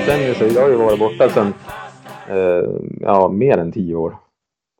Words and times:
Decennier 0.00 0.34
så 0.34 0.44
jag 0.44 0.62
har 0.62 0.70
ju 0.70 0.76
varit 0.76 0.98
borta 0.98 1.28
sedan 1.28 1.54
eh, 2.28 2.70
ja, 3.00 3.28
mer 3.28 3.58
än 3.58 3.72
tio 3.72 3.94
år. 3.94 4.16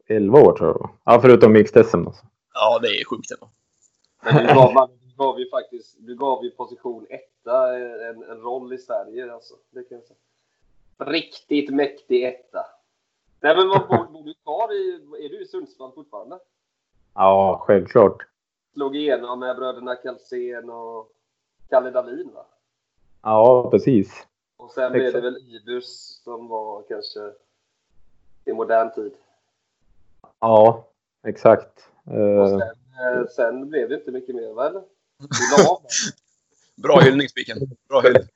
Elva 0.07 0.39
år 0.39 0.53
tror 0.53 0.69
jag. 0.69 0.91
Ja, 1.05 1.21
förutom 1.21 1.57
mixed-SM. 1.57 2.07
Alltså. 2.07 2.27
Ja, 2.55 2.79
det 2.83 2.89
är 2.89 3.05
sjukt 3.05 3.31
ändå. 3.31 3.49
Men 4.23 4.47
du 4.47 4.55
gav, 4.55 4.75
man, 4.75 4.89
du 5.03 5.17
gav 5.17 5.39
ju 5.39 5.51
faktiskt 5.51 5.97
du 5.99 6.17
gav 6.17 6.45
ju 6.45 6.51
position 6.51 7.07
etta 7.11 7.77
en, 7.79 8.23
en 8.23 8.41
roll 8.41 8.73
i 8.73 8.79
Sverige. 8.79 9.33
Alltså. 9.33 9.55
Det 9.71 9.83
kan 9.83 9.99
jag 9.99 10.05
säga. 10.05 11.13
Riktigt 11.13 11.71
mäktig 11.75 12.25
etta. 12.25 12.67
Nej, 13.41 13.57
men 13.57 13.69
vad 13.69 13.89
bor, 13.89 14.13
bor 14.13 14.25
du 14.25 14.35
kvar 14.35 14.73
i... 14.73 15.01
Är 15.25 15.29
du 15.29 15.43
i 15.43 15.47
Sundsvall 15.47 15.93
fortfarande? 15.93 16.39
Ja, 17.15 17.63
självklart. 17.67 18.27
Slog 18.73 18.97
igenom 18.97 19.41
med 19.41 19.57
bröderna 19.57 19.95
Kalsén 19.95 20.71
och 20.71 21.09
Kalle 21.69 21.91
Dahlin, 21.91 22.31
va? 22.35 22.47
Ja, 23.23 23.71
precis. 23.71 24.27
Och 24.61 24.71
sen 24.73 24.93
blev 24.93 25.13
det 25.13 25.21
väl 25.21 25.37
Ibus 25.49 26.21
som 26.25 26.49
var 26.49 26.83
kanske 26.89 27.21
i 28.45 28.53
modern 28.53 28.93
tid. 28.95 29.13
Ja, 30.41 30.89
exakt. 31.27 31.89
Och 32.05 32.15
Eh, 32.17 32.49
sen, 32.49 32.61
eh, 32.61 33.27
sen 33.37 33.69
blev 33.71 33.89
det 33.89 33.95
inte 33.95 34.11
mycket 34.11 34.35
mer, 34.35 34.49
av. 34.49 34.85
Bra 36.83 37.01
hyllning, 37.01 37.29
Spiken. 37.29 37.59
Bra 37.89 38.01
hyllning. 38.01 38.23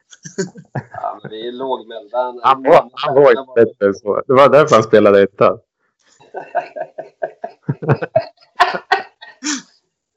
Ja, 0.93 1.19
men 1.23 1.31
vi 1.31 1.49
är 1.49 1.53
lågmälda. 1.53 2.35
han 2.43 2.63
var, 2.63 2.91
han 2.93 3.15
var 3.15 3.31
inte 3.31 3.53
bättre 3.65 3.95
så. 3.95 4.23
Det 4.27 4.33
var 4.33 4.49
därför 4.49 4.75
han 4.75 4.83
spelade 4.83 5.23
etta. 5.23 5.59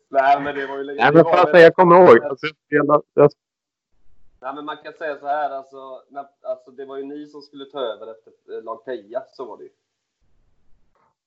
Nej, 0.10 0.42
men 0.42 0.56
det 0.56 0.68
var 0.68 0.78
ju 0.78 0.84
länge 0.84 1.02
Nej, 1.04 1.14
men 1.14 1.24
väl- 1.24 1.62
jag 1.62 1.76
kommer 1.76 1.96
ihåg. 1.96 2.24
Alltså, 2.24 2.46
jag 2.48 2.56
spelade, 2.68 3.04
jag, 3.14 3.32
Nej, 4.40 4.56
men 4.56 4.66
man 4.66 4.78
kan 4.84 4.94
säga 4.94 5.18
så 5.20 5.28
här, 5.28 5.50
alltså, 5.52 6.02
när, 6.10 6.26
alltså, 6.42 6.72
det 6.72 6.86
var 6.86 6.98
ju 6.98 7.04
ni 7.04 7.26
som 7.28 7.42
skulle 7.42 7.66
ta 7.66 7.80
över 7.80 8.12
efter 8.12 8.32
eh, 8.58 8.64
lag 8.64 8.86
Peja, 8.86 9.24
så 9.34 9.46
var 9.46 9.58
det 9.58 9.64
ju. 9.64 9.70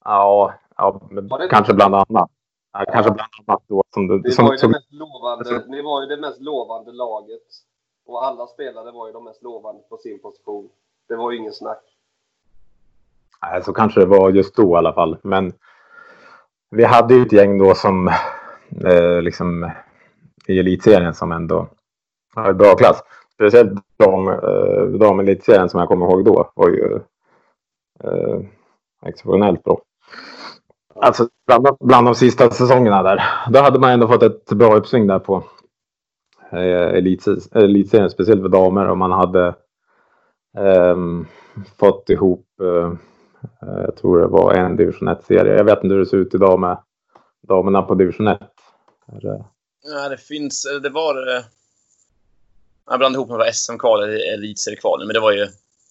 ja, 0.05 0.55
ja 0.77 1.01
det- 1.11 1.49
kanske 1.49 1.75
bland 1.75 1.95
annat. 1.95 2.31
Ja, 2.73 2.85
kanske 2.93 3.13
bland 3.13 3.31
annat 3.47 3.63
då. 3.67 3.83
Som 3.95 4.07
det, 4.09 4.17
Ni 4.19 4.31
som, 4.33 4.45
var, 4.45 4.53
ju 4.53 4.57
det 4.57 4.61
som, 4.61 4.71
mest 4.71 4.93
lovande, 4.93 5.65
ni 5.69 5.83
var 5.83 6.03
ju 6.03 6.07
det 6.09 6.17
mest 6.17 6.41
lovande 6.41 6.93
laget. 6.93 7.43
Och 8.07 8.25
alla 8.27 8.47
spelare 8.47 8.91
var 8.93 9.07
ju 9.07 9.13
de 9.13 9.25
mest 9.25 9.43
lovande 9.43 9.83
på 9.89 9.97
sin 9.97 10.19
position. 10.23 10.69
Det 11.09 11.17
var 11.17 11.31
ju 11.31 11.39
ingen 11.39 11.53
snack. 11.53 11.83
nej, 13.43 13.63
så 13.65 13.73
kanske 13.73 14.01
det 14.01 14.07
var 14.07 14.31
just 14.31 14.57
då 14.57 14.75
i 14.75 14.77
alla 14.77 14.93
fall. 14.93 15.19
Men 15.23 15.53
vi 16.71 16.85
hade 16.85 17.15
ju 17.15 17.23
ett 17.23 17.33
gäng 17.33 17.59
då 17.59 17.75
som 17.75 18.09
eh, 18.85 19.23
liksom 19.23 19.71
i 20.47 20.59
elitserien 20.59 21.15
som 21.15 21.33
ändå 21.33 21.69
har 22.35 22.53
bra 22.53 22.75
klass. 22.77 23.03
Speciellt 23.35 23.73
de, 23.97 24.29
eh, 24.29 24.83
de 24.99 25.69
som 25.69 25.81
jag 25.81 25.89
kommer 25.89 26.07
ihåg 26.07 26.25
då 26.25 26.53
var 26.55 26.69
ju 26.69 27.01
eh, 28.05 28.41
exceptionellt 29.07 29.65
bra. 29.65 29.81
Alltså 30.95 31.29
bland, 31.47 31.67
bland 31.81 32.07
de 32.07 32.15
sista 32.15 32.51
säsongerna 32.51 33.03
där. 33.03 33.23
Då 33.51 33.59
hade 33.61 33.79
man 33.79 33.91
ändå 33.91 34.09
fått 34.09 34.23
ett 34.23 34.53
bra 34.53 34.77
uppsving 34.77 35.07
där 35.07 35.19
på 35.19 35.45
eh, 36.53 36.59
elitserien, 36.97 37.41
elitserien. 37.53 38.11
Speciellt 38.11 38.43
för 38.43 38.49
damer. 38.49 38.89
Och 38.89 38.99
man 38.99 39.13
hade 39.13 39.47
eh, 40.59 40.97
fått 41.79 42.11
ihop, 42.11 42.47
eh, 42.63 42.93
eh, 43.63 43.81
jag 43.85 43.97
tror 43.97 44.21
det 44.21 44.27
var 44.27 44.55
en 44.55 44.77
division 44.77 45.09
1-serie. 45.09 45.57
Jag 45.57 45.65
vet 45.65 45.85
inte 45.85 45.95
hur 45.95 46.01
det 46.01 46.07
ser 46.07 46.17
ut 46.17 46.35
idag 46.35 46.61
med 46.61 46.79
damerna 47.49 47.83
på 47.83 47.95
division 47.95 48.29
1. 48.29 48.39
Nej, 49.07 49.21
det- 49.23 49.45
Ja, 49.83 50.09
det 50.09 50.17
finns... 50.17 50.67
Det 50.83 50.91
var... 50.91 51.37
Eh, 51.37 51.43
eh, 52.91 52.93
Jag 52.93 52.99
blandade 52.99 53.19
ihop 53.19 53.29
med 53.29 53.39
vad 53.39 53.55
SM-kval 53.55 54.03
eller 54.03 54.35
elitseriekval. 54.35 55.07
Men 55.07 55.15
det 55.15 55.21
var 55.21 55.33
ju 55.33 55.49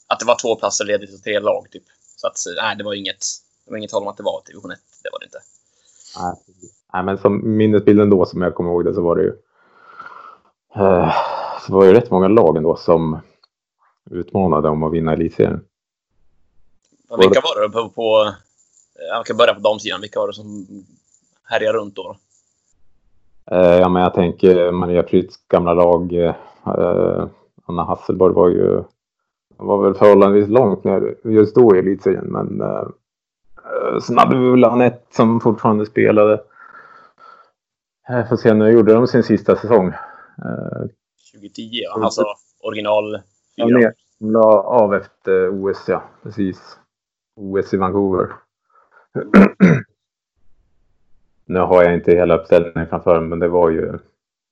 att 0.07 0.19
det 0.19 0.25
var 0.25 0.37
två 0.41 0.55
platser 0.55 0.85
ledigt 0.85 1.13
och 1.13 1.23
tre 1.23 1.39
lag, 1.39 1.67
typ. 1.71 1.83
Så 2.15 2.27
att, 2.27 2.37
nej, 2.61 2.75
det 2.75 2.83
var 2.83 2.93
inget... 2.93 3.25
Det 3.65 3.71
var 3.71 3.77
inget 3.77 3.91
tal 3.91 4.01
om 4.01 4.07
att 4.07 4.17
det 4.17 4.23
var 4.23 4.41
division 4.45 4.71
1. 4.71 4.79
Det 5.03 5.09
var 5.11 5.19
det 5.19 5.25
inte. 5.25 5.39
Nej, 6.93 7.03
men 7.03 7.17
som 7.17 7.57
minnesbilden 7.57 8.09
då 8.09 8.25
som 8.25 8.41
jag 8.41 8.55
kommer 8.55 8.69
ihåg 8.69 8.85
det 8.85 8.93
så 8.93 9.01
var 9.01 9.15
det 9.15 9.21
ju. 9.21 9.33
Eh, 10.75 11.13
så 11.65 11.73
var 11.73 11.81
det 11.81 11.87
ju 11.87 11.93
rätt 11.93 12.11
många 12.11 12.27
lag 12.27 12.57
ändå 12.57 12.75
som 12.75 13.19
utmanade 14.11 14.69
om 14.69 14.83
att 14.83 14.93
vinna 14.93 15.13
elitserien. 15.13 15.65
Vilka 17.17 17.41
var 17.41 17.61
det 17.61 17.69
på... 17.69 17.89
på 17.89 18.33
jag 19.09 19.25
kan 19.25 19.37
börja 19.37 19.53
på 19.53 19.59
damsidan. 19.59 20.01
Vilka 20.01 20.19
var 20.19 20.27
det 20.27 20.33
som 20.33 20.67
härjade 21.43 21.77
runt 21.77 21.95
då? 21.95 22.17
Eh, 23.51 23.57
ja, 23.57 23.89
men 23.89 24.03
jag 24.03 24.13
tänker 24.13 24.71
Maria 24.71 25.03
Prytz 25.03 25.35
gamla 25.47 25.73
lag. 25.73 26.13
Eh, 26.13 26.35
Anna 27.65 27.83
Hasselborg 27.83 28.33
var 28.33 28.49
ju 28.49 28.83
var 29.57 29.83
väl 29.83 29.93
förhållandevis 29.93 30.49
långt 30.49 30.83
ner 30.83 31.15
just 31.23 31.55
då 31.55 31.75
i 31.75 31.79
elitserien. 31.79 32.25
Men 32.25 32.61
eh, 32.61 32.87
eh, 33.65 33.99
sen 33.99 34.17
hade 34.17 34.39
vi 34.39 34.49
väl 34.51 34.63
Anette 34.63 35.15
som 35.15 35.39
fortfarande 35.39 35.85
spelade. 35.85 36.41
Jag 38.07 38.29
får 38.29 38.35
se, 38.35 38.53
nu 38.53 38.69
gjorde 38.71 38.93
de 38.93 39.07
sin 39.07 39.23
sista 39.23 39.55
säsong. 39.55 39.87
Eh, 39.87 40.87
2010, 41.33 41.69
ja. 41.71 42.03
Alltså 42.03 42.25
original 42.63 43.21
Ja, 43.55 43.67
fyra. 43.67 43.77
ner. 43.77 43.93
De 44.19 44.31
la 44.31 44.63
av 44.63 44.93
efter 44.95 45.49
OS, 45.49 45.85
ja. 45.87 46.03
Precis. 46.23 46.79
OS 47.35 47.73
i 47.73 47.77
Vancouver. 47.77 48.27
nu 51.45 51.59
har 51.59 51.83
jag 51.83 51.93
inte 51.93 52.11
hela 52.11 52.37
uppställningen 52.37 52.89
framför 52.89 53.19
mig, 53.19 53.29
men 53.29 53.39
det 53.39 53.47
var 53.47 53.69
ju... 53.69 53.99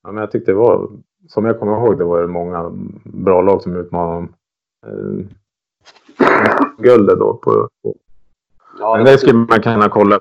Ja, 0.04 0.12
men 0.12 0.18
jag 0.22 0.32
tyckte 0.32 0.52
det 0.52 0.58
var... 0.58 0.90
Som 1.28 1.46
jag 1.46 1.60
kommer 1.60 1.74
ihåg, 1.78 1.98
det 1.98 2.04
var 2.04 2.22
det 2.22 2.28
många 2.28 2.70
bra 3.04 3.42
lag 3.42 3.62
som 3.62 3.76
utmanade 3.76 4.18
om 4.18 4.34
eh, 4.88 5.26
guldet 6.78 7.20
då. 7.20 7.34
På, 7.34 7.70
på. 7.84 7.96
Ja, 8.80 8.96
Men 8.96 9.06
det 9.06 9.18
skulle 9.18 9.34
man 9.34 9.62
kunna 9.62 9.90
kolla 9.90 10.20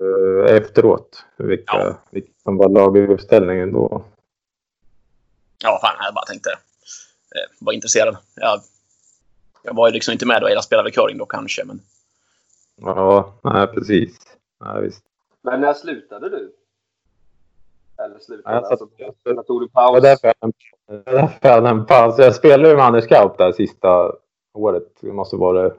eh, 0.00 0.56
efteråt. 0.56 1.24
Vilka, 1.36 1.76
Ja. 1.78 1.94
vilka 2.10 2.30
som 2.42 2.56
var 2.56 2.68
lag 2.68 2.96
i 2.96 3.06
uppställningen 3.06 3.72
då. 3.72 4.04
Ja, 5.62 5.78
fan, 5.82 6.04
jag 6.04 6.14
bara 6.14 6.24
tänkte... 6.24 6.50
Eh, 6.50 7.64
var 7.66 7.72
intresserad. 7.72 8.16
Jag, 8.34 8.60
jag 9.62 9.74
var 9.74 9.88
ju 9.88 9.92
liksom 9.94 10.12
inte 10.12 10.26
med 10.26 10.42
då. 10.42 10.50
Jag 10.50 10.64
spelade 10.64 10.90
curling 10.90 11.18
då 11.18 11.26
kanske, 11.26 11.64
men... 11.64 11.80
Ja, 12.76 13.34
nej, 13.42 13.66
precis. 13.66 14.18
Ja, 14.60 14.80
visst. 14.80 15.04
Men 15.42 15.60
när 15.60 15.74
slutade 15.74 16.28
du? 16.28 16.52
Eller 18.04 18.18
slutade? 18.18 18.56
Ja, 18.56 18.66
alltså, 18.66 18.86
tog 19.46 19.60
du 19.60 19.68
paus? 19.68 19.90
jag, 19.92 20.02
det 20.02 20.08
var 20.08 21.12
därför 21.12 21.40
jag 21.40 21.50
hade 21.50 21.68
en 21.68 21.86
paus. 21.86 22.18
Jag 22.18 22.34
spelade 22.34 22.68
ju 22.68 22.76
med 22.76 22.84
Anders 22.84 23.06
Kaup 23.06 23.38
där 23.38 23.52
sista 23.52 24.12
året. 24.54 24.88
Det 25.00 25.12
måste 25.12 25.36
vara 25.36 25.70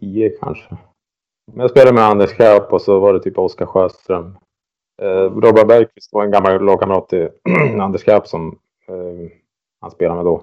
tio 0.00 0.30
kanske. 0.30 0.76
Men 1.52 1.60
jag 1.60 1.70
spelade 1.70 1.92
med 1.92 2.04
Anders 2.04 2.32
Kaup 2.32 2.72
och 2.72 2.82
så 2.82 3.00
var 3.00 3.12
det 3.12 3.20
typ 3.20 3.38
Oskar 3.38 3.66
Sjöström. 3.66 4.38
Eh, 5.02 5.06
Robert 5.06 5.68
Bergqvist 5.68 6.12
var 6.12 6.24
en 6.24 6.30
gammal 6.30 6.64
lagkamrat 6.64 7.08
till 7.08 7.28
Anders 7.80 8.04
Kaup 8.04 8.26
som 8.26 8.58
eh, 8.88 9.30
han 9.80 9.90
spelade 9.90 10.16
med 10.16 10.24
då. 10.24 10.42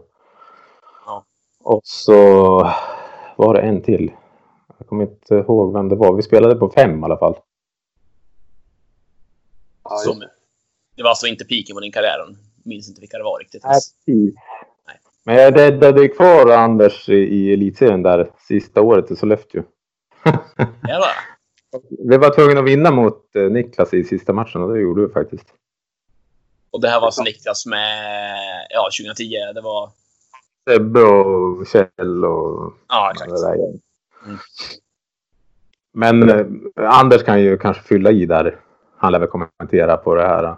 Ja. 1.06 1.24
Och 1.64 1.82
så 1.84 2.24
var 3.36 3.54
det 3.54 3.62
en 3.62 3.82
till. 3.82 4.12
Jag 4.78 4.88
kommer 4.88 5.04
inte 5.04 5.36
ihåg 5.36 5.74
vem 5.74 5.90
det 5.90 5.96
var. 5.96 6.14
Vi 6.14 6.22
spelade 6.22 6.56
på 6.56 6.70
fem 6.70 7.00
i 7.00 7.04
alla 7.04 7.18
fall. 7.18 7.36
Som, 10.06 10.24
det. 10.96 11.04
var 11.04 11.10
alltså 11.10 11.28
inte 11.28 11.46
piken 11.46 11.76
på 11.76 11.80
din 11.80 11.92
karriär. 11.92 12.36
Minns 12.64 12.90
inte 12.90 13.02
vilka 13.02 13.18
det 13.18 13.24
var 13.24 13.40
riktigt. 13.40 13.64
Nej, 13.64 13.74
precis. 13.74 14.36
Nej. 14.88 15.00
Men 15.24 15.36
jag 15.36 15.58
räddade 15.58 16.08
kvar 16.08 16.52
Anders 16.52 17.10
i, 17.10 17.14
i 17.14 17.54
elitserien 17.54 18.04
där 18.04 18.32
sista 18.48 18.82
året 18.82 19.12
i 19.12 19.16
Sollefteå. 19.16 19.64
Jävlar. 20.88 21.34
Vi 22.10 22.18
var 22.18 22.36
tvungna 22.36 22.60
att 22.60 22.68
vinna 22.68 22.92
mot 22.92 23.36
eh, 23.36 23.44
Niklas 23.44 23.94
i 23.94 24.04
sista 24.04 24.34
matchen 24.34 24.62
och 24.62 24.74
det 24.74 24.80
gjorde 24.80 25.08
vi 25.08 25.14
faktiskt. 25.14 25.54
Och 26.72 26.82
det 26.82 26.90
här 26.90 27.00
var 27.00 27.06
alltså 27.06 27.24
Niklas 27.24 27.66
med... 27.66 28.06
Ja, 28.70 28.90
2010. 29.00 29.30
Det 29.56 29.62
var... 29.62 29.92
Sebbe 30.70 31.02
och 31.02 31.68
Kjell 31.68 32.26
och 32.26 32.74
Ja, 32.88 33.12
exakt. 33.12 33.32
Mm. 34.26 34.38
Men 35.94 36.30
eh, 36.30 36.46
Anders 36.76 37.24
kan 37.24 37.42
ju 37.42 37.58
kanske 37.58 37.84
fylla 37.84 38.12
i 38.12 38.26
där. 38.26 38.60
Han 38.98 39.12
lär 39.12 39.20
väl 39.20 39.30
kommentera 39.30 39.98
på 39.98 40.16
det 40.16 40.28
här. 40.28 40.56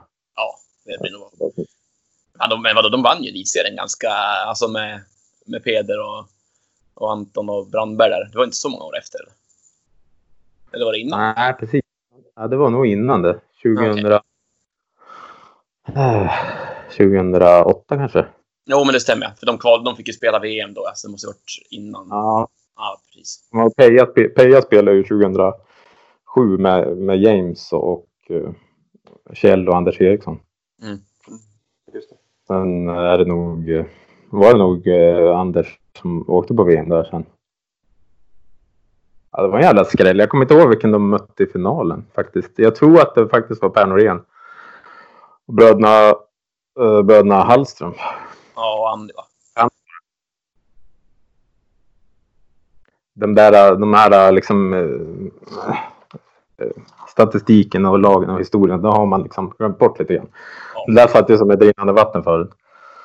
Ja, 2.40 2.48
de, 2.50 2.62
men 2.62 2.76
vadå, 2.76 2.90
de 2.90 3.04
vann 3.04 3.24
ju 3.24 3.30
elitserien 3.30 3.76
ganska... 3.76 4.10
Alltså 4.48 4.68
med, 4.68 5.02
med 5.46 5.64
Peder 5.64 6.00
och, 6.00 6.26
och 6.94 7.12
Anton 7.12 7.50
och 7.50 7.68
Brandberg 7.68 8.10
där. 8.10 8.30
Det 8.32 8.38
var 8.38 8.46
inte 8.46 8.58
så 8.58 8.70
många 8.70 8.84
år 8.84 8.98
efter. 8.98 9.22
Eller 10.74 10.86
var 10.86 10.92
det 10.92 11.00
innan? 11.00 11.34
Nej, 11.38 11.54
precis. 11.54 11.82
Ja, 12.36 12.48
det 12.48 12.58
var 12.58 12.70
nog 12.70 12.88
innan 12.88 13.22
det. 13.22 13.40
2000, 13.64 14.06
Okej. 14.06 14.20
Eh, 15.96 16.32
2008 16.98 17.98
kanske? 17.98 18.26
Jo, 18.66 18.84
men 18.86 18.94
det 18.94 19.00
stämmer. 19.00 19.34
För 19.40 19.46
de, 19.46 19.58
kval, 19.58 19.84
de 19.84 19.96
fick 19.96 20.08
ju 20.08 20.14
spela 20.14 20.40
VM 20.40 20.74
då. 20.74 20.86
Alltså, 20.88 21.08
det 21.08 21.12
måste 21.12 21.28
ha 21.28 21.32
varit 21.32 21.68
innan. 21.70 22.08
Ja. 22.10 22.48
Ja, 22.76 23.02
precis. 23.08 23.50
Ja, 23.52 23.72
Peja, 23.78 24.06
Peja 24.36 24.62
spelade 24.62 24.98
ju 24.98 25.04
2007 25.04 26.58
med, 26.60 26.98
med 26.98 27.22
James 27.22 27.74
och 27.74 28.08
uh, 28.30 28.52
Kjell 29.34 29.70
och 29.70 29.76
Anders 29.76 30.02
Eriksson. 30.02 30.40
Just 31.94 32.10
det. 32.10 32.16
Sen 32.48 32.90
är 32.90 33.18
det 33.18 33.26
nog, 33.26 33.86
var 34.30 34.54
det 34.54 34.60
nog 34.60 34.88
eh, 34.88 35.40
Anders 35.40 35.80
som 36.02 36.30
åkte 36.30 36.54
på 36.54 36.64
VM 36.64 36.90
där 36.90 37.04
sen. 37.04 37.26
Ja, 39.32 39.42
det 39.42 39.48
var 39.48 39.58
en 39.58 39.64
jävla 39.64 39.86
skräll. 39.86 40.20
Jag 40.20 40.30
kommer 40.30 40.44
inte 40.44 40.54
ihåg 40.54 40.70
vilken 40.70 40.92
de 40.92 41.10
mötte 41.10 41.44
i 41.44 41.48
finalen 41.48 42.06
faktiskt. 42.16 42.52
Jag 42.56 42.76
tror 42.76 43.02
att 43.02 43.16
det 43.16 43.30
faktiskt 43.30 43.62
var 43.62 43.70
Per 43.70 43.86
Norén. 43.86 44.22
Bröderna, 45.48 46.10
eh, 46.80 47.02
bröderna 47.02 47.44
Hallström. 47.44 47.94
Ja, 48.56 48.80
och 48.80 48.92
Andy 48.92 49.14
va? 49.14 49.24
De 53.18 53.36
där, 53.36 53.76
de 53.76 53.94
här 53.94 54.32
liksom 54.32 54.74
eh, 54.74 56.68
statistiken 57.08 57.86
och 57.86 58.00
lagen 58.00 58.30
och 58.30 58.40
historien, 58.40 58.82
då 58.82 58.90
har 58.90 59.06
man 59.06 59.24
liksom 59.24 59.54
glömt 59.58 59.80
bort 59.80 60.00
lite 60.00 60.14
grann. 60.14 60.28
Ja. 60.88 60.94
Där 60.94 61.08
satt 61.08 61.30
ju 61.30 61.38
som 61.38 61.52
ett 61.52 61.62
rinnande 61.62 61.94
vatten 61.94 62.24
förut. 62.24 62.50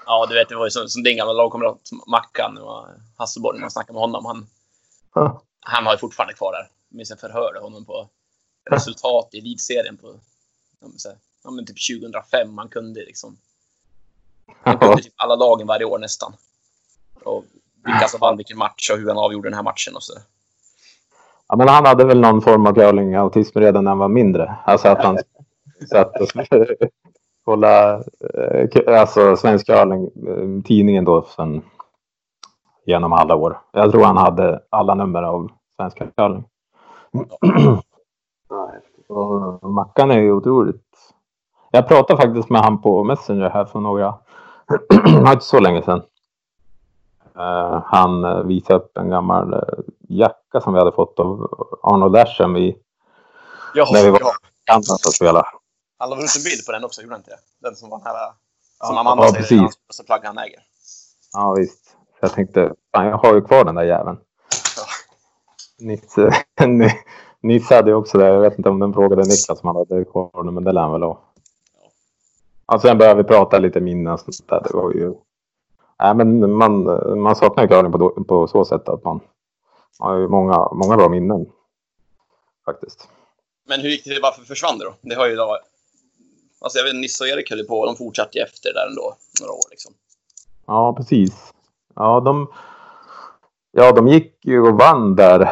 Ja, 0.06 0.26
du 0.28 0.34
vet, 0.34 0.48
det 0.48 0.56
var 0.56 0.64
ju 0.66 0.70
som, 0.70 0.88
som 0.88 1.02
din 1.02 1.16
gamla 1.16 1.32
lagkamrat 1.32 1.78
Mackan 2.06 2.58
och 2.58 2.86
Hasselborg 3.16 3.56
när 3.56 3.60
man 3.60 3.70
snackade 3.70 3.92
med 3.92 4.00
honom. 4.00 4.24
Han, 4.24 4.46
Ja. 5.14 5.42
han 5.60 5.86
har 5.86 5.92
ju 5.92 5.98
fortfarande 5.98 6.34
kvar 6.34 6.52
där. 6.52 6.68
Jag 6.88 6.96
minns 6.96 7.10
jag 7.10 7.20
förhörde 7.20 7.58
honom 7.60 7.84
på 7.84 8.08
resultat 8.70 9.28
i 9.32 9.38
elitserien 9.38 9.96
på 9.96 10.06
här, 10.82 11.16
ja, 11.44 11.50
men 11.50 11.66
typ 11.66 11.76
2005. 12.02 12.58
Han 12.58 12.68
kunde 12.68 13.00
liksom 13.00 13.36
han 14.62 14.78
kunde 14.78 15.02
typ 15.02 15.12
alla 15.16 15.34
lagen 15.34 15.66
varje 15.66 15.84
år 15.84 15.98
nästan. 15.98 16.32
Och 17.24 17.44
vilka 17.84 18.08
som 18.08 18.20
vann 18.20 18.36
vilken 18.36 18.58
match 18.58 18.90
och 18.90 18.98
hur 18.98 19.08
han 19.08 19.18
avgjorde 19.18 19.48
den 19.48 19.54
här 19.56 19.62
matchen 19.62 19.96
och 19.96 20.02
så. 20.02 20.12
Ja, 21.48 21.56
men 21.56 21.68
han 21.68 21.86
hade 21.86 22.04
väl 22.04 22.20
någon 22.20 22.42
form 22.42 22.66
av 22.66 22.74
curling-autism 22.74 23.60
redan 23.60 23.84
när 23.84 23.90
han 23.90 23.98
var 23.98 24.08
mindre. 24.08 24.56
Alltså 24.64 24.88
att 24.88 25.04
han 25.04 25.18
satt 25.90 26.20
och 26.20 26.28
kolla 27.44 27.94
eh, 28.34 29.00
alltså 29.00 29.36
svensk 29.36 29.66
curling, 29.66 30.10
tidningen 30.62 31.04
då 31.04 31.22
sen 31.22 31.62
genom 32.86 33.12
alla 33.12 33.34
år. 33.34 33.58
Jag 33.72 33.90
tror 33.90 34.04
han 34.04 34.16
hade 34.16 34.60
alla 34.70 34.94
nummer 34.94 35.22
av 35.22 35.50
svenska 35.76 36.06
curling. 36.16 36.44
Och 39.08 39.70
Mackan 39.70 40.10
är 40.10 40.18
ju 40.18 40.32
otroligt. 40.32 40.84
Jag 41.70 41.88
pratade 41.88 42.22
faktiskt 42.22 42.50
med 42.50 42.60
han 42.60 42.80
på 42.82 43.04
Messenger 43.04 43.50
här 43.50 43.64
för 43.64 43.80
några, 43.80 44.14
inte 45.32 45.44
så 45.44 45.60
länge 45.60 45.82
sedan. 45.82 46.02
Eh, 47.36 47.82
han 47.84 48.24
eh, 48.24 48.42
visade 48.42 48.78
upp 48.78 48.96
en 48.96 49.10
gammal 49.10 49.64
jacka 50.08 50.60
som 50.60 50.72
vi 50.72 50.78
hade 50.78 50.92
fått 50.92 51.20
av 51.20 51.48
Arnold 51.82 52.16
Asham 52.16 52.56
i 52.56 52.76
Ja, 53.74 53.86
när 53.92 54.04
vi 54.04 54.10
var 54.10 54.18
i 54.18 54.22
Kanada 54.64 54.92
och 55.06 55.14
spelade. 55.14 55.46
Han 56.00 56.10
la 56.10 56.16
väl 56.16 56.24
ut 56.24 56.36
en 56.36 56.42
bild 56.42 56.66
på 56.66 56.72
den 56.72 56.84
också, 56.84 57.02
gjorde 57.02 57.14
han 57.14 57.20
inte? 57.20 57.38
Den 57.58 57.76
som 57.76 57.90
var 57.90 57.98
den 57.98 58.06
här... 58.06 58.14
Ja, 58.80 58.86
Som 58.86 58.98
Amanda 58.98 59.24
ja, 59.24 59.44
säger, 59.44 59.60
hans 59.60 59.74
största 59.74 60.02
plagg 60.02 60.20
han 60.24 60.38
äger. 60.38 60.60
Ja 61.32 61.54
visst. 61.58 61.84
Så 61.86 62.18
jag 62.20 62.32
tänkte, 62.32 62.74
fan 62.94 63.06
jag 63.06 63.18
har 63.18 63.34
ju 63.34 63.40
kvar 63.40 63.64
den 63.64 63.74
där 63.74 63.82
jäveln. 63.82 64.18
Ja. 64.76 64.82
Nisse, 65.78 66.32
Nisse 67.40 67.74
hade 67.74 67.90
ju 67.90 67.96
också 67.96 68.18
det. 68.18 68.26
Jag 68.26 68.40
vet 68.40 68.58
inte 68.58 68.68
om 68.68 68.78
den 68.78 68.92
frågade 68.92 69.22
Niklas 69.22 69.62
om 69.62 69.66
han 69.66 69.76
hade 69.76 70.04
kvar 70.04 70.44
den, 70.44 70.54
men 70.54 70.64
det 70.64 70.72
lär 70.72 70.80
han 70.80 70.92
väl 70.92 71.02
ha. 71.02 71.20
Ja, 72.66 72.78
sen 72.78 72.98
började 72.98 73.22
vi 73.22 73.28
prata 73.28 73.58
lite 73.58 73.80
minnen 73.80 74.12
och 74.12 74.20
sånt 74.20 74.48
där. 74.48 74.62
Det 74.62 74.76
var 74.76 74.92
ju... 74.92 75.14
Nej, 75.98 76.14
men 76.14 76.52
man, 76.52 76.82
man 77.22 77.36
saknar 77.36 77.64
ju 77.64 77.68
curling 77.68 77.92
på, 77.92 78.24
på 78.24 78.46
så 78.46 78.64
sätt 78.64 78.88
att 78.88 79.04
man 79.04 79.20
har 79.98 80.16
ju 80.16 80.28
många, 80.28 80.68
många 80.72 80.96
bra 80.96 81.08
minnen. 81.08 81.46
Faktiskt. 82.64 83.08
Men 83.68 83.80
hur 83.80 83.88
gick 83.88 84.04
det? 84.04 84.20
Varför 84.22 84.42
försvann 84.42 84.78
det 84.78 84.84
då? 84.84 84.94
Det 85.00 85.14
har 85.14 85.28
ju 85.28 85.36
då... 85.36 85.58
Alltså 86.60 86.78
jag 86.78 86.84
vet 86.84 86.96
Nisse 86.96 87.24
och 87.24 87.28
Erik 87.28 87.50
höll 87.50 87.58
ju 87.58 87.64
på. 87.64 87.86
De 87.86 87.96
fortsatte 87.96 88.38
ju 88.38 88.44
efter 88.44 88.74
där 88.74 88.86
ändå. 88.86 89.16
Några 89.40 89.52
år 89.52 89.70
liksom. 89.70 89.92
Ja, 90.66 90.94
precis. 90.96 91.52
Ja, 91.94 92.20
de, 92.20 92.52
ja, 93.70 93.92
de 93.92 94.08
gick 94.08 94.46
ju 94.46 94.60
och 94.60 94.78
vann 94.78 95.16
där. 95.16 95.38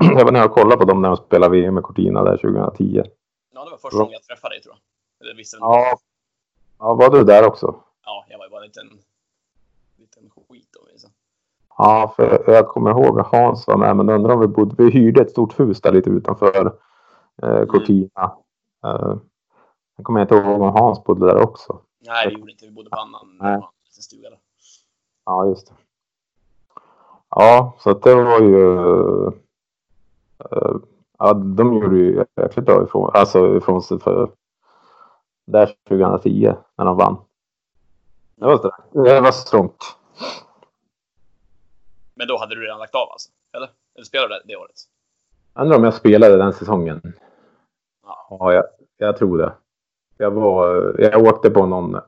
jag 0.00 0.24
var 0.24 0.32
nere 0.32 0.44
och 0.44 0.50
kollade 0.50 0.76
på 0.76 0.84
dem 0.84 1.02
när 1.02 1.08
de 1.08 1.16
spelade 1.16 1.56
VM 1.56 1.74
med 1.74 1.82
Cortina 1.82 2.22
där 2.24 2.36
2010. 2.36 3.02
Ja, 3.54 3.64
det 3.64 3.70
var 3.70 3.78
första 3.78 3.98
gången 3.98 4.12
jag 4.12 4.22
träffade 4.22 4.54
dig 4.54 4.62
tror 4.62 4.74
jag. 4.74 5.26
Eller 5.26 5.36
visste 5.36 5.56
Ja. 5.60 5.98
Ja, 6.78 6.94
var 6.94 7.10
du 7.10 7.24
där 7.24 7.46
också? 7.46 7.74
ja, 8.04 8.24
jag 8.28 8.38
var 8.38 8.44
ju 8.44 8.50
bara 8.50 8.60
en 8.60 8.66
liten, 8.66 8.86
liten 9.98 10.30
skit 10.48 10.68
då. 10.70 10.80
Liksom. 10.90 11.10
Ja, 11.78 12.12
för 12.16 12.44
jag 12.46 12.68
kommer 12.68 12.90
ihåg 12.90 13.20
att 13.20 13.26
Hans 13.26 13.66
var 13.66 13.76
med, 13.76 13.96
men 13.96 14.08
undrar 14.08 14.34
om 14.34 14.40
vi 14.40 14.46
bodde... 14.46 14.84
Vi 14.84 14.90
hyrde 14.90 15.22
ett 15.22 15.30
stort 15.30 15.60
hus 15.60 15.80
där 15.80 15.92
lite 15.92 16.10
utanför 16.10 16.72
eh, 17.42 17.64
Cortina. 17.64 18.36
Eh, 18.84 19.14
jag 19.96 20.04
kommer 20.06 20.20
inte 20.20 20.34
ihåg 20.34 20.60
om 20.60 20.72
Hans 20.76 21.04
bodde 21.04 21.26
där 21.26 21.42
också. 21.42 21.80
Nej, 22.06 22.26
det 22.26 22.32
gjorde 22.32 22.52
inte. 22.52 22.64
Vi 22.66 22.70
bodde 22.72 22.90
på 22.90 22.96
annan, 22.96 23.36
Nej. 23.40 23.52
annan 23.54 23.68
stuga 24.00 24.30
där. 24.30 24.38
Ja, 25.24 25.46
just 25.46 25.66
det. 25.66 25.74
Ja, 27.28 27.76
så 27.78 27.90
att 27.90 28.02
det 28.02 28.14
var 28.14 28.40
ju... 28.40 28.76
eh, 30.38 30.74
ja, 31.18 31.32
de 31.34 31.72
gjorde 31.74 31.96
ju 31.96 32.24
jäkligt 32.36 32.64
bra 32.66 32.84
ifrån, 32.84 33.10
alltså 33.14 33.56
ifrån 33.56 33.82
sig 33.82 34.00
för... 34.00 34.30
Där 35.44 35.74
2010, 35.88 36.54
när 36.76 36.84
de 36.84 36.96
vann. 36.96 37.16
Det 38.34 38.46
var, 38.46 38.56
str- 38.56 39.02
det 39.04 39.20
var 39.20 39.32
strångt. 39.32 39.96
Men 42.14 42.28
då 42.28 42.38
hade 42.38 42.54
du 42.54 42.60
redan 42.60 42.78
lagt 42.78 42.94
av 42.94 43.08
alltså? 43.10 43.30
Eller? 43.56 43.70
Eller 43.94 44.04
spelade 44.04 44.34
du 44.34 44.38
det, 44.38 44.42
det 44.46 44.56
året? 44.56 44.74
Undrar 45.54 45.76
om 45.76 45.84
jag 45.84 45.94
spelade 45.94 46.36
den 46.36 46.52
säsongen. 46.52 47.00
Ja. 48.06 48.26
Ja, 48.30 48.52
jag, 48.52 48.64
jag 48.96 49.16
tror 49.16 49.38
det. 49.38 49.52
Jag, 50.22 50.30
var, 50.30 50.94
jag 50.98 51.22
åkte 51.22 51.50
på 51.50 51.66
någon 51.66 51.94
eh, 51.94 52.00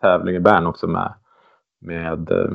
tävling 0.00 0.36
i 0.36 0.40
Bern 0.40 0.66
också 0.66 0.86
med, 0.86 1.14
med 1.80 2.30
eh, 2.30 2.50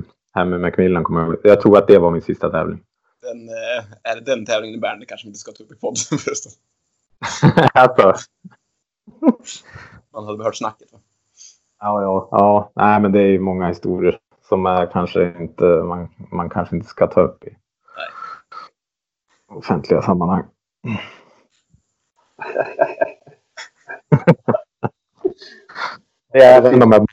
med 0.46 0.62
Macmillan. 0.62 1.04
Kommer 1.04 1.22
jag, 1.22 1.38
jag 1.44 1.62
tror 1.62 1.78
att 1.78 1.88
det 1.88 2.00
var 2.00 2.12
min 2.12 2.22
sista 2.22 2.50
tävling. 2.50 2.84
Den, 3.22 3.50
eh, 3.50 4.12
är 4.12 4.16
det 4.16 4.22
den 4.22 4.46
tävlingen 4.46 4.78
i 4.78 4.82
Bern? 4.82 5.00
Det 5.00 5.06
kanske 5.06 5.26
vi 5.26 5.30
inte 5.30 5.40
ska 5.40 5.52
ta 5.52 5.64
upp 5.64 5.72
i 5.72 5.76
podden 5.76 5.96
förresten. 6.20 6.52
alltså, 7.74 8.14
Man 10.14 10.26
hade 10.26 10.44
hört 10.44 10.56
snacket 10.56 10.94
va? 10.94 11.00
ja, 11.80 12.02
ja, 12.02 12.28
ja. 12.32 12.72
Nej, 12.76 13.00
men 13.00 13.12
det 13.12 13.20
är 13.20 13.28
ju 13.28 13.40
många 13.40 13.68
historier 13.68 14.20
som 14.50 14.66
är 14.66 14.92
kanske 14.92 15.38
inte, 15.40 15.66
man, 15.66 16.10
man 16.32 16.50
kanske 16.50 16.76
inte 16.76 16.88
ska 16.88 17.08
ta 17.08 17.22
upp 17.22 17.44
i 17.44 17.50
Nej. 17.50 17.58
offentliga 19.58 20.02
sammanhang. 20.02 20.44
Även 26.34 26.80
de 26.80 26.92
här, 26.92 27.06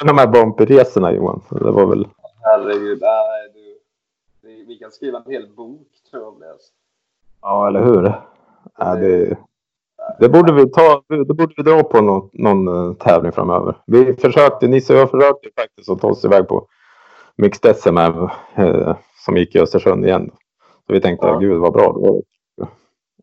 även 0.00 0.06
de 0.16 0.18
här 0.18 0.26
bumpyresorna 0.26 1.12
Johan. 1.12 1.42
Det 1.50 1.70
var 1.70 1.86
väl 1.86 2.08
Herregud. 2.42 2.98
Nej, 3.00 3.50
du. 3.54 3.78
Vi, 4.66 4.76
kan 4.78 4.90
skriva 4.90 5.18
en 5.18 5.32
hel 5.32 5.48
bok 5.56 5.88
tror 6.10 6.22
jag 6.22 6.32
om 6.32 6.40
det. 6.40 6.46
Ja, 7.42 7.68
eller 7.68 7.84
hur? 7.84 8.12
Ja, 8.78 8.94
det, 8.94 9.36
det 10.18 10.28
borde 10.28 10.52
vi 10.52 10.70
ta. 10.70 11.02
Det 11.08 11.34
borde 11.34 11.54
vi 11.56 11.62
dra 11.62 11.82
på 11.82 12.00
någon, 12.00 12.30
någon 12.32 12.68
eh, 12.68 12.94
tävling 12.94 13.32
framöver. 13.32 13.74
Vi 13.86 14.14
försökte, 14.14 14.68
Nisse 14.68 14.94
och 14.94 15.00
jag 15.00 15.10
försökte 15.10 15.48
faktiskt 15.56 15.90
att 15.90 16.00
ta 16.00 16.08
oss 16.08 16.24
iväg 16.24 16.48
på 16.48 16.66
Mixed 17.36 17.76
SM 17.76 17.98
eh, 17.98 18.96
som 19.24 19.36
gick 19.36 19.54
i 19.54 19.60
Östersund 19.60 20.04
igen. 20.04 20.30
Så 20.86 20.92
vi 20.92 21.00
tänkte, 21.00 21.26
Ja. 21.26 21.38
gud 21.38 21.60
vad 21.60 21.72
bra. 21.72 21.92
Då 21.92 22.22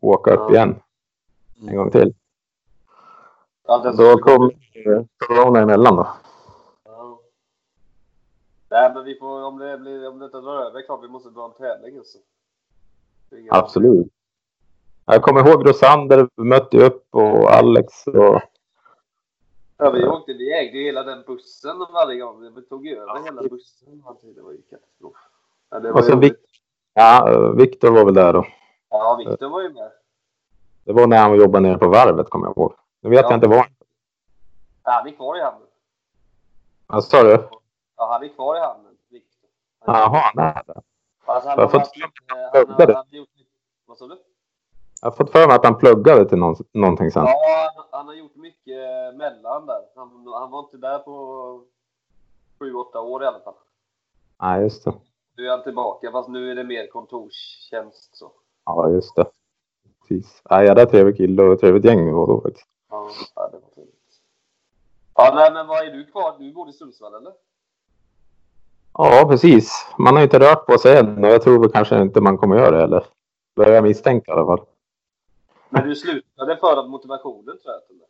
åka 0.02 0.32
upp 0.34 0.40
Ja. 0.40 0.56
igen 0.56 0.76
en 1.68 1.76
gång 1.78 1.92
till. 1.92 2.14
Ja, 3.68 3.92
Då 3.98 4.18
kom 4.18 4.52
corona 5.28 5.60
emellan 5.60 5.96
då. 5.96 6.08
Ja. 6.86 7.20
Nej, 8.70 8.92
men 8.94 9.04
vi 9.04 9.16
får, 9.20 9.44
om 9.44 9.58
det, 9.60 9.78
blir, 9.78 10.08
om 10.10 10.20
det 10.20 10.26
inte 10.26 10.38
drar 10.42 10.56
över, 10.66 10.82
klart 10.82 11.04
vi 11.04 11.08
måste 11.08 11.30
dra 11.30 11.46
en 11.46 11.52
tävling. 11.52 11.98
Alltså. 11.98 12.18
Är 13.32 13.38
inga- 13.38 13.54
Absolut. 13.54 14.08
Jag 15.06 15.22
kommer 15.24 15.48
ihåg 15.50 15.70
Rosander 15.70 16.28
mötte 16.36 16.86
upp 16.86 17.08
och 17.12 17.50
Alex 17.52 18.08
och 18.08 18.42
Ja, 19.80 19.92
vi 19.92 20.08
åkte, 20.08 20.34
vi 20.34 20.54
ägde 20.60 20.78
ju 20.78 20.84
hela 20.84 21.04
den 21.04 21.24
bussen 21.28 21.78
varje 21.94 22.20
gång. 22.20 22.54
Vi 22.56 22.62
tog 22.62 22.88
över 22.88 23.24
hela 23.26 23.42
bussen. 23.42 24.04
Det 24.36 24.42
var 24.42 24.52
ju 24.52 24.62
katastrof. 24.62 25.16
Ja, 25.70 25.80
det 25.80 25.92
var 25.92 26.02
Och 26.02 26.10
ju 26.10 26.16
Vic- 26.16 26.36
ja, 26.94 27.52
Viktor 27.58 27.92
var 27.92 28.06
väl 28.06 28.14
där 28.14 28.34
då. 28.34 28.46
Ja, 28.90 29.16
Viktor 29.28 29.50
var 29.50 29.62
ju 29.62 29.70
med. 29.74 29.92
Det 30.84 30.94
var 30.94 31.08
när 31.08 31.18
han 31.18 31.36
jobbade 31.40 31.68
nere 31.68 31.78
på 31.78 31.88
varvet 31.88 32.30
kommer 32.30 32.48
jag 32.48 32.58
ihåg. 32.58 32.74
Nu 33.02 33.10
vet 33.10 33.20
Ja. 33.22 33.28
jag 33.30 33.38
inte 33.38 33.48
var. 33.48 33.68
Ja, 34.84 34.92
han 34.92 35.08
är 35.08 35.12
kvar 35.12 35.38
i 35.38 35.42
hamnen. 35.42 35.68
Vad 36.88 37.04
sa 37.04 37.24
du? 37.24 37.50
Ja, 37.98 38.08
han 38.12 38.24
är 38.24 38.28
kvar 38.28 38.56
i 38.58 38.60
hamnen. 38.60 38.94
Jaha, 39.86 40.32
nej. 40.36 40.54
Alltså, 41.26 41.50
han 41.50 41.60
Jag 41.60 41.68
har 41.68 41.80
lite- 41.80 42.76
glömma 42.76 42.94
han 42.98 43.06
gjort 43.10 43.30
Vad 43.86 43.98
sa 43.98 44.08
du? 44.08 44.18
Jag 45.02 45.10
har 45.12 45.16
fått 45.16 45.32
för 45.32 45.48
mig 45.48 45.56
att 45.56 45.66
han 45.66 45.78
pluggade 45.78 46.30
till 46.30 46.38
någon, 46.38 46.56
någonting 46.74 47.12
sen. 47.12 47.26
Ja, 47.26 47.72
han, 47.76 47.86
han 47.92 48.08
har 48.08 48.14
gjort 48.14 48.36
mycket 48.36 48.78
mellan 49.16 49.66
där. 49.66 49.82
Han, 49.96 50.28
han 50.34 50.52
var 50.52 50.60
inte 50.60 50.78
där 50.78 51.00
på 51.00 51.64
sju, 52.60 52.74
åtta 52.74 53.02
år 53.02 53.24
i 53.24 53.26
alla 53.28 53.40
fall. 53.40 53.54
Nej, 54.42 54.62
just 54.62 54.86
det. 54.86 54.94
Nu 55.38 55.46
är 55.48 55.52
han 55.52 55.64
tillbaka, 55.64 56.12
fast 56.12 56.30
nu 56.30 56.52
är 56.52 56.56
det 56.56 56.64
mer 56.64 56.88
kontorstjänst. 56.88 58.18
Så. 58.18 58.32
Ja, 58.66 58.90
just 58.90 59.16
det. 59.16 59.26
Precis. 60.02 60.42
Ja, 60.50 60.64
jävla 60.64 60.86
trevlig 60.86 61.18
kille 61.18 61.44
och 61.44 61.60
trevligt 61.60 61.86
gäng 61.86 62.06
vi 62.06 62.12
var 62.12 62.28
då 62.28 62.42
faktiskt. 62.42 62.68
Ja, 62.90 63.10
det 63.36 63.58
var 63.58 63.70
trevligt. 63.76 63.94
Ja, 65.16 65.32
nej, 65.36 65.54
men 65.54 65.68
vad 65.68 65.88
är 65.88 65.92
du 65.92 66.06
kvar? 66.06 66.36
Du 66.40 66.54
bor 66.54 66.70
i 66.70 66.74
Sundsvall, 66.74 67.16
eller? 67.16 67.34
Ja, 68.94 69.26
precis. 69.30 69.88
Man 69.98 70.16
har 70.16 70.24
inte 70.24 70.40
rört 70.40 70.66
på 70.66 70.78
sig 70.78 70.98
än 70.98 71.24
och 71.24 71.30
jag 71.30 71.42
tror 71.42 71.60
väl 71.60 71.72
kanske 71.72 72.02
inte 72.02 72.22
man 72.22 72.38
kommer 72.38 72.58
göra 72.58 72.78
det 72.78 72.84
eller? 72.84 73.06
Börjar 73.56 73.74
jag 73.74 73.84
misstänka 73.84 74.32
i 74.32 74.34
alla 74.34 74.46
fall. 74.46 74.66
Men 75.70 75.90
du 75.90 75.96
slutade 75.96 76.58
för 76.58 76.78
att 76.78 76.90
motivationen, 76.90 77.46
tror 77.46 77.60
jag. 77.64 77.76
Eller? 77.76 78.08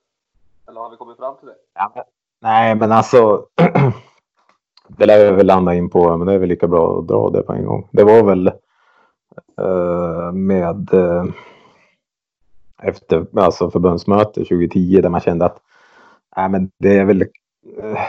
eller 0.67 0.79
har 0.79 0.89
vi 0.89 0.97
kommit 0.97 1.17
fram 1.17 1.37
till 1.37 1.47
det? 1.47 1.55
Ja, 1.73 1.91
men, 1.95 2.03
nej, 2.39 2.75
men 2.75 2.91
alltså. 2.91 3.45
det 4.87 5.05
lär 5.05 5.31
vi 5.31 5.37
väl 5.37 5.45
landa 5.45 5.73
in 5.73 5.89
på, 5.89 6.17
men 6.17 6.27
det 6.27 6.33
är 6.33 6.37
väl 6.37 6.49
lika 6.49 6.67
bra 6.67 6.99
att 6.99 7.07
dra 7.07 7.29
det 7.29 7.41
på 7.41 7.53
en 7.53 7.65
gång. 7.65 7.89
Det 7.91 8.03
var 8.03 8.23
väl 8.23 8.47
eh, 9.57 10.31
med 10.31 10.93
eh, 10.93 11.25
efter 12.83 13.25
alltså 13.39 13.71
förbundsmöte 13.71 14.39
2010 14.39 15.01
där 15.01 15.09
man 15.09 15.21
kände 15.21 15.45
att 15.45 15.61
äh, 16.37 16.49
men 16.49 16.69
det 16.79 16.97
är 16.97 17.05
väl 17.05 17.21
eh, 17.21 17.99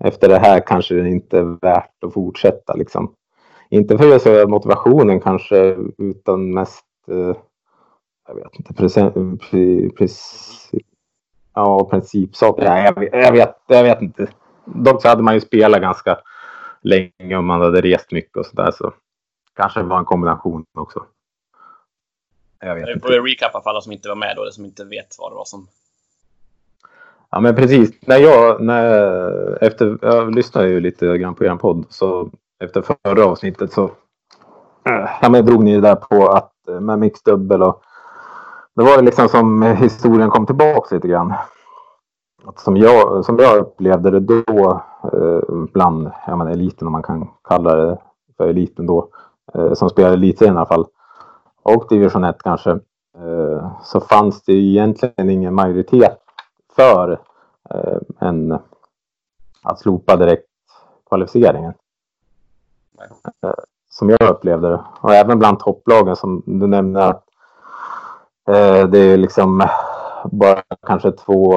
efter 0.00 0.28
det 0.28 0.38
här 0.38 0.60
kanske 0.66 0.94
det 0.94 1.08
inte 1.08 1.38
är 1.38 1.58
värt 1.62 2.04
att 2.06 2.14
fortsätta 2.14 2.74
liksom. 2.74 3.14
Inte 3.70 3.98
för 3.98 4.16
att 4.16 4.22
säga 4.22 4.46
motivationen 4.46 5.20
kanske 5.20 5.76
utan 5.98 6.54
mest 6.54 6.84
eh, 7.08 7.36
jag 8.28 8.34
vet 8.34 8.58
inte, 8.58 8.74
present, 8.74 9.14
pre, 9.40 9.90
ja, 11.54 11.88
principsaker. 11.90 12.64
Nej, 12.64 12.84
jag, 12.84 13.00
vet, 13.00 13.12
jag, 13.12 13.32
vet, 13.32 13.56
jag 13.66 13.82
vet 13.82 14.02
inte. 14.02 14.28
Dock 14.64 15.02
så 15.02 15.08
hade 15.08 15.22
man 15.22 15.34
ju 15.34 15.40
spelat 15.40 15.80
ganska 15.80 16.18
länge 16.82 17.36
och 17.36 17.44
man 17.44 17.60
hade 17.60 17.80
rest 17.80 18.12
mycket 18.12 18.36
och 18.36 18.46
sådär. 18.46 18.70
Så 18.70 18.92
kanske 19.56 19.80
det 19.80 19.86
var 19.86 19.98
en 19.98 20.04
kombination 20.04 20.64
också. 20.78 21.04
Jag 22.64 22.74
vet 22.74 22.88
inte. 22.88 23.06
Får 23.06 23.28
recappa 23.28 23.60
för 23.62 23.70
alla 23.70 23.80
som 23.80 23.92
inte 23.92 24.08
var 24.08 24.16
med 24.16 24.32
då, 24.36 24.42
eller 24.42 24.52
som 24.52 24.64
inte 24.64 24.84
vet 24.84 25.16
vad 25.18 25.32
det 25.32 25.36
var 25.36 25.44
som... 25.44 25.66
Ja, 27.30 27.40
men 27.40 27.54
precis. 27.54 27.90
När 28.00 28.18
jag, 28.18 28.60
när, 28.60 29.64
efter, 29.64 29.98
jag 30.02 30.34
lyssnade 30.34 30.68
ju 30.68 30.80
lite 30.80 31.18
grann 31.18 31.34
på 31.34 31.44
er 31.44 31.56
podd, 31.56 31.84
så 31.88 32.30
efter 32.64 32.82
förra 32.82 33.24
avsnittet 33.24 33.72
så 33.72 33.90
ja, 35.22 35.28
men 35.30 35.46
drog 35.46 35.64
ni 35.64 35.74
det 35.74 35.80
där 35.80 35.94
på 35.94 36.28
att 36.28 36.52
med 36.80 36.98
mixdubbel 36.98 37.62
och 37.62 37.82
det 38.76 38.82
var 38.82 39.02
liksom 39.02 39.28
som 39.28 39.62
historien 39.62 40.30
kom 40.30 40.46
tillbaka 40.46 40.94
lite 40.94 41.08
grann. 41.08 41.34
Att 42.44 42.60
som, 42.60 42.76
jag, 42.76 43.24
som 43.24 43.38
jag 43.38 43.58
upplevde 43.58 44.10
det 44.10 44.20
då, 44.20 44.82
eh, 45.12 45.54
bland 45.72 46.10
ja, 46.26 46.36
men 46.36 46.48
eliten 46.48 46.86
om 46.86 46.92
man 46.92 47.02
kan 47.02 47.28
kalla 47.48 47.74
det 47.74 47.98
för 48.36 48.48
eliten 48.48 48.86
då, 48.86 49.08
eh, 49.54 49.72
som 49.72 49.90
spelade 49.90 50.14
elitserien 50.14 50.54
i 50.54 50.58
alla 50.58 50.66
fall, 50.66 50.86
och 51.64 51.86
division 51.88 52.24
1 52.24 52.42
kanske, 52.42 52.70
eh, 53.18 53.80
så 53.82 54.00
fanns 54.00 54.42
det 54.42 54.52
egentligen 54.52 55.30
ingen 55.30 55.54
majoritet 55.54 56.18
för 56.76 57.20
eh, 57.70 57.98
en, 58.18 58.58
att 59.62 59.78
slopa 59.78 60.16
direkt 60.16 60.48
kvalificeringen. 61.08 61.72
Eh, 63.42 63.52
som 63.90 64.10
jag 64.10 64.30
upplevde 64.30 64.68
det. 64.68 64.80
Och 65.00 65.14
även 65.14 65.38
bland 65.38 65.58
topplagen 65.58 66.16
som 66.16 66.42
du 66.46 66.66
nämnde 66.66 67.04
att 67.04 67.24
det 68.90 68.98
är 68.98 69.16
liksom 69.16 69.68
bara 70.24 70.62
kanske 70.86 71.12
två, 71.12 71.54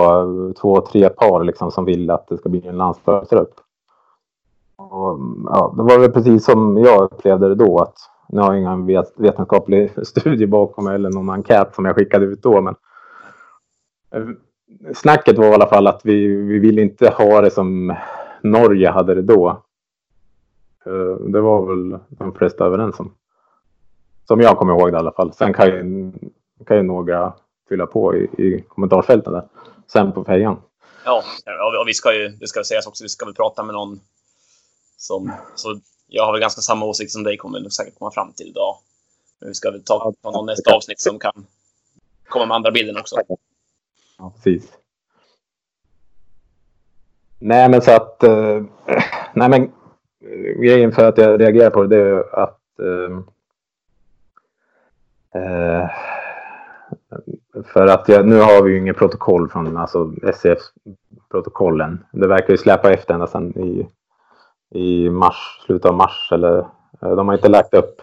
två 0.62 0.82
tre 0.82 1.10
par 1.10 1.44
liksom 1.44 1.72
som 1.72 1.86
vill 1.86 2.10
att 2.10 2.28
det 2.28 2.38
ska 2.38 2.50
bli 2.50 2.68
en 2.68 2.78
landslagstrupp. 2.78 3.54
Och, 4.78 5.20
ja, 5.46 5.74
det 5.78 5.84
var 5.84 6.00
väl 6.00 6.12
precis 6.12 6.46
som 6.46 6.78
jag 6.78 7.04
upplevde 7.04 7.48
det 7.48 7.56
då. 7.56 7.80
att 7.80 7.98
Nu 8.30 8.42
har 8.42 8.54
jag 8.54 8.62
ingen 8.62 8.86
vet, 8.86 9.14
vetenskaplig 9.16 9.92
studie 10.06 10.48
bakom 10.48 10.88
eller 10.88 11.10
någon 11.10 11.30
enkät 11.30 11.76
som 11.76 11.86
jag 11.86 11.96
skickade 11.96 12.26
ut 12.26 12.42
då. 12.42 12.62
Men 12.62 12.76
eh, 14.12 14.28
snacket 14.96 15.38
var 15.38 15.46
i 15.46 15.54
alla 15.54 15.68
fall 15.68 15.88
att 15.88 16.02
vi, 16.04 16.28
vi 16.28 16.60
vill 16.60 16.80
inte 16.80 17.10
ha 17.10 17.42
det 17.42 17.52
som 17.52 17.96
Norge 18.42 18.90
hade 18.90 19.16
det 19.16 19.22
då. 19.22 19.50
Eh, 20.86 21.26
det 21.28 21.42
var 21.42 21.66
väl 21.66 22.00
de 22.10 22.34
flesta 22.34 22.66
överens 22.66 23.00
om. 23.00 23.14
Som 24.28 24.42
jag 24.42 24.58
kommer 24.58 24.74
ihåg 24.74 24.92
det 24.92 24.96
i 24.96 25.00
alla 25.00 25.12
fall. 25.12 25.34
Sen 25.34 25.54
kan 25.54 25.68
ju 25.68 26.12
kan 26.66 26.78
ju 26.78 26.84
några 26.84 27.24
eh, 27.24 27.34
fylla 27.70 27.86
på 27.86 28.16
i, 28.16 28.24
i 28.24 28.64
kommentarsfälten 28.68 29.34
där. 29.34 29.44
Sen 29.88 30.12
på 30.12 30.24
fejan. 30.24 30.58
Ja, 31.06 31.24
och 31.82 31.88
vi 31.88 31.94
ska 31.94 32.14
ju, 32.14 32.28
det 32.30 32.48
ska 32.48 32.64
sägas 32.64 32.88
också, 32.88 33.04
vi 33.04 33.10
ska 33.10 33.26
väl 33.26 33.36
prata 33.36 33.64
med 33.64 33.74
någon 33.74 34.00
som, 34.98 35.32
så 35.56 35.80
jag 36.08 36.26
har 36.26 36.32
väl 36.32 36.42
ganska 36.42 36.62
samma 36.62 36.86
åsikt 36.86 37.12
som 37.12 37.24
dig, 37.24 37.38
kommer 37.38 37.60
vi 37.60 37.70
säkert 37.70 38.00
komma 38.00 38.12
fram 38.12 38.34
till 38.34 38.48
idag. 38.48 38.76
Men 39.40 39.50
vi 39.50 39.54
ska 39.54 39.72
väl 39.72 39.84
ta, 39.84 40.14
ta 40.22 40.32
någon 40.32 40.46
nästa 40.46 40.76
avsnitt 40.76 41.02
som 41.02 41.20
kan 41.20 41.46
komma 42.28 42.46
med 42.46 42.56
andra 42.56 42.72
bilden 42.72 42.98
också. 42.98 43.16
Ja, 44.18 44.34
precis. 44.36 44.72
Nej, 47.40 47.70
men 47.70 47.82
så 47.82 47.92
att... 47.92 48.24
Eh, 48.24 48.64
nej, 49.34 49.50
men 49.50 49.72
grejen 50.62 50.92
för 50.92 51.06
att 51.06 51.18
jag 51.18 51.42
reagerar 51.42 51.70
på 51.70 51.84
det, 51.84 51.96
det 51.96 52.02
är 52.02 52.40
att... 52.40 52.62
Eh, 52.80 53.18
eh, 55.42 55.90
för 57.74 57.88
att 57.88 58.10
jag, 58.10 58.28
nu 58.28 58.40
har 58.40 58.64
vi 58.64 58.72
ju 58.72 58.78
inget 58.78 58.98
protokoll 58.98 59.50
från 59.50 59.78
alltså 59.78 60.14
SCF-protokollen. 60.24 62.06
Det 62.12 62.28
verkar 62.28 62.50
ju 62.54 62.58
släpa 62.58 62.94
efter 62.94 63.14
ända 63.14 63.28
sedan 63.28 63.58
i, 63.58 63.88
i 64.76 65.10
mars, 65.10 65.62
slutet 65.66 65.86
av 65.86 65.96
mars. 65.96 66.30
Eller, 66.32 66.58
eh, 67.02 67.16
de 67.16 67.28
har 67.28 67.36
inte 67.36 67.50
lagt 67.50 67.74
upp. 67.74 68.02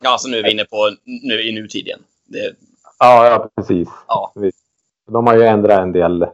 Ja, 0.00 0.18
så 0.18 0.28
nu 0.28 0.38
är 0.38 0.42
vi 0.42 0.52
inne 0.52 0.64
på 0.64 0.90
nu, 1.04 1.42
i 1.42 1.52
nutiden. 1.52 2.00
Det... 2.24 2.56
Ja, 2.98 3.26
ja, 3.26 3.48
precis. 3.56 3.88
Ja. 4.08 4.32
De 5.06 5.26
har 5.26 5.36
ju 5.36 5.42
ändrat 5.42 5.78
en 5.78 5.92
del. 5.92 6.26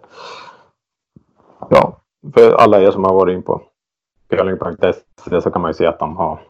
Ja, 1.70 2.00
för 2.34 2.52
alla 2.52 2.80
er 2.80 2.90
som 2.90 3.04
har 3.04 3.14
varit 3.14 3.34
in 3.34 3.42
på 3.42 3.62
curling.se 4.28 5.40
så 5.40 5.50
kan 5.50 5.62
man 5.62 5.70
ju 5.70 5.74
se 5.74 5.86
att 5.86 5.98
de 5.98 6.16
har 6.16 6.40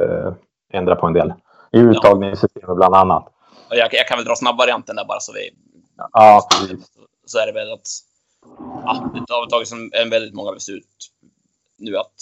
eh, 0.00 0.32
ändrat 0.72 1.00
på 1.00 1.06
en 1.06 1.12
del. 1.12 1.32
I 1.72 1.78
uttagningssystemet 1.78 2.76
bland 2.76 2.94
annat. 2.94 3.32
Jag, 3.70 3.94
jag, 3.94 4.08
kan 4.08 4.18
väl 4.18 4.26
dra 4.26 4.36
snabbvarianten 4.36 4.96
där 4.96 5.04
bara 5.04 5.20
så 5.20 5.32
vi... 5.32 5.50
Ja, 6.12 6.48
precis. 6.50 6.90
Så 7.24 7.38
är 7.38 7.46
det 7.46 7.52
väl 7.52 7.72
att... 7.72 7.88
Ja, 8.84 9.10
det 9.14 9.32
har 9.32 9.46
tagits 9.46 9.72
en, 9.72 9.90
en 9.92 10.10
väldigt 10.10 10.34
många 10.34 10.52
beslut 10.52 11.12
nu 11.78 11.96
att 11.96 12.12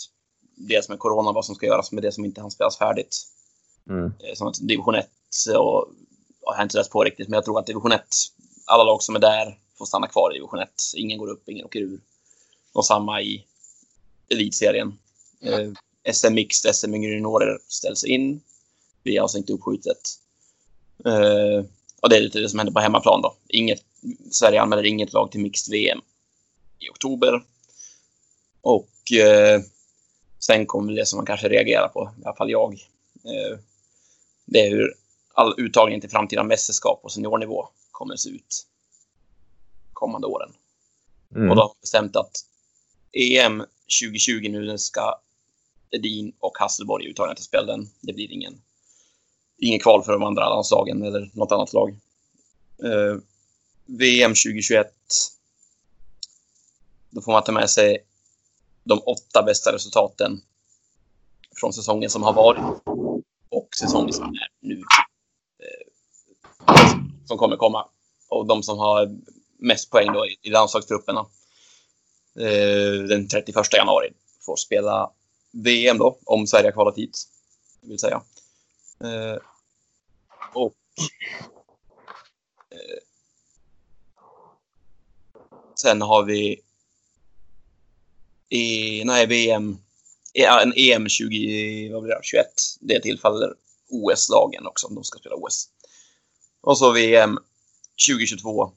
dels 0.69 0.88
med 0.88 0.99
corona, 0.99 1.33
vad 1.33 1.45
som 1.45 1.55
ska 1.55 1.67
göras 1.67 1.93
med 1.93 2.02
det 2.02 2.12
som 2.12 2.25
inte 2.25 2.40
hann 2.40 2.50
spelas 2.50 2.79
färdigt. 2.79 3.17
Mm. 3.88 4.05
Eh, 4.05 4.35
som 4.35 4.52
division 4.61 4.95
1 4.95 5.09
och 5.59 5.88
jag 6.43 6.52
har 6.52 6.62
inte 6.62 6.76
läst 6.76 6.90
på 6.90 7.05
riktigt, 7.05 7.29
men 7.29 7.37
jag 7.37 7.45
tror 7.45 7.59
att 7.59 7.67
division 7.67 7.93
1, 7.93 8.02
alla 8.64 8.85
lag 8.85 9.02
som 9.02 9.17
är 9.17 9.21
där 9.21 9.59
får 9.79 9.87
stanna 9.87 10.07
kvar 10.07 10.31
i 10.31 10.35
division 10.35 10.61
1. 10.61 10.71
Ingen 10.97 11.19
går 11.19 11.31
upp, 11.31 11.49
ingen 11.49 11.64
åker 11.64 11.81
ur. 11.81 12.00
Och 12.73 12.87
samma 12.87 13.23
i 13.23 13.45
elitserien. 14.29 14.99
Eh, 15.40 15.73
SM 16.12 16.35
Mixed, 16.35 16.75
SM 16.75 16.95
juniorer 16.95 17.59
ställs 17.69 18.05
in. 18.05 18.40
Vi 19.02 19.17
har 19.17 19.23
alltså 19.23 19.38
inte 19.38 19.52
uppskjutet. 19.52 20.19
Uh, 21.07 21.64
och 22.00 22.09
det 22.09 22.17
är 22.17 22.21
lite 22.21 22.38
det 22.38 22.49
som 22.49 22.59
händer 22.59 22.73
på 22.73 22.81
hemmaplan 22.81 23.23
då. 23.23 23.37
Inget, 23.49 23.83
Sverige 24.31 24.62
anmäler 24.62 24.87
inget 24.87 25.12
lag 25.12 25.31
till 25.31 25.40
mixed 25.40 25.73
VM 25.73 26.00
i 26.79 26.90
oktober. 26.90 27.45
Och 28.61 28.90
uh, 29.12 29.62
sen 30.40 30.66
kommer 30.66 30.92
det 30.92 31.06
som 31.06 31.16
man 31.16 31.26
kanske 31.26 31.49
reagerar 31.49 31.88
på, 31.88 32.11
i 32.23 32.25
alla 32.25 32.37
fall 32.37 32.50
jag. 32.50 32.73
Uh, 32.73 33.59
det 34.44 34.61
är 34.61 34.70
hur 34.70 34.94
all 35.35 35.54
uttagning 35.56 36.00
till 36.00 36.11
framtida 36.11 36.44
mästerskap 36.44 37.02
på 37.02 37.09
seniornivå 37.09 37.68
kommer 37.90 38.14
att 38.14 38.20
se 38.20 38.30
ut 38.30 38.66
kommande 39.92 40.26
åren. 40.26 40.52
Mm. 41.35 41.50
Och 41.50 41.56
då 41.56 41.62
har 41.62 41.68
man 41.68 41.76
bestämt 41.80 42.16
att 42.16 42.37
EM 43.12 43.64
2020 44.02 44.49
nu 44.50 44.78
ska 44.78 45.20
Edin 45.90 46.32
och 46.38 46.59
Hasselborg 46.59 47.06
uttagna 47.06 47.35
till 47.35 47.44
spelen. 47.44 47.90
Det 48.00 48.12
blir 48.12 48.32
ingen 48.32 48.62
ingen 49.61 49.80
kval 49.80 50.02
för 50.02 50.12
de 50.12 50.23
andra 50.23 50.49
landslagen 50.49 51.02
eller 51.02 51.30
något 51.32 51.52
annat 51.52 51.73
lag. 51.73 51.90
Eh, 52.85 53.20
VM 53.87 54.30
2021. 54.30 54.92
Då 57.11 57.23
får 57.23 57.32
man 57.32 57.44
ta 57.44 57.52
med 57.52 57.70
sig 57.70 58.04
de 58.90 59.02
åtta 59.06 59.42
bästa 59.42 59.73
resultaten 59.73 60.42
från 61.61 61.73
säsongen 61.73 62.11
som 62.11 62.23
har 62.23 62.32
varit 62.32 62.62
och 63.49 63.68
säsongen 63.80 64.12
som 64.12 64.25
är 64.25 64.49
nu. 64.61 64.82
Eh, 65.59 65.87
som 67.26 67.38
kommer 67.38 67.56
komma. 67.56 67.88
Och 68.28 68.47
de 68.47 68.62
som 68.62 68.78
har 68.78 69.18
mest 69.59 69.90
poäng 69.90 70.12
då 70.12 70.26
i 70.42 70.50
landslagstrupperna 70.50 71.20
eh, 72.38 73.02
den 73.09 73.28
31 73.28 73.73
januari 73.73 74.12
får 74.47 74.56
spela 74.56 75.11
VM 75.50 75.99
då, 75.99 76.18
om 76.25 76.47
Sverige 76.47 76.66
har 76.66 76.73
kvalat 76.73 76.99
hit. 76.99 77.18
Vill 77.80 77.99
säga. 77.99 78.23
Eh, 79.04 79.37
och 80.52 80.75
sen 85.75 86.02
har 86.02 86.23
vi 86.23 86.62
i, 88.50 89.04
nej, 89.04 89.26
VM, 89.26 89.78
e, 90.35 90.45
en 90.45 90.73
EM 90.76 91.09
20, 91.09 91.92
vad 91.92 92.02
blir 92.02 92.14
det, 92.14 92.21
21. 92.23 92.47
Det 92.80 93.00
tillfaller 93.00 93.54
OS-lagen 93.88 94.66
också 94.66 94.87
om 94.87 94.95
de 94.95 95.04
ska 95.04 95.19
spela 95.19 95.35
OS. 95.35 95.69
Och 96.61 96.78
så 96.78 96.92
VM 96.92 97.38
2022. 98.09 98.73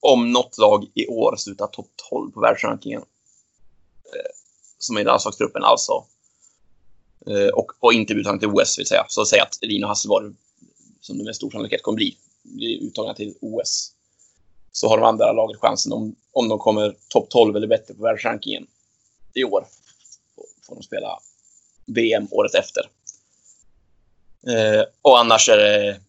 Om 0.00 0.32
något 0.32 0.58
lag 0.58 0.86
i 0.94 1.06
år 1.06 1.36
slutar 1.36 1.66
topp 1.66 1.90
12 2.10 2.30
på 2.30 2.40
världsrankingen. 2.40 3.00
Eh, 4.04 4.30
som 4.78 4.96
är 4.96 5.00
i 5.00 5.04
landslagstruppen 5.04 5.64
alltså. 5.64 6.04
Eh, 7.26 7.48
och, 7.48 7.72
och 7.80 7.92
inte 7.92 8.14
blir 8.14 8.22
uttagna 8.22 8.38
till 8.38 8.48
OS 8.48 8.78
vill 8.78 8.86
säga. 8.86 9.04
Så 9.08 9.24
säg 9.24 9.40
att 9.40 9.62
Elina 9.62 9.86
Hasselborg, 9.86 10.34
som 11.00 11.18
det 11.18 11.24
med 11.24 11.36
stor 11.36 11.50
sannolikhet 11.50 11.82
kommer 11.82 11.96
bli, 11.96 12.16
blir 12.42 12.82
uttagna 12.82 13.14
till 13.14 13.34
OS. 13.40 13.92
Så 14.72 14.88
har 14.88 14.98
de 14.98 15.06
andra 15.06 15.32
laget 15.32 15.60
chansen 15.60 15.92
om, 15.92 16.16
om 16.32 16.48
de 16.48 16.58
kommer 16.58 16.96
topp 17.08 17.30
12 17.30 17.56
eller 17.56 17.66
bättre 17.66 17.94
på 17.94 18.02
världsrankingen 18.02 18.66
i 19.34 19.44
år. 19.44 19.66
Får 20.66 20.74
de 20.74 20.82
spela 20.82 21.18
VM 21.86 22.28
året 22.30 22.54
efter. 22.54 22.90
Eh, 24.46 24.84
och 25.02 25.18
annars 25.18 25.48
är 25.48 25.56
det, 25.56 26.00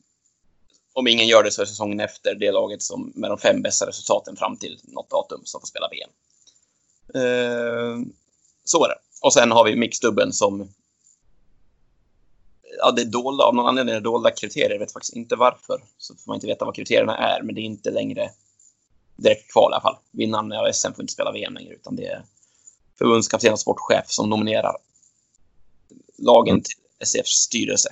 om 0.93 1.07
ingen 1.07 1.27
gör 1.27 1.43
det 1.43 1.51
så 1.51 1.61
är 1.61 1.65
säsongen 1.65 1.99
efter 1.99 2.35
det 2.35 2.51
laget 2.51 2.83
som 2.83 3.13
med 3.15 3.31
de 3.31 3.37
fem 3.37 3.61
bästa 3.61 3.87
resultaten 3.87 4.35
fram 4.35 4.57
till 4.57 4.79
något 4.83 5.09
datum 5.09 5.41
som 5.45 5.61
får 5.61 5.67
spela 5.67 5.89
VM. 5.91 6.09
Eh, 7.13 8.07
så 8.63 8.85
är 8.85 8.89
det. 8.89 8.97
Och 9.21 9.33
sen 9.33 9.51
har 9.51 9.65
vi 9.65 9.75
mixdubben 9.75 10.33
som 10.33 10.73
ja, 12.77 12.91
det 12.91 13.01
är 13.01 13.05
dolda, 13.05 13.43
av 13.43 13.55
någon 13.55 13.67
anledning 13.67 13.95
är 13.95 13.99
det 13.99 14.03
dolda 14.03 14.31
kriterier. 14.31 14.69
Jag 14.69 14.79
vet 14.79 14.93
faktiskt 14.93 15.15
inte 15.15 15.35
varför. 15.35 15.81
Så 15.97 16.15
får 16.15 16.29
man 16.31 16.35
inte 16.35 16.47
veta 16.47 16.65
vad 16.65 16.75
kriterierna 16.75 17.17
är, 17.17 17.41
men 17.41 17.55
det 17.55 17.61
är 17.61 17.63
inte 17.63 17.91
längre 17.91 18.31
direkt 19.23 19.51
kval 19.53 19.71
i 19.71 19.73
alla 19.73 19.81
fall. 19.81 19.97
Vinnaren 20.11 20.51
av 20.51 20.71
SM 20.71 20.93
får 20.93 21.01
inte 21.01 21.13
spela 21.13 21.31
VM 21.31 21.53
längre, 21.53 21.73
utan 21.73 21.95
det 21.95 22.05
är 22.07 22.23
förbundskapten 22.97 23.53
och 23.53 23.59
sportchef 23.59 24.05
som 24.07 24.29
nominerar 24.29 24.75
lagen 26.17 26.53
Mm. 26.53 26.63
till 26.63 26.73
SCFs 26.99 27.29
styrelse. 27.29 27.89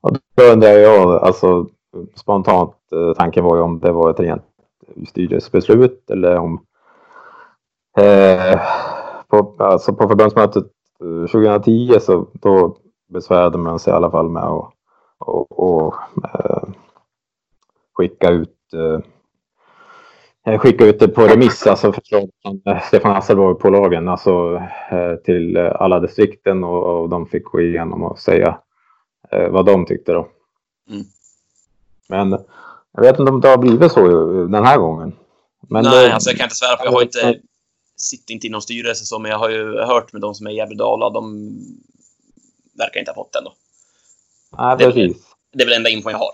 Och 0.00 0.12
då 0.34 0.42
undrar 0.42 0.68
jag, 0.70 1.22
alltså 1.22 1.68
spontant, 2.14 2.74
eh, 2.92 3.12
tanken 3.14 3.44
var 3.44 3.56
ju 3.56 3.62
om 3.62 3.80
det 3.80 3.92
var 3.92 4.10
ett 4.10 4.20
rent 4.20 4.42
styrelsebeslut 5.08 6.10
eller 6.10 6.36
om 6.36 6.64
eh, 7.98 8.60
på, 9.28 9.56
alltså 9.58 9.94
på 9.94 10.08
förbundsmötet 10.08 10.64
eh, 11.00 11.30
2010 11.30 11.98
så 12.00 12.26
då 12.32 12.76
besvärade 13.08 13.58
man 13.58 13.78
sig 13.78 13.92
i 13.92 13.96
alla 13.96 14.10
fall 14.10 14.28
med 14.28 14.42
att 14.42 14.72
och, 15.18 15.58
och, 15.58 15.94
eh, 16.34 16.68
skicka 17.92 18.30
ut 18.30 18.72
eh, 18.74 19.00
skicka 20.60 20.84
ut 20.84 20.98
det 20.98 21.08
på 21.08 21.22
remiss, 21.26 21.66
alltså 21.66 21.92
förslag 21.92 22.30
från 22.42 22.62
eh, 22.66 22.82
Stefan 22.82 23.14
Hasselborg 23.14 23.58
på 23.58 23.70
lagen, 23.70 24.08
alltså 24.08 24.62
eh, 24.90 25.14
till 25.24 25.56
eh, 25.56 25.72
alla 25.80 26.00
distrikten 26.00 26.64
och, 26.64 27.02
och 27.02 27.08
de 27.08 27.26
fick 27.26 27.44
gå 27.44 27.60
igenom 27.60 28.02
och 28.02 28.18
säga 28.18 28.58
eh, 29.32 29.48
vad 29.48 29.66
de 29.66 29.86
tyckte 29.86 30.12
då. 30.12 30.28
Mm. 30.90 31.02
Men 32.08 32.38
jag 32.92 33.02
vet 33.02 33.18
inte 33.18 33.32
om 33.32 33.40
det 33.40 33.48
har 33.48 33.58
blivit 33.58 33.92
så 33.92 34.06
eh, 34.40 34.48
den 34.48 34.64
här 34.64 34.78
gången. 34.78 35.12
Men 35.68 35.84
Nej, 35.84 36.06
det, 36.08 36.14
alltså 36.14 36.30
jag 36.30 36.36
kan 36.36 36.44
inte 36.44 36.56
svära 36.56 36.76
på. 36.76 36.84
Jag 36.84 36.92
har 36.92 37.02
inte, 37.02 37.40
sitter 37.96 38.34
inte 38.34 38.46
i 38.46 38.50
någon 38.50 38.62
styrelse 38.62 39.04
så, 39.04 39.18
men 39.18 39.30
jag 39.30 39.38
har 39.38 39.50
ju 39.50 39.78
hört 39.78 40.12
med 40.12 40.22
de 40.22 40.34
som 40.34 40.46
är 40.46 40.50
i 40.50 40.54
Gävle-Dala. 40.56 41.10
De 41.10 41.50
verkar 42.78 43.00
inte 43.00 43.10
ha 43.10 43.14
fått 43.14 43.32
den 43.32 43.44
då. 43.44 43.52
nej, 44.58 44.76
det- 44.78 44.84
precis. 44.84 45.22
Det 45.52 45.62
är 45.62 45.66
väl 45.66 45.76
enda 45.76 45.90
info 45.90 46.10
jag 46.10 46.18
har. 46.18 46.30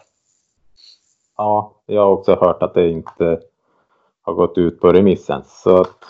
Ja, 1.37 1.75
jag 1.87 2.01
har 2.01 2.11
också 2.11 2.35
hört 2.35 2.63
att 2.63 2.75
det 2.75 2.91
inte 2.91 3.41
har 4.23 4.35
gått 4.35 4.59
ut 4.59 4.81
på 4.81 4.93
remissen. 4.93 5.43
Så 5.47 5.81
att, 5.81 6.05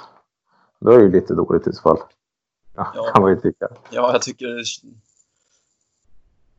då 0.79 0.91
är 0.91 0.99
det 0.99 1.05
ju 1.05 1.11
lite 1.13 1.35
dåligt 1.35 1.67
i 1.67 1.73
så 1.73 1.83
fall. 1.83 1.99
Ja, 2.75 2.93
Ja. 2.95 3.11
kan 3.15 3.23
man 3.23 3.31
ju 3.31 3.41
tycka. 3.41 3.69
Ja, 3.91 4.13
jag 4.13 4.23
tycker... 4.23 4.63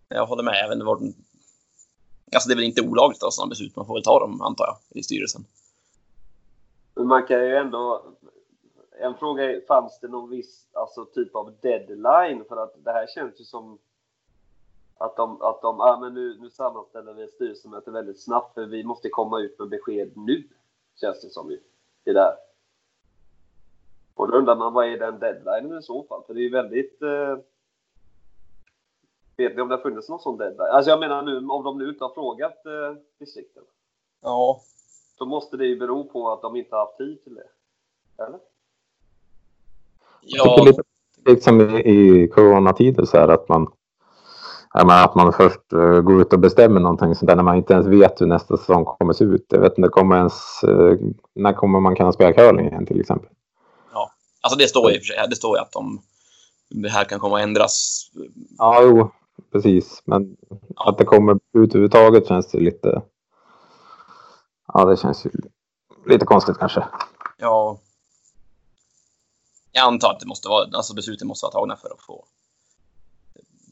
Jag 0.08 0.26
håller 0.26 0.44
med. 0.44 0.66
Även 0.66 0.86
var... 0.86 0.96
Alltså 2.34 2.48
det 2.50 2.54
är 2.54 2.56
väl 2.56 2.64
inte 2.66 2.82
olagligt 2.82 3.18
att 3.18 3.22
ta 3.22 3.32
sådana 3.32 3.50
beslut. 3.50 3.76
Man 3.76 3.86
får 3.86 3.94
väl 3.94 4.04
ta 4.04 4.20
dem, 4.20 4.42
antar 4.42 4.66
jag, 4.66 4.78
i 5.00 5.04
styrelsen. 5.04 5.46
Men 6.96 7.08
man 7.08 7.28
kan 7.28 7.40
ju 7.40 7.56
ändå... 7.56 8.06
En 9.00 9.16
fråga 9.18 9.44
är, 9.44 9.62
fanns 9.68 10.00
det 10.00 10.08
någon 10.08 10.30
viss 10.30 10.68
alltså, 10.74 11.06
typ 11.06 11.36
av 11.36 11.54
deadline? 11.62 12.44
För 12.48 12.64
att 12.64 12.74
det 12.84 12.92
här 12.92 13.08
känns 13.16 13.40
ju 13.40 13.44
som 13.44 13.78
att 14.98 15.16
de, 15.16 15.42
att 15.42 15.62
de 15.62 15.80
ah, 15.82 16.00
men 16.00 16.14
nu, 16.14 16.38
nu 16.40 16.50
sammanställer 16.50 17.14
vi 17.14 17.28
styrelsemöte 17.28 17.92
väldigt 17.92 18.24
snabbt 18.24 18.54
för 18.54 18.66
vi 18.66 18.84
måste 18.84 19.10
komma 19.10 19.40
ut 19.40 19.60
med 19.60 19.70
besked 19.70 20.12
nu. 20.16 20.48
Känns 20.96 21.22
det 21.22 21.30
som 21.30 21.52
ju. 21.52 21.60
Det 22.04 22.14
där. 22.14 22.34
Och 24.14 24.28
då 24.28 24.38
undrar 24.38 24.56
man 24.56 24.74
vad 24.74 24.88
är 24.88 24.98
den 24.98 25.20
deadlinen 25.20 25.80
i 25.80 25.82
så 25.82 26.04
fall? 26.04 26.24
För 26.28 26.34
det 26.34 26.40
är 26.40 26.44
ju 26.44 26.50
väldigt... 26.50 27.02
Eh, 27.02 27.38
vet 29.38 29.56
ni 29.56 29.62
om 29.62 29.70
det 29.70 29.76
har 29.76 29.82
funnits 29.82 30.10
någon 30.10 30.20
sån 30.20 30.38
deadline? 30.38 30.70
Alltså 30.72 30.92
jag 30.92 31.00
menar 31.00 31.22
nu 31.22 31.38
om 31.38 31.64
de 31.64 31.78
nu 31.78 31.90
inte 31.90 32.04
har 32.04 32.14
frågat 32.14 32.66
eh, 32.66 33.02
distrikten. 33.20 33.64
Ja. 34.22 34.62
Så 35.18 35.26
måste 35.26 35.58
det 35.58 35.66
ju 35.66 35.80
bero 35.80 36.10
på 36.10 36.32
att 36.32 36.42
de 36.42 36.56
inte 36.56 36.76
har 36.76 36.86
haft 36.86 36.98
tid 36.98 37.24
till 37.24 37.36
det. 37.36 37.48
Eller? 38.24 38.40
Ja, 40.22 40.64
lite 40.66 40.84
liksom 41.26 41.62
i, 41.62 42.28
coronatider 42.28 43.06
så 43.06 43.18
här 43.18 43.28
att 43.28 43.50
man 43.50 43.72
menar, 44.74 45.04
att 45.04 45.16
man 45.16 45.34
först 45.34 45.74
eh, 45.74 46.00
går 46.02 46.22
ut 46.22 46.34
och 46.34 46.40
bestämmer 46.40 46.80
någonting 46.80 47.16
sånt 47.16 47.28
där 47.30 47.36
när 47.36 47.44
man 47.44 47.58
inte 47.58 47.74
ens 47.74 47.88
vet 47.88 48.22
hur 48.22 48.26
nästa 48.26 48.58
säsong 48.58 48.86
kommer 48.86 49.14
se 49.14 49.24
ut. 49.24 49.46
Jag 49.50 49.60
vet 49.60 49.78
inte, 49.78 49.90
kommer 49.90 50.18
ens, 50.18 50.64
eh, 50.64 50.98
när 51.36 51.54
kommer 51.54 51.80
man 51.80 51.96
kunna 51.96 52.12
spela 52.14 52.34
curling 52.34 52.68
igen 52.68 52.86
till 52.86 53.00
exempel? 53.00 53.30
alltså 54.44 54.58
det 54.58 54.68
står 54.68 54.92
ju 54.92 54.96
i 54.96 55.00
och 55.00 55.04
för 55.04 55.14
sig. 55.14 55.26
Det 55.30 55.36
står 55.36 55.58
ju 55.58 55.62
att 55.62 55.72
de, 55.72 56.02
det 56.70 56.90
här 56.90 57.04
kan 57.04 57.20
komma 57.20 57.38
att 57.38 57.44
ändras. 57.44 58.06
Ja, 58.58 58.82
jo, 58.84 59.12
precis. 59.52 60.02
Men 60.06 60.38
Ja. 60.76 60.90
att 60.90 60.98
det 60.98 61.06
kommer 61.06 61.34
ut 61.36 61.40
överhuvudtaget 61.54 62.28
känns 62.28 62.52
det 62.52 62.60
lite... 62.60 63.02
Ja, 64.74 64.86
det 64.86 64.98
känns 64.98 65.26
ju 65.26 65.30
lite 66.06 66.26
konstigt 66.26 66.58
kanske. 66.58 66.84
Ja. 67.38 67.80
Jag 69.72 69.86
antar 69.86 70.12
att 70.12 70.20
det 70.20 70.26
måste 70.26 70.50
vara, 70.50 70.68
alltså 70.74 70.94
besluten 70.96 71.28
måste 71.28 71.46
vara 71.46 71.52
tagna 71.54 71.76
för 71.76 71.90
att 71.90 72.02
få 72.02 72.26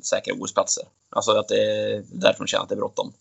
säkra 0.06 0.34
OS-platser. 0.40 0.84
Alltså 1.10 1.32
att 1.32 1.48
det 1.48 1.56
är 1.56 2.04
därför 2.14 2.40
de 2.44 2.48
känner 2.48 2.64
att 2.64 2.70
det 2.70 2.76
är 2.76 2.78
bråttom. 2.78 3.14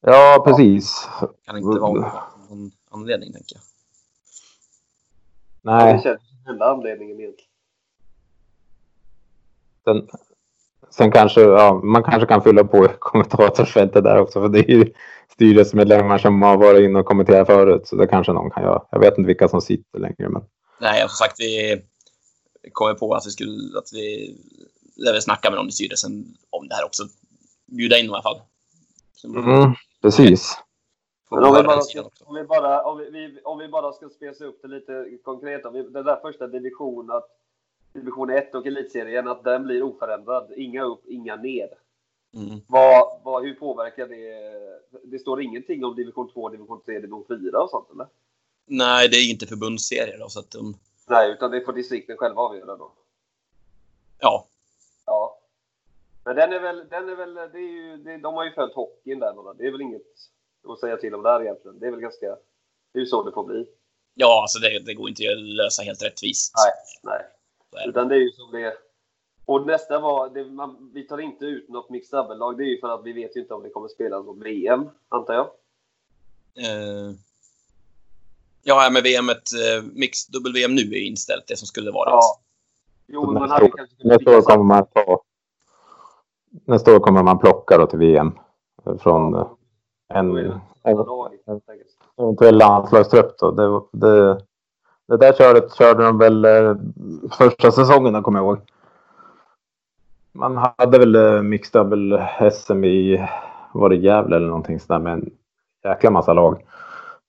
Ja, 0.00 0.42
precis. 0.46 1.08
Kan 1.46 1.56
inte 1.56 1.80
vara 1.80 2.22
någon 2.48 2.70
anledning, 2.90 3.32
tänker 3.32 3.56
jag. 3.56 3.62
Det 5.62 5.70
Nej, 5.84 6.02
känns 6.02 6.20
som 6.44 6.52
enda 6.52 6.64
anledningen 6.66 7.20
egentligen. 7.20 7.50
sen, 9.84 10.08
sen 10.90 11.12
kanske, 11.12 11.40
ja, 11.40 11.80
man 11.84 12.02
kanske 12.04 12.26
kan 12.26 12.42
fylla 12.42 12.64
på 12.64 12.88
kommentatorsfältet 12.98 14.04
där 14.04 14.18
också. 14.18 14.40
För 14.40 14.48
det 14.48 14.58
är 14.58 14.70
ju 14.76 14.92
styrelsemedlemmar 15.32 16.18
som 16.18 16.42
har 16.42 16.56
varit 16.56 16.84
inne 16.84 16.98
och 16.98 17.06
kommenterat 17.06 17.46
förut. 17.46 17.86
Så 17.86 17.96
det 17.96 18.06
kanske 18.06 18.32
någon 18.32 18.50
kan 18.50 18.62
göra. 18.62 18.82
Jag 18.90 19.00
vet 19.00 19.18
inte 19.18 19.26
vilka 19.28 19.48
som 19.48 19.60
sitter 19.60 19.98
längre. 19.98 20.28
Men 20.28 20.42
Nej, 20.80 21.00
som 21.00 21.08
sagt, 21.08 21.34
vi 21.38 21.82
kommer 22.72 22.94
på 22.94 23.14
att 23.14 23.26
vi 23.26 23.30
skulle, 23.30 23.78
att 23.78 23.92
vi 23.92 24.36
lär 24.96 25.20
snacka 25.20 25.50
med 25.50 25.58
någon 25.58 25.68
i 25.68 25.72
styrelsen 25.72 26.36
om 26.50 26.68
det 26.68 26.74
här 26.74 26.84
också. 26.84 27.02
Bjuda 27.66 27.98
in 27.98 28.06
i 28.06 28.08
alla 28.08 28.22
fall. 28.22 28.40
Mm, 29.24 29.74
precis. 30.02 30.58
Men 31.30 31.44
om 31.44 31.54
vi, 31.54 31.62
bara 31.62 31.80
ska, 31.80 32.02
om, 32.24 32.34
vi 32.34 32.44
bara, 32.44 32.82
om, 32.82 32.98
vi, 32.98 33.10
vi, 33.10 33.40
om 33.44 33.58
vi 33.58 33.68
bara 33.68 33.92
ska 33.92 34.08
spesa 34.08 34.44
upp 34.44 34.62
det 34.62 34.68
lite 34.68 35.18
konkret. 35.24 35.64
Om 35.64 35.74
vi, 35.74 35.82
den 35.82 36.04
där 36.04 36.20
första 36.22 36.46
division, 36.46 37.10
att, 37.10 37.28
division 37.92 38.30
1 38.30 38.54
och 38.54 38.66
elitserien, 38.66 39.28
att 39.28 39.44
den 39.44 39.64
blir 39.64 39.82
oförändrad. 39.82 40.52
Inga 40.56 40.84
upp, 40.84 41.06
inga 41.06 41.36
ner. 41.36 41.68
Mm. 42.34 42.60
Vad, 42.68 43.20
vad, 43.24 43.42
hur 43.42 43.54
påverkar 43.54 44.06
det? 44.08 45.02
Det 45.04 45.18
står 45.18 45.42
ingenting 45.42 45.84
om 45.84 45.96
division 45.96 46.32
2, 46.32 46.48
division 46.48 46.80
3, 46.84 46.94
division 46.94 47.24
4 47.28 47.62
och 47.62 47.70
sånt 47.70 47.90
eller? 47.94 48.06
Nej, 48.66 49.08
det 49.08 49.16
är 49.16 49.30
inte 49.30 49.46
förbundsserier 49.46 50.18
då, 50.18 50.28
så 50.28 50.40
att 50.40 50.50
de, 50.50 50.74
Nej, 51.12 51.30
utan 51.30 51.50
det 51.50 51.60
får 51.60 51.72
distrikten 51.72 52.16
själva 52.16 52.40
avgöra 52.42 52.76
då. 52.76 52.92
ja, 54.18 54.46
Ja. 55.06 55.38
Men 56.24 56.36
den 56.36 56.52
är 56.52 56.60
väl, 56.60 56.88
den 56.88 57.08
är 57.08 57.16
väl, 57.16 57.34
det 57.34 57.58
är 57.58 57.72
ju, 57.72 57.96
det, 57.96 58.16
de 58.16 58.34
har 58.34 58.44
ju 58.44 58.52
följt 58.52 58.74
hockeyn 58.74 59.18
där. 59.18 59.32
va? 59.32 59.54
Det 59.58 59.66
är 59.66 59.72
väl 59.72 59.80
inget 59.80 60.02
att 60.68 60.80
säga 60.80 60.96
till 60.96 61.14
om 61.14 61.22
där 61.22 61.42
egentligen. 61.42 61.78
Det 61.78 61.86
är 61.86 61.90
väl 61.90 62.00
ganska, 62.00 62.26
det 62.92 62.98
är 62.98 63.00
ju 63.00 63.06
så 63.06 63.22
det 63.22 63.32
får 63.32 63.44
bli. 63.44 63.66
ja 64.14 64.42
alltså 64.42 64.58
det, 64.58 64.78
det 64.86 64.94
går 64.94 65.08
inte 65.08 65.22
att 65.32 65.38
lösa 65.38 65.82
helt 65.82 66.02
rättvist. 66.02 66.52
Nej, 67.02 67.22
nej. 67.72 67.88
Utan 67.88 68.08
det 68.08 68.14
är 68.14 68.18
ju 68.18 68.30
som 68.30 68.50
det. 68.52 68.76
Och 69.46 69.66
nästa 69.66 69.98
var, 69.98 70.28
det, 70.28 70.44
man, 70.44 70.90
vi 70.94 71.06
tar 71.06 71.18
inte 71.18 71.44
ut 71.44 71.68
något 71.68 71.90
mixed 71.90 72.18
double-lag. 72.18 72.58
Det 72.58 72.64
är 72.64 72.68
ju 72.68 72.80
för 72.80 72.88
att 72.88 73.04
vi 73.04 73.12
vet 73.12 73.36
ju 73.36 73.40
inte 73.40 73.54
om 73.54 73.62
det 73.62 73.70
kommer 73.70 73.88
spelas 73.88 74.24
något 74.24 74.46
VM, 74.46 74.88
antar 75.08 75.34
jag. 75.34 75.46
Eh, 76.66 77.14
ja, 78.62 78.88
men 78.92 79.02
VM, 79.02 79.28
eh, 79.28 79.84
mix 79.92 80.26
dubbel-VM 80.26 80.74
nu 80.74 80.80
är 80.82 81.06
inställt, 81.06 81.44
det 81.48 81.56
som 81.56 81.66
skulle 81.66 81.90
varit. 81.90 82.10
Ja. 82.10 82.22
Jo, 83.06 83.24
men 83.26 83.34
man 83.34 83.42
Nästa 83.42 83.54
hade 83.54 83.64
år, 83.66 83.76
kanske 83.76 83.96
kunnat 83.96 84.16
nästa 84.18 84.30
år 84.30 84.40
fixa- 84.40 84.46
kommer 84.50 84.64
man 84.64 84.86
ta... 84.86 85.22
Nästa 86.66 86.96
år 86.96 87.00
kommer 87.00 87.22
man 87.22 87.38
plocka 87.38 87.78
då 87.78 87.86
till 87.86 87.98
VM. 87.98 88.32
Från 89.00 89.34
eh, 89.34 89.46
en... 90.14 90.36
En 90.36 90.60
enkelt. 90.84 91.88
eventuell 92.18 92.58
landslagstrupp 92.58 93.38
då. 93.38 93.50
Det, 93.50 93.98
det, 94.06 94.40
det 95.08 95.16
där 95.16 95.32
körde, 95.32 95.68
körde 95.78 96.04
de 96.04 96.18
väl 96.18 96.44
eh, 96.44 96.76
första 97.38 97.72
säsongen, 97.72 98.22
kommer 98.22 98.38
jag 98.38 98.46
ihåg. 98.46 98.58
Man 100.32 100.56
hade 100.78 100.98
väl 100.98 101.14
eh, 101.14 101.42
mixed 101.42 101.72
double 101.72 102.28
SM 102.52 102.84
i, 102.84 103.28
var 103.72 103.88
det 103.88 103.96
Gävle 103.96 104.36
eller 104.36 104.46
någonting 104.46 104.80
sådär 104.80 104.98
med 104.98 105.12
en 105.12 105.30
jäkla 105.84 106.10
massa 106.10 106.32
lag. 106.32 106.64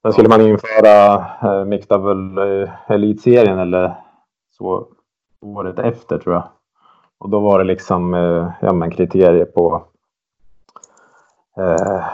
Sen 0.04 0.14
skulle 0.14 0.30
man 0.30 0.42
införa 0.42 1.26
eh, 1.42 1.66
mixed 1.66 1.92
eh, 2.38 2.70
elitserien 2.88 3.60
eller 3.60 3.96
så 4.58 4.88
året 5.42 5.80
efter 5.80 6.18
tror 6.18 6.36
jag. 6.36 6.44
Och 7.18 7.30
då 7.30 7.40
var 7.40 7.60
det 7.60 7.66
liksom 7.66 8.14
eh, 8.14 8.52
ja, 8.62 8.74
men 8.74 8.92
kriterier 8.92 9.46
på 9.46 9.84
eh, 11.58 12.06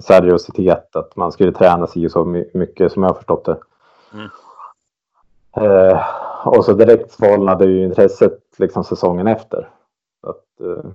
seriositet. 0.00 0.96
Att 0.96 1.16
man 1.16 1.32
skulle 1.32 1.52
träna 1.52 1.86
sig 1.86 2.10
så 2.10 2.24
my- 2.24 2.50
mycket 2.54 2.92
som 2.92 3.02
jag 3.02 3.16
förstått 3.16 3.44
det. 3.44 3.58
Mm. 4.12 4.28
Eh, 5.56 6.00
och 6.46 6.64
så 6.64 6.72
direkt 6.72 7.12
svalnade 7.12 7.64
ju 7.64 7.84
intresset 7.84 8.40
liksom 8.58 8.84
säsongen 8.84 9.26
efter. 9.26 9.68
Att, 10.22 10.60
eh, 10.60 10.90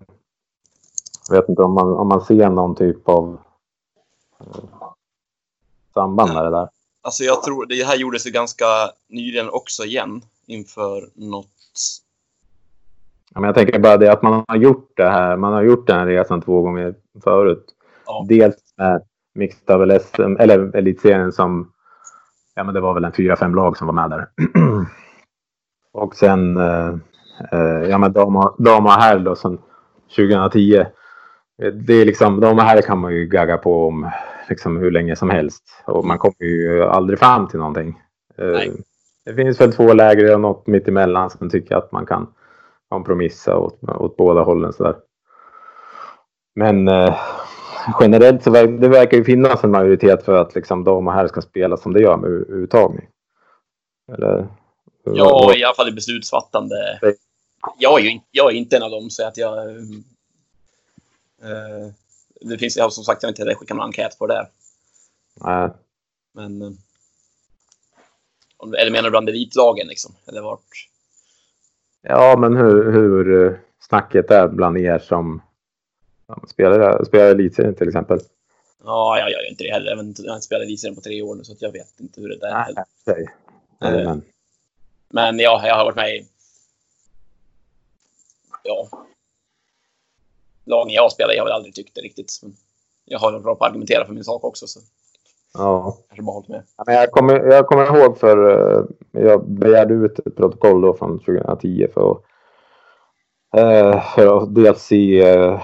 jag 1.29 1.35
vet 1.35 1.49
inte 1.49 1.63
om 1.63 1.73
man, 1.73 1.93
om 1.93 2.07
man 2.07 2.21
ser 2.21 2.49
någon 2.49 2.75
typ 2.75 3.09
av 3.09 3.37
eh, 4.39 4.63
samband 5.95 6.33
med 6.33 6.43
det 6.43 6.51
där. 6.51 6.69
Alltså 7.01 7.23
jag 7.23 7.43
tror 7.43 7.65
det 7.65 7.83
här 7.83 7.95
gjordes 7.95 8.27
ju 8.27 8.31
ganska 8.31 8.65
nyligen 9.09 9.49
också 9.49 9.83
igen 9.83 10.21
inför 10.45 11.09
något. 11.15 11.47
Ja, 13.33 13.39
men 13.39 13.47
jag 13.47 13.55
tänker 13.55 13.79
bara 13.79 13.97
det 13.97 14.11
att 14.11 14.21
man 14.21 14.43
har 14.47 14.55
gjort 14.55 14.91
det 14.95 15.09
här. 15.09 15.37
Man 15.37 15.53
har 15.53 15.63
gjort 15.63 15.87
den 15.87 15.99
här 15.99 16.05
resan 16.05 16.41
två 16.41 16.61
gånger 16.61 16.95
förut. 17.23 17.65
Ja. 18.05 18.25
Dels 18.29 18.55
med 18.77 19.01
Mixed 19.35 19.61
Double 19.67 19.99
SM, 19.99 20.35
eller 20.39 20.75
Elitserien 20.75 21.31
som, 21.31 21.71
ja 22.55 22.63
men 22.63 22.73
det 22.73 22.81
var 22.81 22.93
väl 22.93 23.05
en 23.05 23.11
fyra, 23.11 23.35
fem 23.35 23.55
lag 23.55 23.77
som 23.77 23.87
var 23.87 23.93
med 23.93 24.09
där. 24.09 24.27
och 25.93 26.15
sen, 26.15 26.57
eh, 26.57 26.93
eh, 27.51 27.89
ja 27.89 27.97
men 27.97 28.13
dam 28.13 28.35
och, 28.85 28.91
herr 28.91 29.19
då 29.19 29.35
som 29.35 29.57
2010. 30.15 30.75
Eh, 30.75 30.85
Det 31.73 31.93
är 31.93 32.05
liksom, 32.05 32.43
och 32.43 32.61
herr 32.61 32.81
kan 32.81 32.99
man 32.99 33.13
ju 33.13 33.25
gagga 33.25 33.57
på 33.57 33.87
om 33.87 34.11
liksom 34.49 34.77
hur 34.77 34.91
länge 34.91 35.15
som 35.15 35.29
helst. 35.29 35.63
Och 35.85 36.05
man 36.05 36.17
kommer 36.17 36.43
ju 36.43 36.83
aldrig 36.83 37.19
fram 37.19 37.47
till 37.47 37.59
någonting. 37.59 37.99
Eh, 38.37 38.45
Nej. 38.45 38.71
Det 39.25 39.33
finns 39.33 39.61
väl 39.61 39.73
två 39.73 39.93
läger 39.93 40.33
och 40.33 40.41
något 40.41 40.67
mittemellan 40.67 41.29
som 41.29 41.49
tycker 41.49 41.75
att 41.75 41.91
man 41.91 42.05
kan 42.05 42.33
kompromissa 42.89 43.57
åt, 43.57 43.83
åt 43.83 44.17
båda 44.17 44.41
hållen. 44.41 44.73
Sådär. 44.73 44.95
Men 46.55 46.87
eh, 46.87 47.17
generellt 47.99 48.43
så 48.43 48.49
ver- 48.51 48.79
det 48.79 48.87
verkar 48.87 49.17
ju 49.17 49.23
finnas 49.23 49.63
en 49.63 49.71
majoritet 49.71 50.25
för 50.25 50.33
att 50.33 50.55
liksom, 50.55 50.83
dam 50.83 51.07
och 51.07 51.13
herr 51.13 51.27
ska 51.27 51.41
spela 51.41 51.77
som 51.77 51.93
det 51.93 52.01
gör 52.01 52.17
med 52.17 52.29
uttagning. 52.31 53.07
Eller? 54.13 54.47
Ja, 55.03 55.55
i 55.55 55.63
alla 55.63 55.75
fall 55.75 55.89
i 55.89 55.91
beslutsfattande. 55.91 56.75
Jag 57.77 57.99
är 57.99 58.03
ju 58.03 58.09
inte, 58.09 58.25
jag 58.31 58.51
är 58.51 58.55
inte 58.55 58.77
en 58.77 58.83
av 58.83 58.91
dem 58.91 59.09
så 59.09 59.27
att 59.27 59.37
jag. 59.37 59.69
eh, 61.43 61.91
det 62.49 62.57
finns, 62.57 62.77
jag 62.77 62.93
som 62.93 63.03
sagt 63.03 63.23
jag 63.23 63.27
har 63.27 63.31
inte 63.31 63.55
skickat 63.55 63.77
någon 63.77 63.85
enkät 63.85 64.17
på 64.19 64.27
det. 64.27 64.47
Nej, 65.43 65.69
Men. 66.33 66.61
eh, 66.61 66.71
Eller 68.81 68.91
menar 68.91 69.03
du 69.03 69.09
bland 69.09 69.29
elitlagen 69.29 69.87
liksom? 69.87 70.15
Eller 70.27 70.41
vart? 70.41 70.89
Ja, 72.01 72.35
men 72.37 72.55
hur, 72.57 72.91
hur 72.91 73.45
eh, 73.45 73.57
snacket 73.79 74.31
är 74.31 74.47
bland 74.47 74.77
er 74.77 74.99
som 74.99 75.41
spelar, 76.47 77.03
spelar 77.03 77.25
elitserien 77.25 77.75
till 77.75 77.87
exempel? 77.87 78.19
Ja, 78.83 79.19
jag 79.19 79.31
gör 79.31 79.41
ju 79.41 79.47
inte 79.49 79.63
det 79.63 79.71
heller. 79.71 79.89
Jag, 79.91 79.97
har 79.97 80.03
inte 80.03 80.41
spelat 80.45 80.63
elitserien 80.63 80.95
på 80.95 81.01
tre 81.01 81.21
år 81.21 81.35
nu 81.35 81.43
så 81.43 81.55
jag 81.59 81.71
vet 81.71 81.99
inte 81.99 82.21
hur 82.21 82.29
det 82.29 82.37
där 82.37 82.47
är. 82.47 82.73
Nej. 82.75 82.85
Nej, 83.05 83.27
Eh, 83.81 84.05
men, 84.05 84.21
Men 85.09 85.39
ja, 85.39 85.67
jag 85.67 85.75
har 85.75 85.85
varit 85.85 85.95
med 85.95 86.15
i... 86.15 86.27
Ja. 88.63 88.89
Lagen 90.65 90.93
jag 90.93 91.11
spelar 91.11 91.33
i 91.33 91.37
har 91.37 91.45
väl 91.45 91.53
aldrig 91.53 91.75
tyckt 91.75 91.95
det 91.95 92.01
riktigt. 92.01 92.31
Jag 93.05 93.19
har 93.19 93.39
bra 93.39 93.55
på 93.55 93.65
att 93.65 93.69
argumentera 93.69 94.05
för 94.05 94.13
min 94.13 94.23
sak 94.23 94.43
också, 94.43 94.67
så 94.67 94.79
ja. 95.53 95.97
kanske 96.09 96.23
bara 96.23 96.33
hållit 96.33 96.49
med. 96.49 96.63
Ja, 96.77 96.83
men 96.87 96.95
jag, 96.95 97.11
kommer, 97.11 97.33
jag 97.33 97.67
kommer 97.67 97.97
ihåg 97.97 98.17
för 98.17 98.49
eh, 98.49 98.85
jag 99.11 99.49
begärde 99.49 99.93
ut 99.93 100.19
ett 100.19 100.35
protokoll 100.35 100.81
då 100.81 100.93
från 100.93 101.19
2010 101.19 101.87
för 101.93 102.11
att, 102.11 102.21
eh, 103.57 104.03
för 104.15 104.37
att 104.37 104.55
dels 104.55 104.81
se 104.81 105.21
eh, 105.21 105.61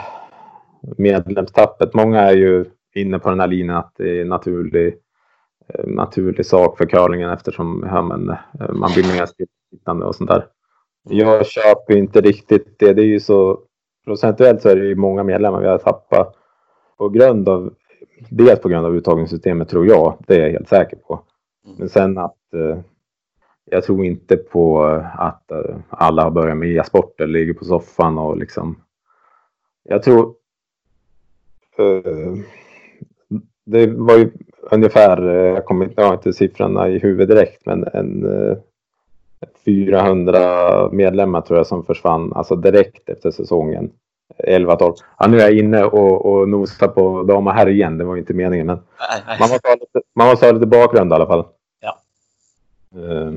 medlemstappet. 0.98 1.94
Många 1.94 2.22
är 2.22 2.36
ju 2.36 2.66
inne 2.96 3.20
på 3.20 3.30
den 3.30 3.40
här 3.40 3.48
linjen 3.48 3.76
att 3.76 3.94
det 3.98 4.22
är 4.22 4.26
naturlig, 4.26 4.98
eh, 5.68 5.88
naturlig 5.88 6.46
sak 6.46 6.78
för 6.78 6.86
curlingen 6.86 7.30
eftersom 7.30 7.88
ja, 7.92 8.02
men, 8.02 8.26
man 8.80 8.92
blir 8.94 9.04
mer 9.18 9.26
stillasittande 9.26 10.06
och 10.06 10.16
sånt 10.16 10.30
där. 10.30 10.48
Jag 11.10 11.46
köper 11.46 11.98
inte 11.98 12.22
riktigt 12.22 12.80
det. 12.80 12.94
Det 12.94 13.02
är 13.02 13.06
ju 13.06 13.20
så 13.20 13.60
procentuellt 14.06 14.62
så 14.62 14.70
är 14.70 14.76
det 14.76 14.86
ju 14.86 14.96
många 14.96 15.24
medlemmar 15.24 15.62
vi 15.62 15.68
har 15.68 15.78
tappat 15.78 16.36
på 16.98 17.10
grund 17.10 17.50
av 17.50 17.74
dels 18.30 18.60
på 18.60 18.70
grund 18.70 18.86
av 18.86 18.96
uttagningssystemet 18.96 19.70
tror 19.70 19.88
jag. 19.88 20.18
Det 20.28 20.36
är 20.36 20.40
jag 20.40 20.52
helt 20.52 20.70
säker 20.70 20.98
på. 20.98 21.22
Men 21.78 21.90
sen 21.90 22.18
att 22.18 22.54
eh, 22.54 22.80
jag 23.66 23.84
tror 23.84 24.06
inte 24.06 24.38
på 24.38 24.84
att 25.18 25.52
eh, 25.52 25.76
alla 25.90 26.24
har 26.24 26.32
börjat 26.32 26.58
med 26.58 26.70
e-sport 26.70 27.22
eller 27.22 27.34
ligger 27.34 27.54
på 27.54 27.66
soffan 27.66 28.18
och 28.18 28.38
liksom. 28.38 28.82
Jag 29.84 30.04
tror. 30.04 30.36
Eh, 31.78 32.34
det 33.66 33.88
var 33.88 34.18
ju 34.18 34.32
ungefär, 34.72 35.28
eh, 35.28 35.54
jag 35.54 35.66
kommer 35.66 35.86
inte, 35.86 36.02
jag 36.02 36.08
har 36.08 36.14
inte 36.14 36.34
siffrorna 36.34 36.90
i 36.90 37.00
huvudet 37.00 37.30
direkt, 37.30 37.66
men 37.66 37.88
en 37.94 38.26
eh, 38.26 38.58
400 39.66 40.90
medlemmar 40.92 41.42
tror 41.42 41.60
jag 41.60 41.68
som 41.68 41.86
försvann, 41.86 42.34
alltså 42.34 42.56
direkt 42.56 43.10
efter 43.10 43.32
säsongen. 43.32 43.92
11-12. 44.48 44.94
Ja, 45.20 45.28
nu 45.28 45.38
är 45.38 45.42
jag 45.42 45.58
inne 45.58 45.84
och, 45.84 46.26
och 46.26 46.50
nosar 46.50 46.88
på 46.88 47.24
dam 47.24 47.48
och 47.48 47.54
herr 47.54 47.70
igen. 47.70 47.98
Det 47.98 48.04
var 48.04 48.18
inte 48.18 48.34
meningen. 48.34 48.68
Men 48.68 48.76
Nej, 48.76 49.24
nej. 49.28 49.38
man 49.40 49.50
måste 49.50 49.68
ha 49.68 49.76
lite, 49.76 50.02
man 50.16 50.28
måste 50.28 50.46
ha 50.46 50.52
lite 50.54 50.66
bakgrund 50.66 51.12
i 51.12 51.16
alla 51.16 51.26
fall. 51.28 51.46
Ja. 51.82 51.98
Eh, 52.96 53.32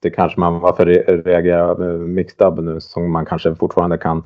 Det 0.00 0.10
kanske 0.10 0.40
man 0.40 0.60
varför 0.60 0.86
re- 0.86 1.22
reagerar 1.22 1.98
mixed 1.98 2.38
double 2.38 2.72
nu 2.72 2.80
som 2.80 3.10
man 3.12 3.26
kanske 3.26 3.54
fortfarande 3.54 3.98
kan 3.98 4.22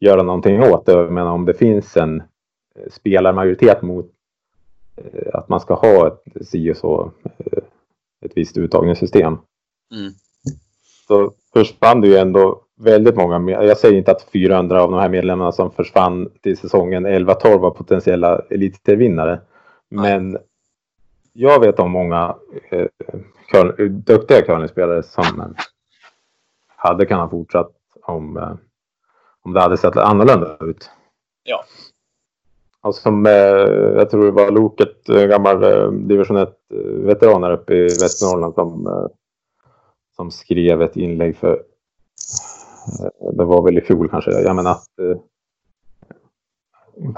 göra 0.00 0.22
någonting 0.22 0.60
åt. 0.62 0.86
det. 0.86 1.10
Menar 1.10 1.30
om 1.32 1.44
det 1.44 1.54
finns 1.54 1.96
en 1.96 2.20
eh, 2.20 2.90
spelarmajoritet 2.90 3.82
mot 3.82 4.06
eh, 4.96 5.34
att 5.34 5.48
man 5.48 5.60
ska 5.60 5.74
ha 5.74 6.06
ett 6.06 6.46
si 6.48 6.72
och 6.72 6.76
så 6.76 7.10
ett 8.24 8.32
visst 8.34 8.58
uttagningssystem 8.58 9.38
Mm. 9.94 10.12
Så 11.08 11.32
försvann 11.52 12.00
det 12.00 12.08
ju 12.08 12.16
ändå 12.16 12.60
väldigt 12.76 13.16
många. 13.16 13.38
med- 13.38 13.64
Jag 13.64 13.76
säger 13.78 13.98
inte 13.98 14.10
att 14.10 14.22
400 14.32 14.82
av 14.82 14.90
de 14.90 15.00
här 15.00 15.08
medlemmarna 15.08 15.52
som 15.52 15.70
försvann 15.70 16.28
till 16.42 16.58
säsongen 16.58 17.06
11-12 17.06 17.58
var 17.58 17.70
potentiella 17.70 18.40
elitserievinnare. 18.50 19.40
Men 19.88 20.38
jag 21.32 21.60
vet 21.60 21.78
om 21.78 21.90
många 21.90 22.36
eh, 22.70 22.86
curl- 23.52 23.88
duktiga 23.88 24.42
curlingspelare 24.42 25.02
som 25.02 25.40
eh, 25.40 25.46
hade 26.76 27.06
kunnat 27.06 27.30
fortsatt 27.30 27.70
om, 28.02 28.36
eh, 28.36 28.52
om 29.42 29.52
det 29.52 29.60
hade 29.60 29.76
sett 29.76 29.96
annorlunda 29.96 30.56
ut. 30.60 30.90
Ja. 31.44 31.64
Och 32.80 32.94
som 32.94 33.26
eh, 33.26 33.32
jag 33.96 34.10
tror 34.10 34.24
det 34.24 34.30
var 34.30 34.50
Loket, 34.50 35.08
eh, 35.08 35.24
gammal 35.26 35.62
eh, 35.64 35.90
division 35.90 36.38
1-veteran 36.38 37.42
här 37.42 37.52
uppe 37.52 37.74
i 37.74 37.82
Västernorrland 37.82 38.54
som, 38.54 38.86
eh, 38.86 39.06
som 40.18 40.30
skrev 40.30 40.82
ett 40.82 40.96
inlägg 40.96 41.36
för 41.36 41.52
eh, 43.00 43.30
det 43.32 43.44
var 43.44 43.64
väl 43.64 43.78
i 43.78 43.80
fjol 43.80 44.08
kanske. 44.08 44.30
Jag 44.30 44.56
menar 44.56 44.70
att 44.70 44.98
eh, 44.98 45.18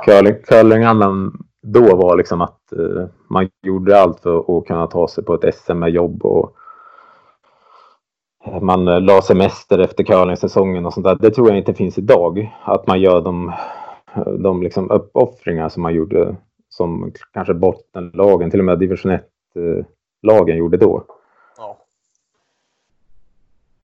curling, 0.05 0.35
curlingandan 0.45 1.45
då 1.63 1.97
var 1.97 2.17
liksom 2.17 2.41
att 2.41 2.73
eh, 2.73 3.07
man 3.29 3.49
gjorde 3.63 4.01
allt 4.01 4.21
för 4.21 4.59
att 4.59 4.67
kunna 4.67 4.87
ta 4.87 5.09
sig 5.09 5.25
på 5.25 5.35
ett 5.35 5.55
SM 5.55 5.79
med 5.79 5.91
jobb 5.91 6.25
och 6.25 6.57
man 8.61 8.89
eh, 8.89 9.01
la 9.01 9.23
semester 9.23 9.79
efter 9.79 10.05
curlingsäsongen 10.05 10.87
och 10.87 10.93
sånt 10.93 11.05
där. 11.05 11.19
Det 11.21 11.31
tror 11.31 11.49
jag 11.49 11.59
inte 11.59 11.75
finns 11.75 11.99
idag. 11.99 12.57
Att 12.65 12.87
man 12.87 13.01
gör 13.01 13.21
de, 13.21 13.53
de 14.39 14.63
liksom 14.63 14.91
uppoffringar 14.91 15.69
som 15.69 15.83
man 15.83 15.95
gjorde 15.95 16.37
som 16.69 17.13
kanske 17.33 17.55
bottenlagen, 17.55 18.51
till 18.51 18.61
och 18.61 18.65
med 18.65 18.79
division 18.79 19.13
1-lagen 19.13 20.55
eh, 20.55 20.59
gjorde 20.59 20.77
då. 20.77 21.05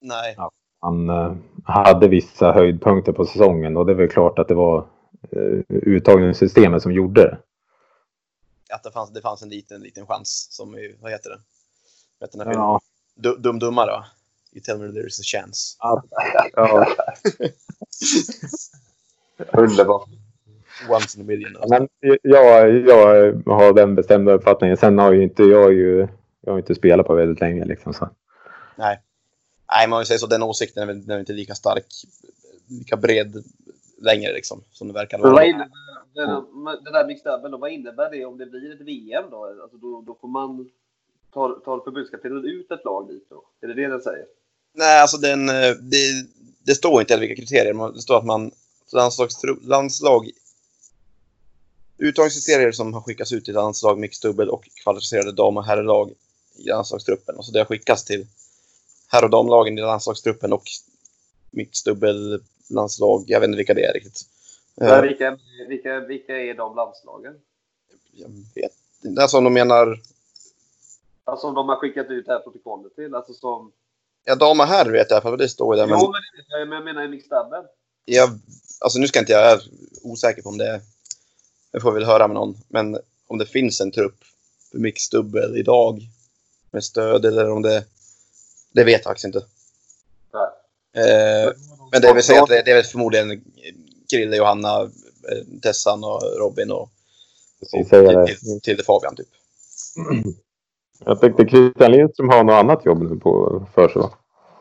Ja. 0.00 0.14
Nej. 0.14 0.36
Han 0.80 1.08
eh, 1.10 1.36
hade 1.64 2.08
vissa 2.08 2.52
höjdpunkter 2.52 3.12
på 3.12 3.24
säsongen 3.24 3.76
och 3.76 3.86
det 3.86 3.92
är 3.92 3.96
väl 3.96 4.08
klart 4.08 4.38
att 4.38 4.48
det 4.48 4.54
var 4.54 4.86
eh, 5.30 5.60
uttagningssystemet 5.68 6.82
som 6.82 6.92
gjorde 6.92 7.22
det. 7.22 7.38
Att 8.74 8.82
det 8.82 8.90
fanns, 8.90 9.10
det 9.10 9.20
fanns 9.20 9.42
en 9.42 9.48
liten, 9.48 9.80
liten 9.80 10.06
chans 10.06 10.48
som 10.50 10.76
vad 11.00 11.12
heter 11.12 11.30
det? 11.30 11.38
Vet 12.20 12.32
du 12.32 12.38
Ja. 12.38 12.44
filmen? 12.44 12.80
Du, 13.14 13.36
dum 13.36 13.58
dummare 13.58 13.90
va? 13.90 14.04
You 14.52 14.62
tell 14.62 14.78
me 14.78 14.92
there 14.92 15.06
is 15.06 15.20
a 15.20 15.22
chance. 15.24 15.76
Ja. 15.80 16.02
Underbart. 19.52 20.08
once 20.88 21.16
in 21.18 21.24
a 21.24 21.26
million. 21.26 21.56
Ja, 21.60 21.66
Men 21.68 21.88
jag, 22.22 22.70
jag 22.88 23.32
har 23.46 23.72
den 23.72 23.94
bestämda 23.94 24.32
uppfattningen. 24.32 24.76
Sen 24.76 24.98
har 24.98 25.12
ju 25.12 25.22
inte 25.22 25.42
jag 25.42 25.72
ju 25.72 26.08
jag 26.40 26.52
har 26.52 26.58
inte 26.58 26.74
spelat 26.74 27.06
på 27.06 27.14
väldigt 27.14 27.40
länge. 27.40 27.64
Liksom, 27.64 27.94
så. 27.94 28.08
Nej. 28.76 29.00
Nej, 29.72 29.88
man 29.88 30.06
säga 30.06 30.18
så. 30.18 30.26
Den 30.26 30.42
åsikten 30.42 30.82
är 30.82 30.86
väl, 30.86 31.20
inte 31.20 31.32
lika 31.32 31.54
stark, 31.54 31.86
lika 32.68 32.96
bred 32.96 33.44
längre 33.98 34.32
liksom, 34.32 34.62
som 34.72 34.88
det 34.88 34.94
verkar 34.94 35.18
vad 35.18 35.32
vara. 35.32 35.44
innebär 35.44 35.70
det, 36.84 36.90
där 36.92 37.06
mixed 37.06 37.32
double, 37.32 37.56
vad 37.56 37.70
innebär 37.70 38.10
det 38.10 38.24
om 38.24 38.38
det 38.38 38.46
blir 38.46 38.74
ett 38.74 38.80
VM 38.80 39.24
då? 39.30 39.44
Alltså 39.62 39.76
då, 39.76 40.02
då 40.06 40.16
får 40.20 40.28
man 40.28 40.70
tar, 41.32 41.60
tar 41.64 41.80
förbundskaptenen 41.84 42.44
ut 42.44 42.70
ett 42.70 42.84
lag 42.84 43.08
dit 43.08 43.26
då? 43.28 43.44
Är 43.60 43.66
det 43.66 43.74
det 43.74 43.88
den 43.88 44.00
säger? 44.00 44.26
Nej, 44.74 45.00
alltså 45.00 45.16
den, 45.16 45.48
eh, 45.48 45.70
det, 45.80 46.26
det 46.62 46.74
står 46.74 47.00
inte 47.00 47.16
vilka 47.16 47.36
kriterier. 47.36 47.92
Det 47.92 48.00
står 48.00 48.18
att 48.18 48.24
man 48.24 48.50
landslags, 48.92 49.42
landslag 49.62 50.30
uttagningskriterier 51.98 52.72
som 52.72 52.94
har 52.94 53.00
skickats 53.00 53.32
ut 53.32 53.44
till 53.44 53.54
landslag, 53.54 53.98
mixdubbel 53.98 54.48
och 54.48 54.68
kvalificerade 54.82 55.32
dam 55.32 55.56
och 55.56 55.64
herrlag 55.64 56.12
i 56.58 56.68
landslagstruppen. 56.68 57.36
Och 57.36 57.44
så 57.44 57.52
det 57.52 57.58
har 57.58 57.66
skickats 57.66 58.04
till 58.04 58.26
herr 59.08 59.24
och 59.24 59.30
damlagen 59.30 59.78
i 59.78 59.80
landslagstruppen 59.80 60.52
och 60.52 60.64
mixdubbel 61.50 62.42
landslag. 62.70 63.24
Jag 63.26 63.40
vet 63.40 63.46
inte 63.48 63.56
vilka 63.56 63.74
det 63.74 63.84
är 63.84 63.92
riktigt. 63.92 64.20
Men 64.74 64.88
Eh, 64.88 65.02
vilka, 65.02 65.38
vilka, 65.68 66.00
vilka 66.00 66.36
är 66.36 66.54
de 66.54 66.76
landslagen? 66.76 67.34
Jag 68.12 68.28
vet 68.54 68.72
inte. 69.04 69.22
Alltså 69.22 69.38
om 69.38 69.44
de 69.44 69.52
menar 69.52 70.00
Alltså 71.24 71.46
om 71.46 71.54
de 71.54 71.68
har 71.68 71.76
skickat 71.76 72.10
ut 72.10 72.26
det 72.26 72.32
här 72.32 72.40
protokollet 72.40 72.94
till? 72.94 73.14
Alltså 73.14 73.34
som... 73.34 73.72
Ja, 74.24 74.34
dam 74.34 74.60
och 74.60 74.66
herr 74.66 74.90
vet 74.90 75.10
jag 75.10 75.22
för 75.22 75.36
det 75.36 75.48
står 75.48 75.76
där. 75.76 75.86
Men 75.86 75.98
Jo, 76.00 76.12
men 76.12 76.58
jag, 76.58 76.68
men 76.68 76.76
jag 76.76 76.84
menar 76.84 77.04
i 77.04 77.08
mixed 77.08 77.30
double. 77.30 77.64
jag, 78.04 78.28
alltså 78.80 78.98
nu 78.98 79.08
ska 79.08 79.18
inte 79.18 79.32
jag, 79.32 79.42
jag 79.42 79.52
är 79.52 79.62
osäker 80.02 80.42
på 80.42 80.48
om 80.48 80.58
det 80.58 80.80
Det 81.70 81.80
får 81.80 81.92
vi 81.92 81.98
väl 81.98 82.08
höra 82.08 82.28
med 82.28 82.34
någon. 82.34 82.56
Men 82.68 82.98
om 83.26 83.38
det 83.38 83.46
finns 83.46 83.80
en 83.80 83.92
trupp 83.92 84.24
för 84.70 84.78
mixdubbel 84.78 85.56
idag 85.56 86.00
med 86.70 86.84
stöd 86.84 87.24
eller 87.24 87.50
om 87.50 87.62
det... 87.62 87.84
Det 88.76 88.84
vet 88.84 88.94
jag 88.94 89.04
faktiskt 89.04 89.24
inte. 89.24 89.38
Eh, 90.96 91.52
men 91.92 92.02
det 92.02 92.12
vill 92.14 92.22
säga 92.22 92.42
att 92.42 92.48
det, 92.48 92.62
det 92.62 92.70
är 92.70 92.74
väl 92.74 92.84
förmodligen 92.84 93.44
Krille, 94.10 94.36
Johanna, 94.36 94.82
eh, 94.82 95.60
Tessan 95.62 96.04
och 96.04 96.22
Robin 96.38 96.70
och, 96.70 96.90
och 97.72 97.88
till, 97.88 98.36
till, 98.40 98.60
till 98.60 98.84
Fabian 98.84 99.16
typ. 99.16 99.28
Jag 101.04 101.20
tänkte 101.20 101.48
Christian 101.48 101.92
Lindström 101.92 102.28
har 102.28 102.44
något 102.44 102.54
annat 102.64 102.84
jobb 102.84 103.02
nu 103.02 103.16
på 103.16 103.66
för 103.74 103.88
sig 103.88 104.02
va? 104.02 104.12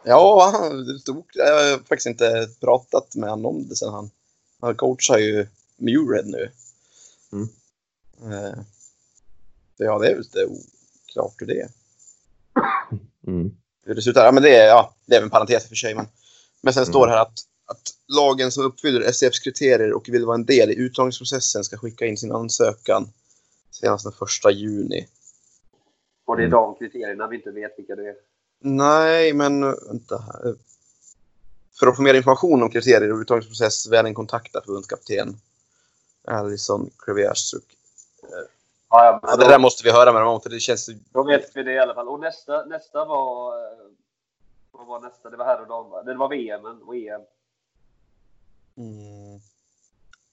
Ja, 0.03 0.51
han- 0.53 0.99
stod, 0.99 1.25
jag 1.33 1.45
har 1.45 1.77
faktiskt 1.77 2.07
inte 2.07 2.49
pratat 2.59 3.15
med 3.15 3.29
honom 3.29 3.45
om 3.45 3.67
det 3.67 3.75
sen 3.75 3.93
han... 3.93 4.09
Han 4.61 4.75
coachar 4.75 5.17
ju 5.17 5.47
Mured 5.77 6.27
nu. 6.27 6.49
Mm. 7.31 7.47
Eh, 8.33 8.59
så 9.77 9.83
ja, 9.83 9.99
det 9.99 10.07
är 10.07 10.11
väl 10.11 10.17
lite 10.23 10.45
oklart 10.45 11.33
hur 11.37 11.47
det 11.47 11.61
är. 11.61 11.69
Mm. 13.27 13.57
Hur 13.85 13.95
det 13.95 14.01
ser 14.01 14.09
ut 14.09 14.15
där. 14.15 14.25
Ja, 14.25 14.31
men 14.31 14.43
det 14.43 14.55
är, 14.55 14.67
ja, 14.67 14.93
det 15.05 15.15
är 15.15 15.21
en 15.21 15.29
parentes 15.29 15.67
för 15.67 15.75
sig. 15.75 15.95
Men, 15.95 16.07
men 16.61 16.73
sen 16.73 16.83
Mm. 16.83 16.91
står 16.93 17.07
det 17.07 17.13
här 17.13 17.21
att, 17.21 17.39
att 17.65 17.81
lagen 18.07 18.51
som 18.51 18.63
uppfyller 18.65 19.01
SCFs 19.01 19.39
kriterier 19.39 19.93
och 19.93 20.09
vill 20.09 20.25
vara 20.25 20.35
en 20.35 20.45
del 20.45 20.71
i 20.71 20.75
uttagningsprocessen 20.75 21.63
ska 21.63 21.77
skicka 21.77 22.05
in 22.05 22.17
sin 22.17 22.31
ansökan 22.31 23.09
senast 23.71 24.03
den 24.03 24.13
första 24.13 24.51
juni. 24.51 25.07
Och 26.25 26.37
det 26.37 26.43
är 26.43 26.47
Mm. 26.47 26.57
de 26.59 26.75
kriterierna 26.75 27.27
vi 27.27 27.35
inte 27.35 27.51
vet 27.51 27.73
vilka 27.77 27.95
det 27.95 28.09
är. 28.09 28.15
Nej, 28.59 29.33
men 29.33 29.61
vänta 29.61 30.17
här. 30.17 30.55
För 31.79 31.87
att 31.87 31.95
få 31.95 32.01
mer 32.01 32.13
information 32.13 32.63
om 32.63 32.69
kriterier 32.71 33.11
och 33.13 33.19
uttagningsprocess, 33.19 33.87
väl 33.87 34.05
en 34.05 34.13
kontakta 34.13 34.61
förbundskapten 34.65 35.37
Alison 36.27 36.89
Kreviasuk. 37.05 37.74
Ja, 38.97 39.05
ja, 39.05 39.19
men 39.23 39.29
Ja, 39.31 39.35
det 39.37 39.43
då, 39.43 39.49
där 39.49 39.59
måste 39.59 39.83
vi 39.83 39.91
höra 39.91 40.13
med 40.13 40.21
dem 40.21 40.33
om, 40.33 40.41
för 40.41 40.49
det 40.49 40.59
känns... 40.59 40.89
då 41.13 41.23
vet 41.23 41.55
vi 41.55 41.63
det 41.63 41.73
i 41.73 41.79
alla 41.79 41.93
fall. 41.93 42.07
Och 42.07 42.19
nästa, 42.19 42.65
nästa 42.65 43.05
var... 43.05 43.57
eh, 43.57 43.77
Vad 44.71 44.87
var 44.87 44.99
nästa? 44.99 45.29
Det 45.29 45.37
var 45.37 45.45
här 45.45 45.61
och 45.61 45.67
dam, 45.67 45.89
va? 45.89 46.03
Det 46.03 46.13
var 46.13 46.29
VM 46.29 46.65
och 46.65 46.95
EM. 46.95 47.21
Mm. 48.77 49.39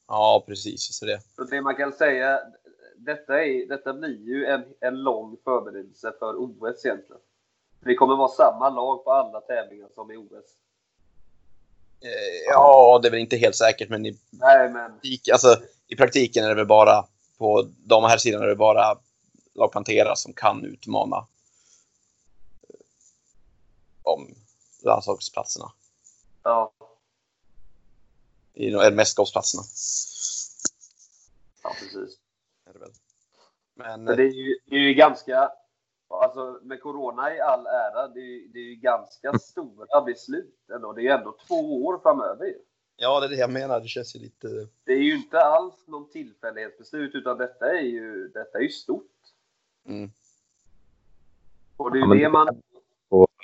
Ja, 0.08 0.44
precis. 0.46 0.98
Så 0.98 1.06
det. 1.06 1.20
Så 1.36 1.44
det 1.44 1.60
man 1.62 1.76
kan 1.76 1.92
säga, 1.92 2.40
detta, 2.96 3.44
är, 3.44 3.66
detta 3.68 3.92
blir 3.92 4.20
ju 4.28 4.46
en, 4.46 4.64
en 4.80 5.02
lång 5.02 5.36
förberedelse 5.44 6.12
för 6.18 6.34
OS 6.36 6.84
egentligen. 6.84 7.22
Det 7.84 7.94
kommer 7.94 8.16
vara 8.16 8.28
samma 8.28 8.70
lag 8.70 9.04
på 9.04 9.12
alla 9.12 9.40
tävlingar 9.40 9.88
som 9.94 10.10
i 10.10 10.16
OS. 10.16 10.30
Eh, 12.00 12.08
Ja, 12.52 12.98
det 13.02 13.08
är 13.08 13.10
väl 13.10 13.20
inte 13.20 13.36
helt 13.36 13.56
säkert, 13.56 13.88
men 13.88 14.06
i, 14.06 14.18
Nej, 14.30 14.68
men 14.68 14.92
alltså, 15.32 15.56
i 15.88 15.96
praktiken 15.96 16.44
är 16.44 16.48
det 16.48 16.54
väl 16.54 16.66
bara 16.66 17.04
på 17.42 17.68
de 17.76 18.04
här 18.04 18.18
sidan 18.18 18.42
är 18.42 18.46
det 18.46 18.56
bara 18.56 18.98
lag 19.54 19.72
Pantera 19.72 20.16
som 20.16 20.32
kan 20.32 20.64
utmana 20.64 21.16
eh, 22.62 22.76
om 24.02 24.34
landslagsplatserna. 24.84 25.72
ja, 26.42 26.72
I 28.54 28.66
eller 28.66 28.90
mästerskapsplatserna. 28.90 29.62
ja 31.62 31.70
precis. 31.80 32.18
Är 32.66 32.72
det 32.72 32.78
väl. 32.78 32.90
Men 33.74 34.04
det 34.04 34.22
är 34.22 34.32
ju, 34.32 34.58
det 34.66 34.76
är 34.76 34.80
ju 34.80 34.94
ganska... 34.94 35.50
Alltså 36.08 36.60
med 36.62 36.80
Corona 36.80 37.34
i 37.34 37.40
all 37.40 37.66
ära, 37.66 38.08
det 38.08 38.20
är, 38.20 38.52
det 38.52 38.58
är 38.58 38.64
ju 38.64 38.74
ganska 38.74 39.38
stora 39.38 40.00
beslut 40.00 40.70
ändå. 40.74 40.92
Det 40.92 41.00
är 41.00 41.02
ju 41.02 41.10
ändå 41.10 41.36
två 41.46 41.84
år 41.84 41.98
framöver 41.98 42.44
ju. 42.44 42.58
Ja, 43.02 43.20
det 43.20 43.26
är 43.26 43.30
det 43.30 43.36
jag 43.36 43.52
menar. 43.52 43.80
Det 43.80 43.88
känns 43.88 44.16
ju 44.16 44.20
lite... 44.20 44.48
Det 44.84 44.92
är 44.92 45.02
ju 45.02 45.16
inte 45.16 45.40
alls 45.40 45.74
någon 45.86 46.10
tillfällighetsbeslut 46.10 47.14
utan 47.14 47.38
detta 47.38 47.70
är 47.78 47.82
ju, 47.82 48.28
detta 48.34 48.58
är 48.58 48.62
ju 48.62 48.68
stort. 48.68 49.06
Mm. 49.88 50.10
Och 51.76 51.92
det 51.92 51.98
är 51.98 52.00
Ja, 52.00 52.04
ju 52.04 52.08
men 52.08 52.18
det 52.18 52.28
man... 52.28 52.48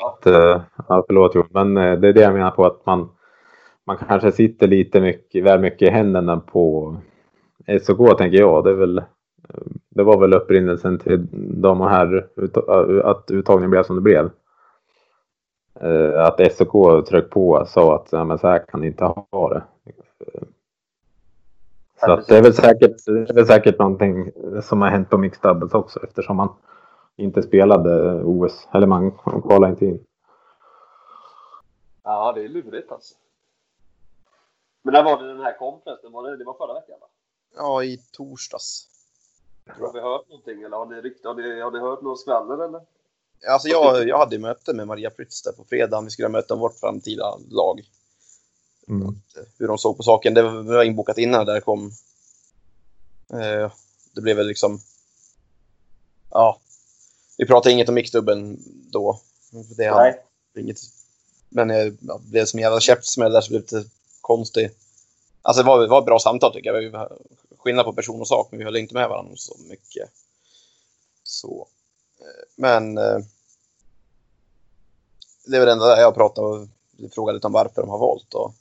Att, 0.05 0.27
eh, 0.27 0.63
ja, 0.89 1.05
förlåt 1.07 1.35
Jon, 1.35 1.49
men 1.51 1.77
eh, 1.77 2.01
det 2.01 2.09
är 2.09 2.13
det 2.13 2.21
jag 2.21 2.35
menar 2.35 2.51
på 2.51 2.67
att 2.67 2.87
man, 2.87 3.09
man 3.85 3.97
kanske 3.97 4.33
sitter 4.33 4.69
lite 4.69 5.01
mycket, 5.01 5.45
väl 5.45 5.61
mycket 5.61 5.89
i 5.89 5.91
händerna 5.91 6.41
på 6.41 6.97
SOK 7.83 8.19
tänker 8.19 8.39
jag. 8.39 8.65
Det, 8.65 8.71
är 8.71 8.75
väl, 8.75 9.03
det 9.89 10.03
var 10.03 10.21
väl 10.21 10.35
upprinnelsen 10.35 10.99
till 10.99 11.27
de 11.63 11.81
här 11.81 12.29
att 13.05 13.31
uttagningen 13.31 13.71
blev 13.71 13.83
som 13.83 13.97
det 13.97 14.03
blev. 14.03 14.31
Eh, 15.81 16.25
Att 16.25 16.57
SOK 16.57 17.07
tryckte 17.07 17.31
på 17.31 17.51
och 17.51 17.69
sa 17.69 17.95
att 17.95 18.13
ja, 18.13 18.25
men 18.25 18.39
så 18.39 18.49
här 18.49 18.59
kan 18.59 18.81
ni 18.81 18.87
inte 18.87 19.05
ha 19.05 19.49
det. 19.49 19.63
Så 22.01 22.13
att 22.13 22.27
det, 22.27 22.37
är 22.37 22.43
väl 22.43 22.55
säkert, 22.55 23.05
det 23.07 23.31
är 23.31 23.35
väl 23.35 23.47
säkert 23.47 23.79
någonting 23.79 24.31
som 24.63 24.83
har 24.83 24.89
hänt 24.89 25.11
på 25.11 25.19
Mixed 25.19 25.43
Doubles 25.43 25.75
också 25.75 26.01
eftersom 26.05 26.37
man 26.37 26.49
inte 27.17 27.43
spelade 27.43 28.23
OS. 28.23 28.69
Eller 28.73 28.87
man 28.87 29.11
kvalade 29.43 29.71
inte 29.71 29.87
in. 29.87 30.05
Ja, 32.03 32.33
det 32.33 32.45
är 32.45 32.49
lurigt 32.49 32.93
alltså. 32.93 33.15
Men 34.83 34.95
när 34.95 35.05
var 35.05 35.23
det 35.23 35.29
den 35.29 35.41
här 35.41 35.59
kom 35.59 35.81
förresten? 35.85 36.13
Var 36.13 36.31
det, 36.31 36.37
det 36.37 36.45
var 36.45 36.55
förra 36.55 36.75
veckan 36.75 36.97
va? 37.01 37.07
Ja, 37.57 37.83
i 37.85 37.99
torsdags. 38.13 38.89
Har 39.81 39.93
vi 39.93 40.01
hört 40.01 40.29
någonting 40.29 40.63
eller 40.63 40.77
har 40.77 40.87
ni, 40.87 41.01
rykt, 41.01 41.25
har 41.25 41.35
ni, 41.35 41.61
har 41.61 41.71
ni 41.71 41.79
hört 41.79 42.03
något 42.03 42.21
skvaller 42.21 42.65
eller? 42.65 42.81
Alltså 43.47 43.69
jag, 43.69 44.09
jag 44.09 44.19
hade 44.19 44.39
möte 44.39 44.73
med 44.73 44.87
Maria 44.87 45.11
Prytz 45.11 45.43
där 45.43 45.53
på 45.53 45.65
fredagen. 45.65 46.05
Vi 46.05 46.11
skulle 46.11 46.29
möta 46.29 46.55
vårt 46.55 46.79
framtida 46.79 47.39
lag. 47.51 47.83
Mm. 48.89 49.21
Hur 49.59 49.69
de 49.69 49.79
såg 49.79 49.97
på 49.97 50.03
saken. 50.03 50.35
Det 50.35 50.43
var, 50.43 50.85
inbokat 50.85 51.19
innan 51.19 51.47
det 51.47 51.53
där 51.53 51.61
kom. 51.61 51.93
Eh, 53.33 53.73
det 54.15 54.21
blev 54.21 54.37
väl 54.37 54.47
liksom... 54.47 54.81
Ja. 56.31 56.61
Vi 57.37 57.47
pratade 57.47 57.73
inget 57.73 57.89
om 57.89 57.95
mixdubben 57.95 58.59
då. 58.93 59.21
Det 59.77 59.87
hade 59.87 60.03
Nej. 60.03 60.23
inget. 60.65 60.79
Men 61.49 61.71
eh, 61.71 61.93
ja, 62.01 62.21
det 62.25 62.31
blev 62.31 62.45
som 62.45 62.59
en 62.59 62.63
jävla 62.63 62.81
käftsmäll 62.81 63.33
där 63.33 63.41
så 63.41 63.51
blev 63.51 63.67
det 63.67 63.77
lite 63.77 63.91
konstigt. 64.21 64.79
Alltså 65.43 65.63
det 65.63 65.67
var, 65.67 65.81
det 65.81 65.89
var 65.89 65.99
ett 65.99 66.07
bra 66.07 66.19
samtal 66.19 66.53
tycker 66.53 66.73
jag. 66.73 66.81
Vi 66.81 67.17
skillnad 67.59 67.85
på 67.85 67.93
person 67.93 68.21
och 68.21 68.29
sak 68.29 68.49
men 68.51 68.59
vi 68.59 68.65
höll 68.65 68.77
inte 68.77 68.95
med 68.95 69.09
varandra 69.09 69.37
så 69.37 69.57
mycket. 69.69 70.11
Så. 71.23 71.69
Men 72.57 72.99
eh, 72.99 73.19
det 75.47 75.57
är 75.57 75.61
väl 75.61 75.67
det 75.67 75.73
enda 75.73 75.87
där 75.87 76.01
jag 76.03 76.15
pratade 76.15 76.47
och 76.49 76.69
frågade 77.13 77.37
lite 77.37 77.47
om 77.47 77.53
varför 77.53 77.81
de 77.83 77.91
har 77.91 77.99
valt. 77.99 78.35
Och, 78.35 78.55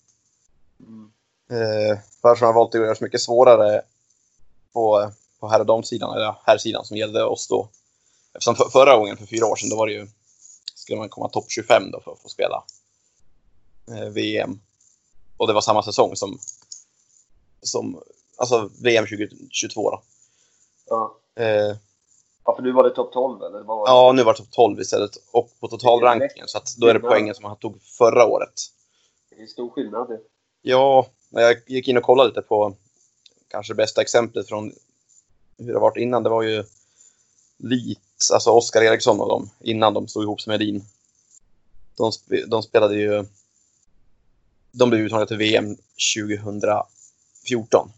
Mm. 0.80 1.12
eh, 1.50 1.98
varför 2.22 2.40
de 2.40 2.46
har 2.46 2.54
valt 2.54 2.76
att 2.76 2.82
göra 2.82 2.90
det 2.90 2.96
så 2.96 3.04
mycket 3.04 3.22
svårare 3.22 3.82
på, 4.74 5.12
på 5.40 5.48
herr 5.48 5.60
och 5.60 5.66
damsidan, 5.66 6.16
eller 6.16 6.36
herrsidan 6.46 6.86
som 6.86 6.98
gällde 6.98 7.24
oss 7.24 7.48
då. 7.48 7.70
Eftersom 8.34 8.56
för, 8.56 8.70
förra 8.70 8.98
gången, 8.98 9.18
för 9.18 9.26
fyra 9.26 9.46
år 9.46 9.56
sedan, 9.56 9.70
då 9.70 9.76
var 9.78 9.88
det 9.88 9.94
ju, 9.94 10.08
skulle 10.76 11.00
man 11.00 11.10
komma 11.10 11.30
topp 11.30 11.46
25 11.48 11.92
då 11.92 12.00
för 12.02 12.12
att 12.12 12.20
få 12.20 12.30
spela 12.30 12.64
eh, 13.88 14.10
VM. 14.10 14.60
Och 15.38 15.48
det 15.48 15.54
var 15.54 15.62
samma 15.62 15.84
säsong 15.84 16.16
som, 16.16 16.40
som 17.62 18.02
alltså 18.38 18.70
VM 18.82 19.06
2022 19.06 19.90
då. 19.92 20.02
Ja. 20.86 21.18
Eh, 21.44 21.76
ja, 22.48 22.56
för 22.56 22.64
nu 22.64 22.72
var 22.72 22.84
det 22.84 22.90
topp 22.90 23.14
12 23.14 23.42
eller? 23.42 23.60
Vad 23.60 23.78
var 23.78 23.86
det? 23.86 23.92
ja, 23.92 24.12
nu 24.12 24.24
var 24.24 24.34
det 24.34 24.38
topp 24.38 24.52
12 24.52 24.80
istället 24.80 25.12
och 25.32 25.50
på 25.60 25.68
totalrankingen. 25.68 26.48
Så 26.48 26.58
att 26.58 26.76
då 26.78 26.88
är 26.88 26.94
det 26.94 27.00
poängen 27.00 27.36
som 27.36 27.46
han 27.46 27.58
tog 27.58 27.82
förra 27.82 28.26
året. 28.26 28.54
Det 29.30 29.36
är 29.44 29.48
stor 29.48 29.70
skillnad 29.70 30.10
det. 30.10 30.20
Ja, 30.62 31.08
när 31.30 31.42
jag 31.42 31.58
gick 31.68 31.88
in 31.88 31.98
och 31.98 32.04
kollade 32.04 32.30
lite 32.30 32.42
på 32.42 32.76
kanske 33.48 33.74
bästa 33.74 34.02
exemplet 34.02 34.48
från 34.48 34.72
hur 35.58 35.74
det 35.74 35.80
varit 35.80 35.98
innan, 35.98 36.24
det 36.24 36.30
var 36.30 36.44
ju 36.44 36.64
Leeds, 37.58 38.32
alltså 38.32 38.52
Oskar 38.52 38.82
Eriksson 38.82 39.22
och 39.22 39.30
dem, 39.30 39.50
innan 39.60 39.94
de 39.94 40.08
stod 40.08 40.24
ihop 40.24 40.42
som 40.42 40.54
Edin. 40.54 40.86
De, 41.98 42.12
de 42.48 42.64
spelade 42.64 42.96
ju... 42.96 43.26
De 44.72 44.90
blev 44.90 45.02
uttagna 45.02 45.26
till 45.26 45.38
VM 45.38 45.78
2014. 46.16 47.92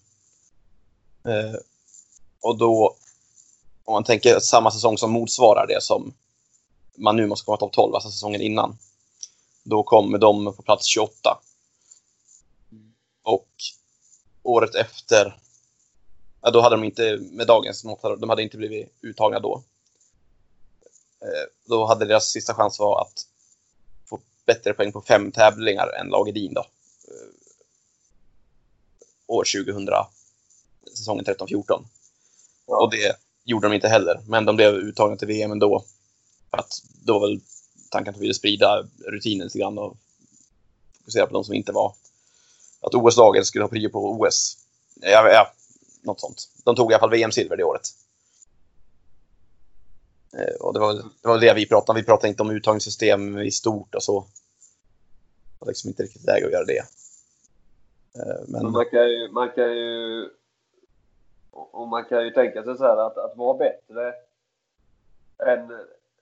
Eh, 1.26 1.60
och 2.42 2.58
då, 2.58 2.96
om 3.90 3.94
man 3.94 4.04
tänker 4.04 4.40
samma 4.40 4.72
säsong 4.72 4.98
som 4.98 5.12
motsvarar 5.12 5.68
det 5.68 5.84
som 5.84 6.14
man 6.98 7.16
nu 7.16 7.28
måste 7.28 7.46
komma 7.46 7.58
topp 7.58 7.74
12, 7.74 7.96
alltså 7.96 8.12
säsongen 8.12 8.42
innan. 8.42 8.78
Då 9.64 9.84
kommer 9.84 10.18
de 10.18 10.56
på 10.56 10.62
plats 10.62 10.86
28. 10.86 11.42
Och 13.24 13.50
året 14.44 14.76
efter, 14.76 15.40
ja, 16.42 16.52
då 16.52 16.62
hade 16.62 16.76
de 16.76 16.84
inte, 16.84 17.20
med 17.32 17.48
dagens 17.48 17.84
mått, 17.84 18.02
de 18.02 18.30
hade 18.30 18.44
inte 18.44 18.58
blivit 18.58 18.94
uttagna 19.02 19.40
då. 19.40 19.64
Eh, 21.22 21.46
då 21.66 21.86
hade 21.86 22.06
deras 22.06 22.26
sista 22.26 22.54
chans 22.54 22.80
var 22.80 23.02
att 23.02 23.26
få 24.10 24.20
bättre 24.46 24.74
poäng 24.74 24.92
på 24.92 25.02
fem 25.02 25.32
tävlingar 25.32 25.88
än 26.00 26.08
lag 26.08 26.30
Edin 26.30 26.54
då. 26.54 26.62
Eh, 27.08 27.30
år 29.28 29.44
2000, 29.66 29.88
säsongen 30.98 31.26
13-14. 31.26 31.86
Och 32.66 32.92
det 32.92 33.16
gjorde 33.50 33.68
de 33.68 33.74
inte 33.76 33.88
heller, 33.88 34.20
men 34.28 34.46
de 34.46 34.56
blev 34.56 34.74
uttagna 34.74 35.16
till 35.16 35.28
VM 35.28 35.52
ändå. 35.52 35.84
Att 36.50 36.82
då 37.06 37.20
var 37.20 37.28
väl 37.28 37.40
tanken 37.90 38.14
att 38.14 38.18
vi 38.18 38.22
ville 38.22 38.34
sprida 38.34 38.84
rutinen 39.08 39.48
lite 39.48 39.60
grann 39.60 39.78
och 39.78 39.98
fokusera 40.98 41.28
på 41.28 41.34
de 41.34 41.44
som 41.44 41.54
inte 41.54 41.72
var... 41.72 41.94
Att 42.82 42.96
OS-laget 42.96 43.46
skulle 43.46 43.64
ha 43.64 43.70
prio 43.70 43.90
på 43.90 44.12
OS. 44.12 44.58
Ja, 45.02 45.30
ja, 45.30 45.54
något 46.02 46.20
sånt. 46.20 46.50
De 46.64 46.76
tog 46.76 46.92
i 46.92 46.94
alla 46.94 47.00
fall 47.00 47.10
VM-silver 47.10 47.58
det 47.58 47.64
året. 47.64 47.88
Eh, 50.34 50.56
och 50.60 50.74
det 50.74 50.80
var, 50.80 50.94
det 50.94 51.28
var 51.28 51.40
det 51.40 51.54
vi 51.54 51.66
pratade 51.66 51.92
om. 51.92 51.96
Vi 51.96 52.06
pratade 52.06 52.28
inte 52.28 52.44
om 52.44 52.50
uttagningssystem 52.50 53.38
i 53.38 53.52
stort 53.52 53.96
och 53.96 54.04
så. 54.04 54.20
Det 54.20 55.66
var 55.66 55.68
liksom 55.68 55.90
inte 55.90 56.04
riktigt 56.04 56.26
läge 56.26 56.46
att 56.46 56.52
göra 56.52 56.66
det. 56.66 56.84
Eh, 58.16 58.44
men 58.48 58.64
Men 58.64 58.72
man 58.72 58.86
kan 58.92 59.10
ju, 59.10 59.32
man 59.32 59.50
kan 59.50 59.78
ju, 59.78 60.30
och 61.52 61.88
man 61.88 62.06
kan 62.06 62.24
ju 62.24 62.32
tänka 62.32 62.64
sig 62.64 62.78
så 62.78 62.84
här 62.84 62.98
att, 62.98 63.18
att 63.18 63.38
vara 63.38 63.58
bättre 63.58 64.14
än 65.48 65.72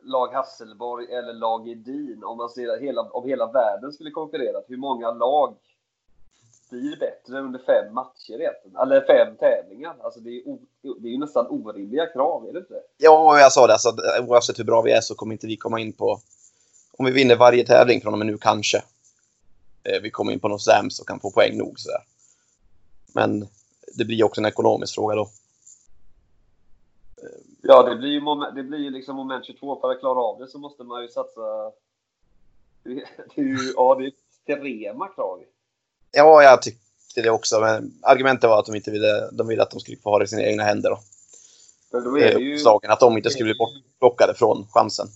lag 0.04 0.34
Hasselborg 0.34 1.06
eller 1.06 1.34
lag 1.34 1.70
Edin 1.70 2.24
om 2.24 2.38
man 2.38 2.50
ser 2.50 2.82
hela, 2.82 3.02
om 3.02 3.30
hela 3.30 3.52
världen 3.52 3.92
skulle 3.92 4.12
konkurrera. 4.12 4.62
Hur 4.68 4.78
många 4.78 5.12
lag 5.12 5.56
blir 6.70 7.00
bättre 7.00 7.40
under 7.40 7.60
fem 7.60 7.94
matcher 7.94 8.42
egentligen? 8.42 8.78
Eller 8.82 9.02
fem 9.02 9.36
tävlingar? 9.36 9.96
Alltså 10.02 10.20
det 10.20 10.30
är, 10.30 10.34
ju 10.34 10.44
o, 10.46 10.60
det 10.82 11.08
är 11.08 11.12
ju 11.12 11.18
nästan 11.18 11.48
orimliga 11.48 12.06
krav, 12.06 12.48
är 12.48 12.54
det 12.54 12.60
inte? 12.60 12.82
ja, 12.98 13.40
jag 13.40 13.52
sa 13.52 13.68
det. 13.68 13.74
Alltså, 13.74 13.96
oavsett 14.28 14.60
hur 14.60 14.64
bra 14.64 14.82
vi 14.82 14.92
är 14.92 15.02
så 15.02 15.16
kommer 15.16 15.34
inte 15.34 15.48
vi 15.48 15.58
komma 15.58 15.80
in 15.80 15.94
på... 15.94 16.20
Om 16.98 17.06
vi 17.06 17.12
vinner 17.12 17.36
varje 17.36 17.66
tävling 17.66 18.02
från 18.02 18.14
och 18.14 18.18
med 18.18 18.28
nu, 18.28 18.38
kanske. 18.38 18.78
Eh, 19.84 20.02
vi 20.02 20.12
kommer 20.12 20.32
in 20.32 20.40
på 20.40 20.48
något 20.48 20.62
sämst 20.62 21.02
och 21.02 21.08
kan 21.08 21.20
få 21.20 21.32
poäng 21.32 21.58
nog. 21.58 21.80
Sådär. 21.80 22.02
Men 23.14 23.48
det 23.98 24.06
blir 24.06 24.24
också 24.24 24.42
en 24.42 24.46
ekonomisk 24.46 24.96
fråga 24.96 25.16
då. 25.16 25.30
Ja, 27.62 27.84
det 27.84 27.96
blir 27.96 28.10
ju, 28.10 28.22
moment, 28.22 28.56
det 28.56 28.64
blir 28.64 28.80
ju 28.80 28.90
liksom 28.90 29.16
moment 29.16 29.46
22. 29.46 29.80
För 29.82 29.92
att 29.92 30.00
klara 30.00 30.20
av 30.20 30.40
det 30.40 30.48
så 30.48 30.60
måste 30.60 30.84
man 30.84 31.02
ju 31.02 31.08
satsa... 31.08 31.72
Det 32.84 32.92
är 33.36 33.44
ju, 33.44 33.74
ja, 33.76 33.96
det 33.96 34.06
är 34.06 34.12
extrema 34.46 35.08
krav. 35.08 35.40
Ja, 36.12 36.44
jag 36.44 36.62
tyckte 36.62 37.22
det 37.22 37.30
också. 37.30 37.60
Men 37.60 37.94
argumentet 38.02 38.50
var 38.50 38.60
att 38.60 38.66
de 38.66 38.76
inte 38.76 38.92
ville, 38.92 39.30
de 39.32 39.48
ville 39.48 39.64
att 39.64 39.72
de 39.72 39.80
skulle 39.80 39.98
få 39.98 40.10
ha 40.10 40.20
det 40.20 40.26
i 40.26 40.28
sina 40.28 40.44
egna 40.44 40.64
händer. 40.64 40.90
Då. 40.90 41.00
För 41.92 42.02
då 42.02 42.18
är 42.18 42.36
det 42.36 42.42
ju... 42.42 42.58
Slagen, 42.58 42.92
att 42.92 43.00
de 43.00 43.18
inte 43.18 43.30
skulle 43.30 43.46
bli 43.46 43.58
bortplockade 43.58 44.34
från 44.34 44.68
chansen. 44.68 45.08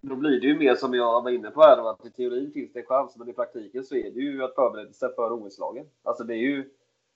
Då 0.00 0.16
blir 0.16 0.40
det 0.40 0.46
ju 0.46 0.58
mer 0.58 0.74
som 0.74 0.94
jag 0.94 1.22
var 1.22 1.30
inne 1.30 1.50
på 1.50 1.62
här, 1.62 1.90
att 1.90 2.06
i 2.06 2.10
teorin 2.10 2.52
finns 2.52 2.72
det 2.72 2.80
en 2.80 2.86
chans, 2.86 3.16
men 3.16 3.28
i 3.28 3.32
praktiken 3.32 3.84
så 3.84 3.94
är 3.94 4.10
det 4.10 4.20
ju 4.20 4.44
att 4.44 4.54
förbereda 4.54 4.92
sig 4.92 5.14
för 5.14 5.32
OS-lagen. 5.32 5.86
Alltså 6.02 6.24
det 6.24 6.34
är 6.34 6.38
ju... 6.38 6.70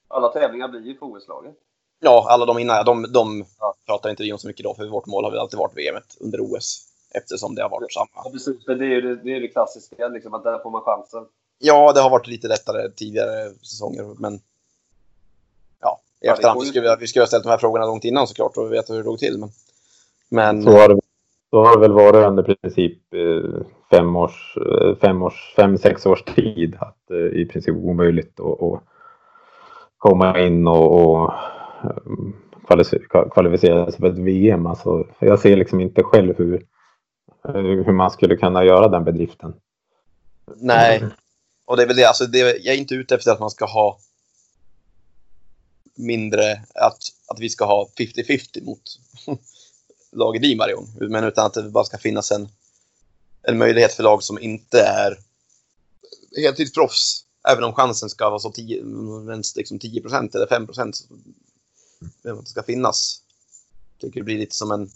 Alla 0.09 0.29
tävlingar 0.29 0.69
blir 0.69 0.81
ju 0.87 0.99
för 0.99 1.07
OS-lagen. 1.07 1.53
Ja, 2.01 2.27
alla 2.29 2.47
de 2.47 2.59
innan, 2.59 2.85
de, 2.85 3.13
de 3.13 3.45
Ja. 3.59 3.75
pratar 3.87 4.11
inte 4.11 4.23
vi 4.23 4.33
om 4.33 4.39
så 4.39 4.47
mycket 4.47 4.65
då, 4.65 4.75
för 4.75 4.87
vårt 4.87 5.07
mål 5.07 5.25
har 5.25 5.31
väl 5.31 5.41
alltid 5.41 5.59
varit 5.59 5.77
VM 5.77 6.03
under 6.21 6.41
OS. 6.41 6.89
Eftersom 7.15 7.55
det 7.55 7.63
har 7.63 7.71
varit 7.71 7.93
samma. 7.93 8.09
Ja, 8.15 8.31
precis. 8.33 8.67
Men 8.67 8.79
det 8.79 8.85
är 8.85 8.89
ju 8.89 9.01
det, 9.01 9.17
det, 9.17 9.37
är 9.37 9.41
det 9.41 9.49
klassiska, 9.49 10.09
liksom, 10.09 10.35
att 10.35 10.45
där 10.45 10.59
får 10.59 10.71
man 10.71 10.83
chansen. 10.83 11.27
Ja, 11.59 11.93
det 11.93 12.01
har 12.01 12.11
varit 12.11 12.27
lite 12.27 12.49
lättare 12.49 12.91
tidigare 12.91 13.51
säsonger, 13.51 14.15
men... 14.19 14.41
Ja, 15.81 16.01
i 16.21 16.27
Ja, 16.27 16.33
efterhand. 16.33 16.61
Vi 16.61 16.67
skulle, 16.67 16.97
vi 17.01 17.07
skulle 17.07 17.23
ha 17.23 17.27
ställt 17.27 17.45
de 17.45 17.51
här 17.51 17.59
frågorna 17.59 17.87
långt 17.87 18.05
innan 18.05 18.27
såklart 18.27 18.57
och 18.57 18.73
veta 18.73 18.93
hur 18.93 19.01
det 19.01 19.07
låg 19.07 19.19
till. 19.19 19.39
Men, 19.39 19.51
men 20.29 20.63
Så 20.63 20.71
har 20.71 20.89
det, 20.89 21.01
så 21.51 21.65
har 21.65 21.77
det 21.77 21.81
väl 21.81 21.93
varit 21.93 22.27
under 22.29 22.43
princip 22.43 23.15
eh, 23.15 23.67
fem 23.91 24.17
års, 24.17 24.57
eh, 24.57 24.97
fem 24.97 25.23
års, 25.23 25.55
fem, 25.57 25.79
sex 25.79 26.07
års 26.07 26.23
tid. 26.25 26.77
Att 26.81 27.11
eh, 27.11 27.41
i 27.41 27.45
princip 27.53 27.75
omöjligt 27.77 28.41
att 28.41 28.83
komma 30.03 30.41
in 30.41 30.67
och, 30.67 31.01
och 31.01 31.33
eh, 31.85 33.31
kvalificera, 33.35 33.91
sig 33.91 34.01
för 34.01 34.07
ett 34.07 34.19
VM. 34.19 34.67
Alltså, 34.67 35.07
jag 35.19 35.41
ser 35.41 35.57
liksom 35.57 35.81
inte 35.81 36.03
själv 36.03 36.39
hur, 36.39 36.55
eh, 37.49 37.55
hur 37.55 37.93
man 37.93 38.11
skulle 38.11 38.37
kunna 38.37 38.65
göra 38.65 38.89
den 38.89 39.05
bedriften. 39.05 39.55
nej. 40.57 41.05
Och 41.65 41.77
det 41.77 41.83
är 41.83 41.87
väl 41.87 41.97
det, 41.97 42.05
alltså 42.05 42.27
det, 42.27 42.39
jag 42.39 42.75
är 42.75 42.79
inte 42.79 42.95
ute 42.95 43.15
efter 43.15 43.31
att 43.33 43.41
man 43.41 43.51
ska 43.51 43.65
ha 43.65 43.99
mindre, 45.95 46.53
att, 46.75 46.99
att 47.27 47.41
vi 47.41 47.49
ska 47.49 47.65
ha 47.65 47.89
50-50 47.99 48.65
mot 48.65 48.83
laget 50.13 50.45
i 50.45 50.55
varje 50.55 50.75
gång. 50.75 50.87
Men 51.01 51.25
utan 51.25 51.47
att 51.47 51.55
det 51.55 51.63
bara 51.63 51.85
ska 51.85 51.99
finnas 51.99 52.33
en, 52.33 52.49
en 53.43 53.59
möjlighet 53.59 53.93
för 53.93 54.03
lag 54.03 54.23
som 54.23 54.39
inte 54.39 54.81
är 54.81 55.19
heltidsproffs. 56.37 57.25
Även 57.49 57.65
om 57.65 57.73
chansen 57.73 58.11
ska 58.11 58.31
vara 58.31 58.39
så 58.39 58.53
10, 58.53 58.77
ens 59.31 59.57
liksom 59.57 59.79
10 59.79 60.03
eller 60.35 60.47
5 60.47 60.67
procent. 60.67 61.09
Det 62.23 62.47
ska 62.47 62.63
finnas. 62.63 63.23
Jag 63.99 64.01
tycker 64.01 64.21
det 64.21 64.25
blir 64.25 64.39
lite 64.39 64.55
som 64.57 64.71
en... 64.71 64.91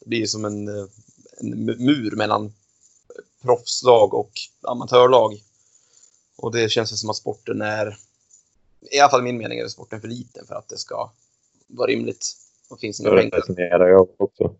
Det 0.00 0.06
blir 0.08 0.26
som 0.26 0.44
en, 0.44 0.68
eh, 0.68 0.84
en 1.40 1.64
mur 1.64 2.16
mellan 2.16 2.52
proffslag 3.42 4.14
och 4.14 4.30
amatörlag. 4.62 5.42
Och 6.36 6.52
det 6.52 6.68
känns 6.70 7.00
som 7.00 7.10
att 7.10 7.16
sporten 7.16 7.62
är, 7.62 7.96
i 8.92 8.98
alla 9.00 9.10
fall 9.10 9.22
min 9.22 9.38
mening, 9.38 9.58
är 9.58 9.68
sporten 9.68 10.00
för 10.00 10.08
liten 10.08 10.46
för 10.46 10.54
att 10.54 10.68
det 10.68 10.78
ska 10.78 11.10
vara 11.66 11.90
rimligt. 11.90 12.34
Och 12.70 12.80
finns 12.80 13.02
pengar. 13.02 13.30
resonerar 13.36 13.88
jag 13.88 14.08
också. 14.20 14.54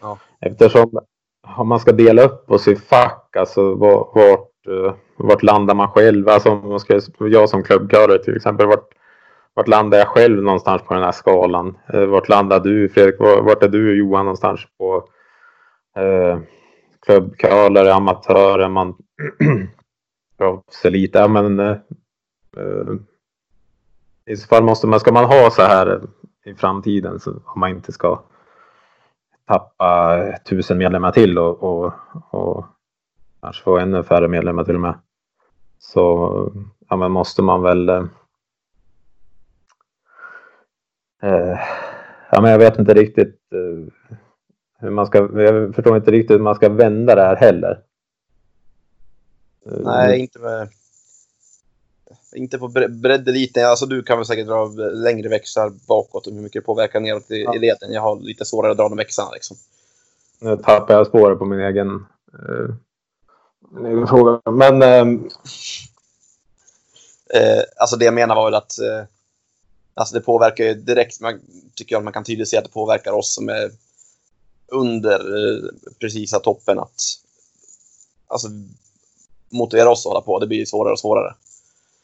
Ja. 0.00 0.18
Eftersom 0.40 1.00
om 1.58 1.68
man 1.68 1.80
ska 1.80 1.92
dela 1.92 2.22
upp 2.22 2.50
oss 2.50 2.68
i 2.68 2.76
fack, 2.76 3.36
alltså 3.36 3.74
var- 3.74 4.10
vart, 4.14 4.66
eh, 4.66 4.94
vart 5.22 5.42
landar 5.42 5.74
man 5.74 5.88
själv? 5.88 6.28
Alltså 6.28 6.50
om 6.50 6.68
man 6.68 6.80
ska, 6.80 7.00
jag 7.18 7.48
som 7.48 7.62
klubbkörare 7.62 8.18
till 8.18 8.36
exempel, 8.36 8.66
vart, 8.66 8.88
vart 9.54 9.68
landar 9.68 9.98
jag 9.98 10.08
själv 10.08 10.42
någonstans 10.42 10.82
på 10.82 10.94
den 10.94 11.02
här 11.02 11.12
skalan? 11.12 11.78
Eh, 11.92 12.04
vart 12.04 12.28
landar 12.28 12.60
du 12.60 12.88
Fredrik? 12.88 13.20
Vart 13.20 13.62
är 13.62 13.68
du 13.68 13.98
Johan 13.98 14.24
någonstans 14.24 14.60
på 14.78 15.08
eh, 15.96 16.38
klubbkörare, 17.06 17.94
amatörer, 17.94 18.68
man 18.68 18.94
proffselit? 20.38 21.14
Ja 21.14 21.28
men 21.28 21.60
eh, 21.60 21.76
eh, 22.56 22.94
i 24.26 24.36
så 24.36 24.46
fall 24.46 24.64
måste 24.64 24.86
man, 24.86 25.00
ska 25.00 25.12
man 25.12 25.24
ha 25.24 25.50
så 25.50 25.62
här 25.62 26.00
i 26.44 26.54
framtiden 26.54 27.20
så 27.20 27.30
om 27.30 27.60
man 27.60 27.70
inte 27.70 27.92
ska 27.92 28.22
tappa 29.44 30.18
tusen 30.48 30.78
medlemmar 30.78 31.12
till 31.12 31.38
och, 31.38 31.62
och, 31.62 31.92
och 32.30 32.64
kanske 33.40 33.62
få 33.62 33.78
ännu 33.78 34.02
färre 34.02 34.28
medlemmar 34.28 34.64
till 34.64 34.74
och 34.74 34.80
med. 34.80 34.94
Så 35.84 36.52
ja, 36.88 36.96
men 36.96 37.12
måste 37.12 37.42
man 37.42 37.62
väl 37.62 37.88
eh, 37.88 38.04
eh, 41.22 41.58
Ja 42.30 42.40
men 42.40 42.50
jag 42.50 42.58
vet 42.58 42.78
inte 42.78 42.94
riktigt 42.94 43.40
eh, 43.52 43.92
hur 44.78 44.90
man 44.90 45.06
ska, 45.06 45.18
jag 45.42 45.74
förstår 45.74 45.96
inte 45.96 46.10
riktigt 46.10 46.34
hur 46.34 46.42
man 46.42 46.54
ska 46.54 46.68
vända 46.68 47.14
det 47.14 47.22
här 47.22 47.36
heller. 47.36 47.80
Eh, 49.66 49.72
Nej, 49.84 50.20
inte 50.20 50.38
med... 50.38 50.68
Inte 52.34 52.58
på 52.58 52.68
bre- 52.68 53.00
breddeliten. 53.00 53.66
Alltså 53.66 53.86
du 53.86 54.02
kan 54.02 54.18
väl 54.18 54.26
säkert 54.26 54.46
dra 54.46 54.64
längre 54.92 55.28
växlar 55.28 55.72
bakåt 55.88 56.26
och 56.26 56.32
hur 56.32 56.40
mycket 56.40 56.62
det 56.62 56.66
påverkar 56.66 57.00
neråt 57.00 57.30
i, 57.30 57.42
Ja. 57.42 57.54
i 57.56 57.58
leden. 57.58 57.92
Jag 57.92 58.00
har 58.00 58.20
lite 58.20 58.44
svårare 58.44 58.70
att 58.70 58.76
dra 58.78 58.88
de 58.88 58.96
växlarna 58.96 59.30
liksom. 59.30 59.56
Nu 60.40 60.56
tappar 60.56 60.94
jag 60.94 61.06
spåret 61.06 61.38
på 61.38 61.44
min 61.44 61.60
egen, 61.60 62.06
eh, 62.32 62.74
min 63.72 63.86
egen 63.86 64.06
fråga. 64.06 64.40
Men 64.50 64.82
ehm, 64.82 65.28
Eh, 67.34 67.62
alltså 67.76 67.96
det 67.96 68.04
jag 68.04 68.14
menar 68.14 68.34
var 68.34 68.44
väl 68.44 68.54
att 68.54 68.78
eh, 68.78 69.04
alltså 69.94 70.14
det 70.14 70.20
påverkar 70.20 70.64
ju 70.64 70.74
direkt, 70.74 71.20
man 71.20 71.40
tycker 71.74 71.94
jag 71.94 72.04
man 72.04 72.12
kan 72.12 72.24
tydligt 72.24 72.48
se 72.48 72.56
att 72.56 72.64
det 72.64 72.72
påverkar 72.72 73.12
oss 73.12 73.34
som 73.34 73.48
är 73.48 73.70
under 74.72 75.18
eh, 75.18 75.62
precisa 76.00 76.38
toppen 76.38 76.78
att 76.78 77.02
alltså, 78.28 78.48
motivera 79.50 79.90
oss 79.90 80.06
att 80.06 80.10
hålla 80.10 80.20
på. 80.20 80.38
Det 80.38 80.46
blir 80.46 80.64
svårare 80.64 80.92
och 80.92 80.98
svårare. 80.98 81.34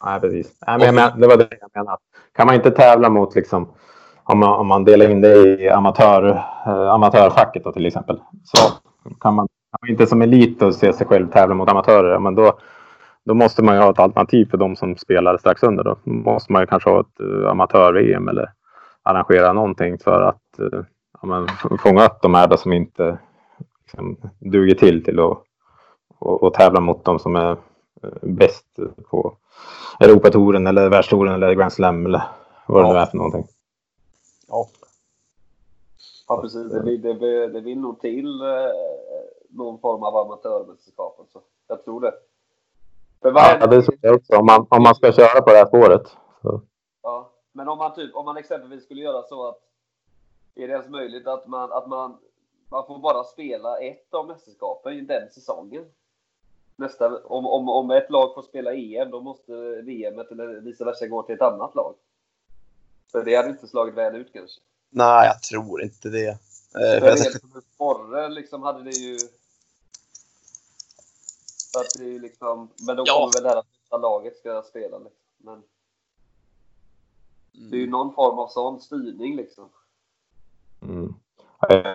Nej, 0.04 0.20
precis. 0.20 0.46
Nej, 0.66 0.78
men 0.78 0.86
jag 0.86 0.94
men, 0.94 1.20
det 1.20 1.26
var 1.26 1.36
det 1.36 1.48
jag 1.60 1.70
menade. 1.74 1.98
kan 2.32 2.46
man 2.46 2.54
inte 2.54 2.70
tävla 2.70 3.08
mot 3.08 3.34
liksom 3.34 3.72
om 4.24 4.38
man, 4.38 4.60
om 4.60 4.66
man 4.66 4.84
delar 4.84 5.10
in 5.10 5.20
det 5.20 5.62
i 5.62 5.68
amatör, 5.68 6.28
eh, 6.66 6.90
amatörfacket 6.90 7.64
då, 7.64 7.72
till 7.72 7.86
exempel. 7.86 8.20
Så 8.44 8.58
kan 9.20 9.34
man, 9.34 9.48
kan 9.70 9.78
man 9.82 9.90
inte 9.90 10.06
som 10.06 10.22
elit 10.22 10.58
då 10.58 10.72
se 10.72 10.92
sig 10.92 11.06
själv 11.06 11.30
tävla 11.30 11.54
mot 11.54 11.68
amatörer. 11.68 12.18
Men 12.18 12.34
då, 12.34 12.58
då 13.24 13.34
måste 13.34 13.62
man 13.62 13.74
ju 13.74 13.80
ha 13.80 13.90
ett 13.90 13.98
alternativ 13.98 14.50
för 14.50 14.56
de 14.58 14.76
som 14.76 14.96
spelar 14.96 15.38
strax 15.38 15.62
under. 15.62 15.84
Då 15.84 15.98
måste 16.04 16.52
man 16.52 16.62
ju 16.62 16.66
kanske 16.66 16.90
ha 16.90 17.00
ett 17.00 17.20
uh, 17.20 17.48
amatör-VM 17.50 18.28
eller 18.28 18.52
arrangera 19.02 19.52
någonting 19.52 19.98
för 19.98 20.22
att 20.22 20.60
uh, 20.60 20.84
ja, 21.22 21.28
men, 21.28 21.48
fånga 21.78 22.06
upp 22.06 22.22
de 22.22 22.34
här 22.34 22.56
som 22.56 22.72
inte 22.72 23.18
liksom, 23.82 24.16
duger 24.38 24.74
till 24.74 25.04
till 25.04 25.18
att 25.18 25.38
och, 26.18 26.42
och 26.42 26.54
tävla 26.54 26.80
mot 26.80 27.04
de 27.04 27.18
som 27.18 27.36
är 27.36 27.50
uh, 27.50 27.56
bäst 28.22 28.66
på 29.10 29.36
Europatouren 30.00 30.66
eller 30.66 30.90
världstouren 30.90 31.34
eller 31.34 31.54
Grand 31.54 31.72
Slam 31.72 32.06
eller 32.06 32.22
vad 32.66 32.84
det 32.84 32.92
nu 32.92 32.98
är 32.98 33.06
för 33.06 33.16
någonting. 33.16 33.46
Ja. 34.48 34.66
Ja, 36.28 36.40
precis. 36.42 36.72
Det, 36.72 36.96
det, 37.14 37.46
det 37.46 37.60
vill 37.60 37.80
nog 37.80 38.00
till 38.00 38.40
eh, 38.40 38.70
någon 39.48 39.80
form 39.80 40.02
av 40.02 40.16
amatörmästerskap. 40.16 41.20
Alltså. 41.20 41.40
Jag 41.68 41.84
tror 41.84 42.00
det. 42.00 42.14
För 43.22 43.32
vad 43.32 43.42
Ja, 43.42 43.66
det 43.66 43.82
tror 43.82 43.98
jag 44.00 44.14
också. 44.14 44.36
Om 44.36 44.46
man, 44.46 44.66
om 44.70 44.82
man 44.82 44.94
ska 44.94 45.12
köra 45.12 45.40
på 45.42 45.50
det 45.50 45.56
här 45.56 45.66
spåret. 45.66 46.08
Så. 46.42 46.60
Ja, 47.02 47.32
men 47.52 47.68
om 47.68 47.78
man, 47.78 47.94
typ, 47.94 48.14
om 48.14 48.24
man 48.24 48.36
exempelvis 48.36 48.84
skulle 48.84 49.00
göra 49.02 49.22
så 49.22 49.48
att 49.48 49.60
är 50.54 50.68
det 50.68 50.72
ens 50.72 50.88
möjligt 50.88 51.26
att 51.26 51.46
man, 51.46 51.72
att 51.72 51.88
man, 51.88 52.18
man 52.70 52.86
får 52.86 52.98
bara 52.98 53.24
spela 53.24 53.78
ett 53.78 54.14
av 54.14 54.26
mästerskapen 54.26 54.92
i 54.92 55.00
den 55.00 55.30
säsongen? 55.30 55.84
Nästa, 56.76 57.22
om, 57.24 57.46
om, 57.46 57.68
om 57.68 57.90
ett 57.90 58.10
lag 58.10 58.34
får 58.34 58.42
spela 58.42 58.74
EM, 58.74 59.10
då 59.10 59.20
måste 59.20 59.52
VM 59.82 60.18
eller 60.18 60.60
vice 60.60 60.84
versa 60.84 61.06
gå 61.06 61.22
till 61.22 61.34
ett 61.34 61.42
annat 61.42 61.74
lag. 61.74 61.94
För 63.12 63.24
det 63.24 63.36
hade 63.36 63.48
inte 63.48 63.66
slagit 63.66 63.94
väl 63.94 64.16
ut 64.16 64.32
kanske. 64.32 64.60
Nej, 64.90 65.26
jag 65.26 65.42
tror 65.42 65.82
inte 65.82 66.08
det. 66.08 66.38
Eh, 66.74 67.00
för 67.00 67.06
jag, 67.06 67.18
en 67.18 67.62
sporre 67.74 68.28
liksom 68.28 68.62
hade 68.62 68.82
det 68.82 68.90
ju... 68.90 69.18
Så 71.72 71.80
att 71.80 71.86
det 71.98 72.04
är 72.04 72.08
ju 72.08 72.18
liksom, 72.18 72.68
men 72.86 72.96
då 72.96 73.02
Ja. 73.06 73.14
kommer 73.14 73.32
väl 73.32 73.42
det 73.42 73.48
här 73.48 73.56
att 73.56 73.66
bästa 73.82 73.96
laget 73.96 74.36
ska 74.36 74.62
spela. 74.62 74.98
Liksom. 74.98 75.12
Men 75.38 75.62
det 77.70 77.76
är 77.76 77.80
ju 77.80 77.90
någon 77.90 78.14
form 78.14 78.38
av 78.38 78.48
sån 78.48 78.80
styrning 78.80 79.36
liksom. 79.36 79.68
Mm. 80.82 81.14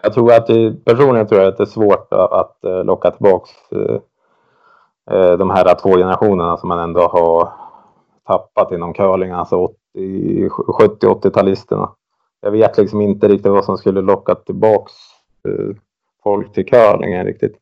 Jag 0.03 0.13
tror 0.13 0.34
att 0.34 0.47
det, 0.47 0.86
personligen 0.86 1.28
tror 1.28 1.41
jag 1.41 1.49
att 1.49 1.57
det 1.57 1.63
är 1.63 1.65
svårt 1.65 2.13
att, 2.13 2.63
eh, 2.63 2.84
locka 2.84 3.11
tillbaks 3.11 3.51
eh, 3.71 3.99
eh, 5.11 5.38
de 5.38 5.49
här 5.49 5.76
två 5.76 5.89
generationerna 5.89 6.57
som 6.57 6.69
man 6.69 6.80
ändå 6.80 7.01
har 7.07 7.53
tappat 8.24 8.71
inom 8.71 8.93
curling, 8.93 9.32
alltså 9.32 9.55
80 9.55 10.49
70-80-talisterna. 10.49 11.89
Jag 12.43 12.51
vet 12.51 12.77
liksom 12.77 13.01
inte 13.01 13.27
riktigt 13.27 13.51
vad 13.51 13.65
som 13.65 13.77
skulle 13.77 14.01
locka 14.01 14.35
tillbaks 14.35 14.93
eh, 15.47 15.75
folk 16.23 16.53
till 16.53 16.65
curlingen 16.65 17.25
riktigt. 17.25 17.57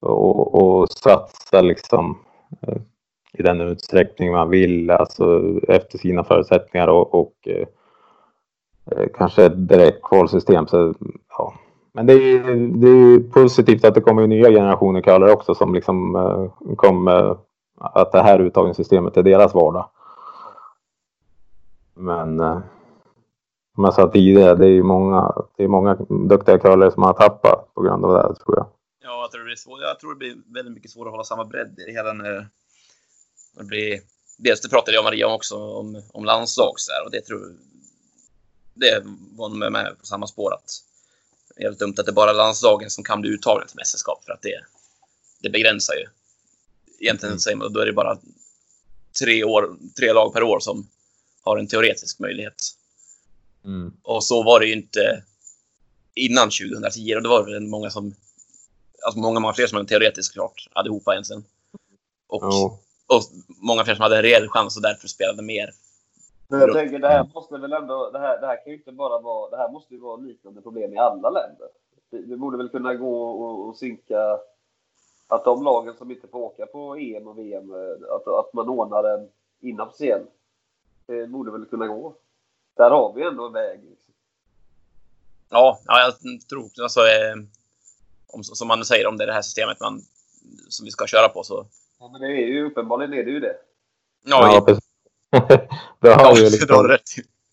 Och, 0.00 0.54
och 0.54 0.88
satsa 0.88 1.60
liksom 1.60 2.18
eh, 2.62 2.76
i 3.32 3.42
den 3.42 3.60
utsträckning 3.60 4.32
man 4.32 4.50
vill, 4.50 4.90
alltså 4.90 5.42
efter 5.68 5.98
sina 5.98 6.24
förutsättningar 6.24 6.88
och, 6.88 7.14
och 7.14 7.34
eh, 7.46 7.66
eh 8.90 9.08
kanske 9.14 9.44
ett 9.44 9.68
direkt 9.68 10.02
kvalsystem. 10.02 10.66
Så, 10.66 10.94
ja. 11.28 11.54
Men 11.92 12.06
det 12.06 12.12
är, 12.12 12.56
det 12.80 12.88
är 12.88 13.30
positivt 13.30 13.84
att 13.84 13.94
det 13.94 14.00
kommer 14.00 14.26
nya 14.26 14.50
generationer 14.50 15.00
curlare 15.00 15.32
också 15.32 15.54
som 15.54 15.74
liksom 15.74 16.16
eh, 16.16 16.74
kommer 16.76 17.36
att 17.80 18.12
det 18.12 18.22
här 18.22 18.38
uttagningssystemet 18.38 19.16
är 19.16 19.22
deras 19.22 19.54
vardag. 19.54 19.88
Men 21.94 22.40
eh, 22.40 22.58
som 23.76 23.84
jag 23.84 23.94
sa 23.94 24.10
tidigare, 24.12 24.54
det 24.54 24.64
är 24.64 24.70
ju 24.70 24.82
många, 24.82 25.32
det 25.56 25.64
är 25.64 25.68
många 25.68 25.94
duktiga 26.28 26.58
curlare 26.58 26.92
som 26.92 27.02
har 27.02 27.12
tappat 27.12 27.74
på 27.74 27.82
grund 27.82 28.04
av 28.04 28.12
det 28.12 28.22
här 28.22 28.34
tror 28.34 28.56
jag. 28.56 28.66
ja, 29.02 29.20
jag, 29.22 29.30
tror 29.30 29.40
det 29.40 29.44
blir 29.44 29.56
svår, 29.56 29.82
jag 29.82 30.00
tror 30.00 30.14
det 30.14 30.18
blir 30.18 30.36
väldigt 30.54 30.74
mycket 30.74 30.90
svårare 30.90 31.08
att 31.08 31.12
hålla 31.12 31.24
samma 31.24 31.44
bredd 31.44 31.78
i 31.88 31.92
hela 31.92 32.12
när 32.12 32.48
det 33.58 33.64
blir... 33.64 34.00
Dels 34.38 34.60
det 34.60 34.68
pratade 34.68 34.92
jag 34.92 35.00
och 35.00 35.04
Maria 35.04 35.26
om 35.26 35.32
också, 35.32 35.56
om, 35.56 36.02
om 36.12 36.24
landslag 36.24 36.72
så 36.76 36.92
här, 36.92 37.04
och 37.04 37.10
det 37.10 37.20
tror 37.20 37.56
det 38.74 39.02
var 39.36 39.48
nog 39.48 39.72
med, 39.72 39.98
på 40.00 40.06
samma 40.06 40.26
spår 40.26 40.54
att 40.54 40.82
det 41.56 41.62
är 41.62 41.66
helt 41.66 41.78
dumt 41.78 41.94
att 41.98 42.06
det 42.06 42.10
är 42.10 42.14
bara 42.14 42.32
landslagen 42.32 42.90
som 42.90 43.04
kan 43.04 43.20
bli 43.20 43.30
uttagna 43.30 43.64
till 43.66 43.76
mästerskap 43.76 44.24
för 44.24 44.32
att 44.32 44.42
det, 44.42 44.60
det 45.42 45.50
begränsar 45.50 45.94
ju. 45.94 46.06
Egentligen 47.00 47.32
Mm. 47.32 47.38
säger 47.40 47.56
man 47.56 47.72
då 47.72 47.80
är 47.80 47.86
det 47.86 47.92
bara 47.92 48.18
tre, 49.20 49.44
år, 49.44 49.76
tre 49.98 50.12
lag 50.12 50.32
per 50.32 50.42
år 50.42 50.60
som 50.60 50.88
har 51.42 51.58
en 51.58 51.66
teoretisk 51.66 52.18
möjlighet. 52.18 52.75
Och 54.02 54.24
så 54.24 54.42
var 54.42 54.60
det 54.60 54.66
ju 54.66 54.72
inte 54.72 55.22
innan 56.14 56.50
2010. 56.50 57.14
Och 57.16 57.22
det 57.22 57.28
var 57.28 57.44
väl 57.44 57.60
många 57.60 57.90
som... 57.90 58.14
Alltså 59.06 59.20
många, 59.20 59.40
många 59.40 59.54
fler 59.54 59.66
som 59.66 59.76
hade 59.76 59.82
en 59.82 59.88
teoretisk 59.88 60.32
klart, 60.32 60.68
allihopa 60.72 61.12
egentligen. 61.12 61.44
Och, 62.26 62.42
Jo. 62.42 62.78
och 63.06 63.22
många 63.62 63.84
fler 63.84 63.94
som 63.94 64.02
hade 64.02 64.16
en 64.16 64.22
reell 64.22 64.48
chans 64.48 64.76
och 64.76 64.82
därför 64.82 65.08
spelade 65.08 65.42
mer. 65.42 65.70
Men 66.48 66.60
jag 66.60 66.72
tänker, 66.72 66.98
det 66.98 67.08
här 67.08 67.30
måste 67.34 67.58
väl 67.58 67.72
ändå, 67.72 68.10
det 68.10 68.18
här, 68.18 68.40
det 68.40 68.46
här 68.46 68.64
kan 68.64 68.72
ju 68.72 68.78
inte 68.78 68.92
bara 68.92 69.20
vara, 69.20 69.50
det 69.50 69.56
här 69.56 69.72
måste 69.72 69.94
ju 69.94 70.00
vara 70.00 70.16
liknande 70.16 70.62
problem 70.62 70.94
i 70.94 70.98
alla 70.98 71.30
länder. 71.30 71.68
Det, 72.10 72.22
det 72.22 72.36
borde 72.36 72.56
väl 72.56 72.68
kunna 72.68 72.94
gå 72.94 73.22
och, 73.22 73.68
och 73.68 73.76
synka 73.76 74.38
att 75.28 75.44
de 75.44 75.64
lagen 75.64 75.94
som 75.98 76.10
inte 76.10 76.28
får 76.28 76.38
åka 76.38 76.66
på 76.66 76.96
EM 76.96 77.28
och 77.28 77.38
VM, 77.38 77.74
eh, 77.74 78.14
att, 78.14 78.26
att 78.28 78.52
man 78.52 78.68
ordnar 78.68 79.04
en 79.04 79.28
inofficiell. 79.60 80.22
Det 81.06 81.26
borde 81.26 81.50
väl 81.50 81.64
kunna 81.64 81.86
gå. 81.86 82.14
Där 82.76 82.90
har 82.90 83.12
vi 83.12 83.22
ändå 83.22 83.46
en 83.46 83.52
väg. 83.52 83.80
Liksom. 83.84 84.14
Ja, 85.50 85.80
ja 85.86 86.00
jag 86.00 86.40
tror 86.48 86.70
alltså, 86.82 87.00
eh, 87.00 87.34
om, 88.26 88.44
som 88.44 88.68
man 88.68 88.84
säger, 88.84 89.06
om 89.06 89.16
det 89.16 89.24
är 89.24 89.26
det 89.26 89.32
här 89.32 89.42
systemet 89.42 89.80
man, 89.80 90.00
som 90.68 90.84
vi 90.84 90.90
ska 90.90 91.06
köra 91.06 91.28
på 91.28 91.42
så... 91.42 91.66
Ja, 92.00 92.08
men 92.12 92.20
det 92.20 92.26
är 92.26 92.46
ju 92.46 92.66
uppenbarligen 92.66 93.12
är 93.12 93.24
det 93.24 93.30
ju 93.30 93.40
det. 93.40 93.56
Ja, 94.24 94.54
Ja, 94.54 94.60
precis. 94.60 94.84
det 96.00 96.08
har 96.08 96.24
ja, 96.24 96.32
vi 96.34 96.44
ju 96.44 96.50
liksom 96.50 96.98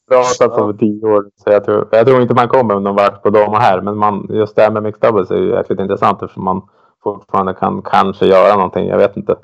pratat 0.07 0.61
om 0.61 0.75
i 0.75 0.77
tio 0.77 1.07
år. 1.07 1.31
Så 1.43 1.49
jag, 1.49 1.65
tror, 1.65 1.87
jag 1.91 2.05
tror 2.05 2.21
inte 2.21 2.33
man 2.33 2.47
kommer 2.47 2.79
någon 2.79 2.95
vart 2.95 3.23
på 3.23 3.29
och 3.29 3.57
här. 3.57 3.81
Men 3.81 3.97
man, 3.97 4.27
just 4.29 4.55
det 4.55 4.61
här 4.61 4.71
med 4.71 4.83
mixed 4.83 5.01
doubles 5.01 5.31
är 5.31 5.35
ju 5.35 5.49
jäkligt 5.49 5.79
intressant 5.79 6.21
eftersom 6.21 6.43
man 6.43 6.69
fortfarande 7.03 7.53
kan 7.53 7.81
kanske 7.81 8.25
göra 8.25 8.55
någonting. 8.55 8.87
Jag 8.87 8.97
vet 8.97 9.17
inte. 9.17 9.35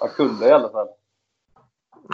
Jag 0.00 0.10
kunde 0.10 0.48
i 0.48 0.50
alla 0.50 0.68
fall. 0.68 0.88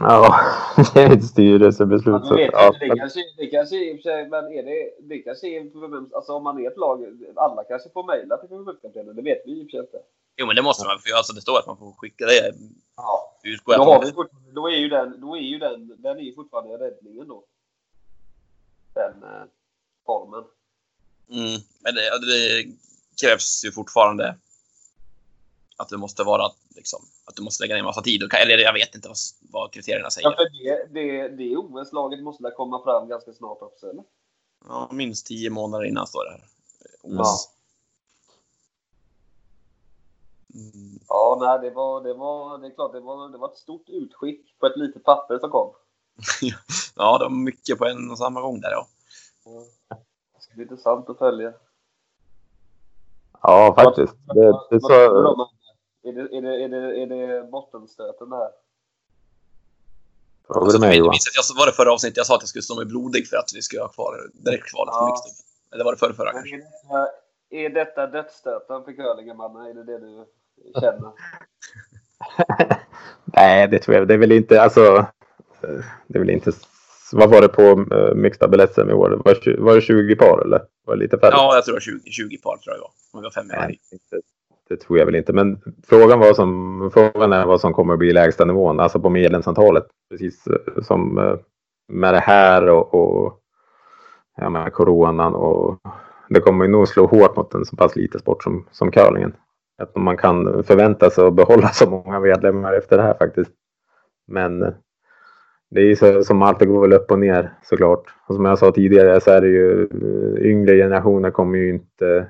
Ja, 0.00 0.40
det 0.94 1.02
är 1.02 1.12
ett 1.12 1.24
styrelsebeslut. 1.24 2.22
Ja, 2.22 2.28
så, 2.28 2.34
men 2.34 2.36
vet 2.36 2.50
ja, 2.52 2.76
det, 2.80 2.96
kanske, 2.96 3.20
det 3.36 3.46
kanske 3.46 3.76
i 3.76 3.92
och 3.92 3.96
för 3.96 4.02
sig, 4.02 4.28
men 4.28 4.44
är 4.44 4.62
det, 4.62 4.90
det 5.00 5.18
kanske 5.18 5.46
är, 5.46 5.60
alltså 6.16 6.32
om 6.32 6.44
man 6.44 6.64
är 6.64 6.70
ett 6.70 6.76
lag, 6.76 7.06
alla 7.36 7.64
kanske 7.64 7.90
får 7.90 8.04
mejla 8.04 8.36
till 8.36 8.48
förbundskaptenen, 8.48 9.16
det 9.16 9.22
vet 9.22 9.42
vi 9.46 9.52
i 9.52 9.62
och 9.62 9.66
för 9.66 9.70
sig 9.70 9.80
inte. 9.80 9.98
Jo, 10.36 10.46
men 10.46 10.56
det 10.56 10.62
måste 10.62 10.86
man. 10.86 10.98
För 10.98 11.16
alltså, 11.16 11.32
det 11.32 11.40
står 11.40 11.58
att 11.58 11.66
man 11.66 11.76
får 11.76 11.92
skicka 11.92 12.26
det. 12.26 12.54
Ja. 12.96 13.38
Då, 13.66 13.84
har 13.84 14.04
vi 14.04 14.12
fort, 14.12 14.30
då 14.54 14.68
är 14.68 14.76
ju 14.76 14.88
den, 14.88 15.20
då 15.20 15.36
är 15.36 15.40
ju 15.40 15.58
den, 15.58 15.94
den 15.98 16.16
är 16.18 16.22
ju 16.22 16.34
fortfarande 16.34 16.84
räddningen 16.84 17.28
då. 17.28 17.44
Den 18.94 19.22
eh, 19.22 19.44
formen. 20.06 20.44
Mm, 21.30 21.60
men 21.80 21.94
det, 21.94 22.00
det 22.00 22.64
krävs 23.22 23.64
ju 23.64 23.72
fortfarande 23.72 24.36
att 25.82 25.88
det 25.88 25.96
måste 25.96 26.24
vara 26.24 26.50
liksom, 26.76 27.00
att 27.24 27.36
du 27.36 27.42
måste 27.42 27.64
lägga 27.64 27.74
ner 27.74 27.82
massa 27.82 28.02
tid. 28.02 28.22
Och, 28.22 28.34
eller 28.34 28.58
jag 28.58 28.72
vet 28.72 28.94
inte 28.94 29.08
vad, 29.08 29.16
vad 29.40 29.72
kriterierna 29.72 30.10
säger. 30.10 30.28
Ja, 30.28 30.36
för 30.36 30.44
det, 30.44 31.00
det, 31.00 31.28
det 31.28 31.56
OS-laget 31.56 32.22
måste 32.22 32.42
väl 32.42 32.52
komma 32.52 32.82
fram 32.84 33.08
ganska 33.08 33.32
snart 33.32 33.62
också, 33.62 33.90
eller? 33.90 34.04
Ja, 34.68 34.88
minst 34.92 35.26
tio 35.26 35.50
månader 35.50 35.84
innan 35.84 36.06
står 36.06 36.24
det 36.24 36.30
här. 36.30 36.44
OS. 37.02 37.18
Ja. 37.18 37.52
Mm, 40.54 40.98
Ja, 41.08 41.38
nej, 41.40 41.58
det 41.70 41.74
var, 41.74 42.00
det 42.00 42.14
var, 42.14 42.58
det 42.58 42.66
är 42.66 42.70
klart, 42.70 42.92
det 42.92 43.00
var, 43.00 43.28
det 43.28 43.38
var 43.38 43.48
ett 43.48 43.56
stort 43.58 43.88
utskick 43.88 44.58
på 44.58 44.66
ett 44.66 44.76
litet 44.76 45.04
papper 45.04 45.38
som 45.38 45.50
kom. 45.50 45.74
ja, 46.96 47.18
det 47.18 47.24
var 47.24 47.30
mycket 47.30 47.78
på 47.78 47.86
en 47.86 48.10
och 48.10 48.18
samma 48.18 48.40
gång 48.40 48.60
där. 48.60 48.70
Ja. 48.70 48.86
Det 50.34 50.42
ska 50.42 50.54
bli 50.54 50.62
intressant 50.62 51.10
att 51.10 51.18
följa. 51.18 51.52
ja 53.42 53.74
faktiskt. 53.76 54.14
Det, 54.34 54.40
det 54.44 54.58
du 54.70 54.80
så, 54.80 54.88
det? 54.88 55.46
Är 56.04 56.12
det, 56.12 56.20
är 56.36 56.42
det, 56.42 56.64
är 56.64 56.68
det, 56.68 57.02
är 57.02 57.06
det 57.06 57.50
bottenstöten 57.50 58.30
det 58.30 58.36
här? 58.36 58.50
frågar 60.46 60.72
du 60.72 60.78
mig 60.78 60.88
jag 60.88 60.96
Johan? 60.96 61.10
minns 61.10 61.28
att 61.28 61.50
jag 61.50 61.56
var 61.60 61.66
det 61.66 61.72
förra 61.72 61.92
avsnittet 61.92 62.16
jag 62.16 62.26
sa 62.26 62.34
att 62.36 62.42
jag 62.42 62.48
skulle 62.48 62.62
stå 62.62 62.76
mig 62.76 62.86
blodig 62.86 63.28
för 63.28 63.36
att 63.36 63.50
vi 63.54 63.62
skulle 63.62 63.82
ha 63.82 63.88
kvar 63.88 64.30
direktkvalet. 64.32 64.92
Ja. 64.92 65.16
Eller 65.74 65.84
var 65.84 65.92
det 65.92 65.98
förra, 65.98 66.14
förra 66.14 66.32
kanske? 66.32 66.54
är, 66.56 66.58
detta, 66.58 67.08
är 67.50 67.70
detta 67.70 68.06
dödsstöten 68.06 68.84
för 68.84 68.92
curlingen, 68.92 69.36
mannen? 69.36 69.66
Är 69.66 69.74
det 69.74 69.84
det 69.84 69.98
du 69.98 70.26
känner? 70.80 71.12
Nej, 73.24 73.68
det 73.68 73.78
tror 73.78 73.96
jag. 73.96 74.08
Det 74.08 74.14
är 74.14 74.18
väl 74.18 74.32
inte, 74.32 74.62
alltså. 74.62 74.96
eh, 75.62 75.84
Det 76.06 76.18
är 76.18 76.18
väl 76.18 76.30
inte. 76.30 76.52
Vad 77.12 77.30
var 77.30 77.40
det 77.40 77.48
på 77.48 77.62
uh, 77.62 78.14
Mixed 78.14 78.40
Double 78.40 78.68
SM 78.68 78.90
i 78.90 78.92
år? 78.92 79.10
Var, 79.10 79.60
var 79.60 79.74
det 79.74 79.80
20 79.80 80.16
par 80.16 80.42
eller? 80.44 80.62
Var 80.84 80.96
det 80.96 81.02
lite 81.02 81.18
färre? 81.18 81.30
Ja, 81.30 81.54
jag 81.54 81.64
tror 81.64 81.72
det 81.72 81.76
var 81.76 81.80
20, 81.80 82.10
20 82.10 82.38
par 82.38 82.56
tror 82.56 82.74
jag 82.76 82.80
var. 82.80 82.90
Om 83.12 83.20
vi 83.20 83.22
var 83.22 83.30
fem. 83.30 83.46
Nej, 83.46 83.80
inte, 83.92 84.20
det 84.72 84.76
tror 84.76 84.98
jag 84.98 85.06
väl 85.06 85.14
inte. 85.14 85.32
Men 85.32 85.60
frågan, 85.86 86.18
var 86.18 86.34
som, 86.34 86.90
frågan 86.94 87.32
är 87.32 87.46
vad 87.46 87.60
som 87.60 87.72
kommer 87.72 87.92
att 87.92 87.98
bli 87.98 88.12
lägsta 88.12 88.44
nivån, 88.44 88.80
alltså 88.80 89.00
på 89.00 89.10
medlemsantalet. 89.10 89.84
Precis 90.10 90.46
eh, 90.46 90.82
som, 90.82 91.18
eh, 91.18 91.34
med 91.88 92.14
det 92.14 92.20
här 92.20 92.68
och, 92.68 92.94
och 92.94 93.38
ja, 94.36 94.50
med 94.50 94.72
coronan 94.72 95.34
och 95.34 95.78
det 96.28 96.40
kommer 96.40 96.64
ju 96.64 96.70
nog 96.70 96.88
slå 96.88 97.06
hårt 97.06 97.36
mot 97.36 97.54
en 97.54 97.64
så 97.64 97.76
pass 97.76 97.96
liten 97.96 98.20
sport 98.20 98.42
som, 98.42 98.66
som 98.70 98.90
curlingen. 98.90 99.34
Att 99.82 99.96
man 99.96 100.16
kan 100.16 100.64
förvänta 100.64 101.10
sig 101.10 101.24
att 101.24 101.34
behålla 101.34 101.68
så 101.68 101.90
många 101.90 102.20
medlemmar 102.20 102.72
efter 102.72 102.96
det 102.96 103.02
här 103.02 103.14
faktiskt. 103.14 103.50
Men 104.28 104.62
eh, 104.62 104.72
det 105.70 105.80
är 105.80 105.84
ju 105.84 105.96
så, 105.96 106.24
som 106.24 106.42
alltid 106.42 106.68
går 106.68 106.80
väl 106.80 106.92
upp 106.92 107.10
och 107.10 107.18
ner 107.18 107.52
såklart. 107.62 108.14
Och 108.28 108.34
som 108.34 108.44
jag 108.44 108.58
sa 108.58 108.72
tidigare 108.72 109.20
så 109.20 109.30
är 109.30 109.40
det 109.40 109.48
ju 109.48 109.88
yngre 110.38 110.76
generationer 110.76 111.30
kommer 111.30 111.58
ju 111.58 111.68
inte 111.68 112.28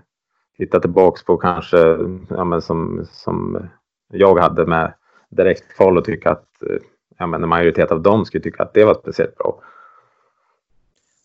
titta 0.56 0.80
tillbaks 0.80 1.24
på 1.24 1.36
kanske 1.36 1.78
ja, 2.28 2.44
men 2.44 2.62
som, 2.62 3.06
som 3.12 3.68
jag 4.12 4.38
hade 4.38 4.66
med 4.66 4.92
direktkval 5.28 5.98
och 5.98 6.04
tycka 6.04 6.30
att 6.30 6.48
ja, 7.18 7.26
men 7.26 7.42
en 7.42 7.48
majoritet 7.48 7.92
av 7.92 8.02
dem 8.02 8.24
skulle 8.24 8.42
tycka 8.42 8.62
att 8.62 8.74
det 8.74 8.84
var 8.84 8.94
speciellt 8.94 9.36
bra. 9.36 9.60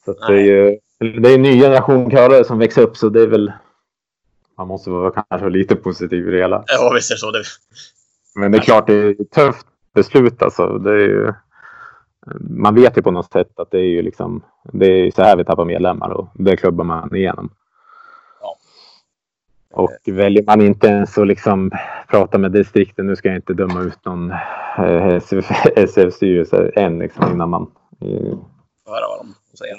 Så 0.05 0.13
det 0.13 0.33
är 0.33 0.43
ju 0.43 0.79
det 0.99 1.29
är 1.29 1.35
en 1.35 1.41
ny 1.41 1.61
generation 1.61 2.11
körare 2.11 2.43
som 2.43 2.59
växer 2.59 2.81
upp 2.81 2.97
så 2.97 3.09
det 3.09 3.21
är 3.21 3.27
väl 3.27 3.51
man 4.57 4.67
måste 4.67 4.89
vara 4.89 5.23
kanske 5.29 5.49
lite 5.49 5.75
positiv 5.75 6.27
i 6.27 6.31
det 6.31 6.37
hela. 6.37 6.63
Ja, 6.67 6.91
visst 6.95 7.11
är 7.11 7.15
så. 7.15 7.31
Det... 7.31 7.43
Men 8.35 8.51
det 8.51 8.57
är 8.57 8.61
klart 8.61 8.87
det 8.87 8.93
är 8.93 9.21
ett 9.21 9.31
tufft 9.31 9.67
beslut 9.93 10.41
alltså. 10.41 10.77
Det 10.77 10.91
är 10.91 10.97
ju, 10.97 11.33
man 12.39 12.75
vet 12.75 12.97
ju 12.97 13.01
på 13.01 13.11
något 13.11 13.31
sätt 13.31 13.59
att 13.59 13.71
det 13.71 13.77
är 13.77 13.89
ju 13.89 14.01
liksom 14.01 14.43
det 14.63 14.85
är 14.85 15.11
så 15.11 15.21
här 15.21 15.37
vi 15.37 15.45
tappar 15.45 15.65
medlemmar 15.65 16.09
och 16.09 16.27
det 16.33 16.57
klubbar 16.57 16.83
man 16.83 17.15
igenom. 17.15 17.49
Och 19.77 19.97
väljer 20.05 20.43
man 20.43 20.61
inte 20.61 20.87
ens 20.87 21.17
att 21.17 21.27
liksom 21.27 21.71
prata 22.07 22.37
med 22.37 22.51
distrikten, 22.51 23.07
nu 23.07 23.15
ska 23.15 23.27
jag 23.27 23.37
inte 23.37 23.53
döma 23.53 23.81
ut 23.81 24.05
någon 24.05 24.31
eh, 24.77 25.19
SF-styrelse 25.75 26.71
än 26.75 26.99
liksom 26.99 27.31
innan 27.31 27.49
man... 27.49 27.71
Eh, 28.01 28.37
höra 28.85 29.07
vad 29.07 29.25
de 29.25 29.57
säger. 29.57 29.77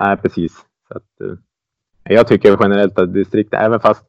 Nej, 0.00 0.16
precis. 0.16 0.52
Så 0.88 0.96
att, 0.96 1.20
eh, 1.20 1.36
jag 2.14 2.26
tycker 2.26 2.56
generellt 2.60 2.98
att 2.98 3.14
distrikt, 3.14 3.54
även 3.54 3.80
fast 3.80 4.04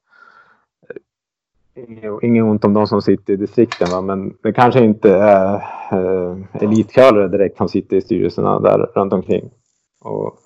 Inget 2.22 2.44
ont 2.44 2.66
om 2.66 2.74
de 2.74 2.88
som 2.88 3.02
sitter 3.02 3.34
i 3.34 3.36
distrikten, 3.36 3.88
va? 3.92 4.02
men 4.02 4.34
det 4.42 4.54
kanske 4.54 4.80
inte 4.80 5.16
är 5.16 5.54
eh, 5.92 6.38
elitkörare 6.54 7.28
direkt 7.28 7.58
som 7.58 7.70
sitter 7.70 7.98
i 7.98 8.02
styrelserna 8.02 8.60
där 8.60 8.78
runt 8.78 9.14
omkring. 9.14 9.52
Och 10.02 10.38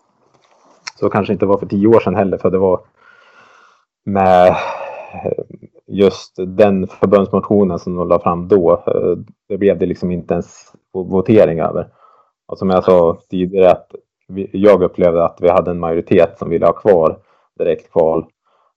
så 1.00 1.10
kanske 1.10 1.34
inte 1.34 1.46
var 1.46 1.58
för 1.58 1.66
tio 1.66 1.88
år 1.88 2.00
sedan 2.00 2.16
heller, 2.16 2.38
för 2.38 2.52
det 2.52 2.58
var 2.58 2.80
med 4.06 4.56
just 5.88 6.36
den 6.38 6.88
förbundsmotionen 6.88 7.80
som 7.80 7.96
de 7.96 8.08
la 8.08 8.20
fram 8.20 8.48
då. 8.48 8.84
Eh, 8.88 9.18
det 9.50 9.58
blev 9.58 9.78
det 9.80 9.86
liksom 9.86 10.12
inte 10.12 10.34
ens 10.34 10.74
votering 10.94 11.60
över. 11.60 11.88
Och 12.48 12.58
som 12.58 12.70
jag 12.70 12.84
sa 12.84 13.18
tidigare, 13.30 13.72
att 13.72 13.96
vi, 14.28 14.50
jag 14.54 14.84
upplevde 14.84 15.26
att 15.26 15.38
vi 15.42 15.50
hade 15.50 15.72
en 15.72 15.80
majoritet 15.80 16.40
som 16.40 16.50
ville 16.50 16.66
ha 16.66 16.74
kvar 16.74 17.18
direktkval. 17.60 18.26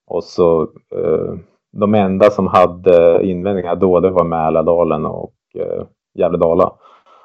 Och 0.07 0.23
så 0.23 0.61
eh, 0.95 1.33
de 1.71 1.95
enda 1.95 2.29
som 2.29 2.47
hade 2.47 3.23
invändningar 3.23 3.75
då, 3.75 3.99
det 3.99 4.09
var 4.09 4.23
Mälardalen 4.23 5.05
och 5.05 5.33
eh, 5.59 5.83
Gävle-Dala. 6.13 6.71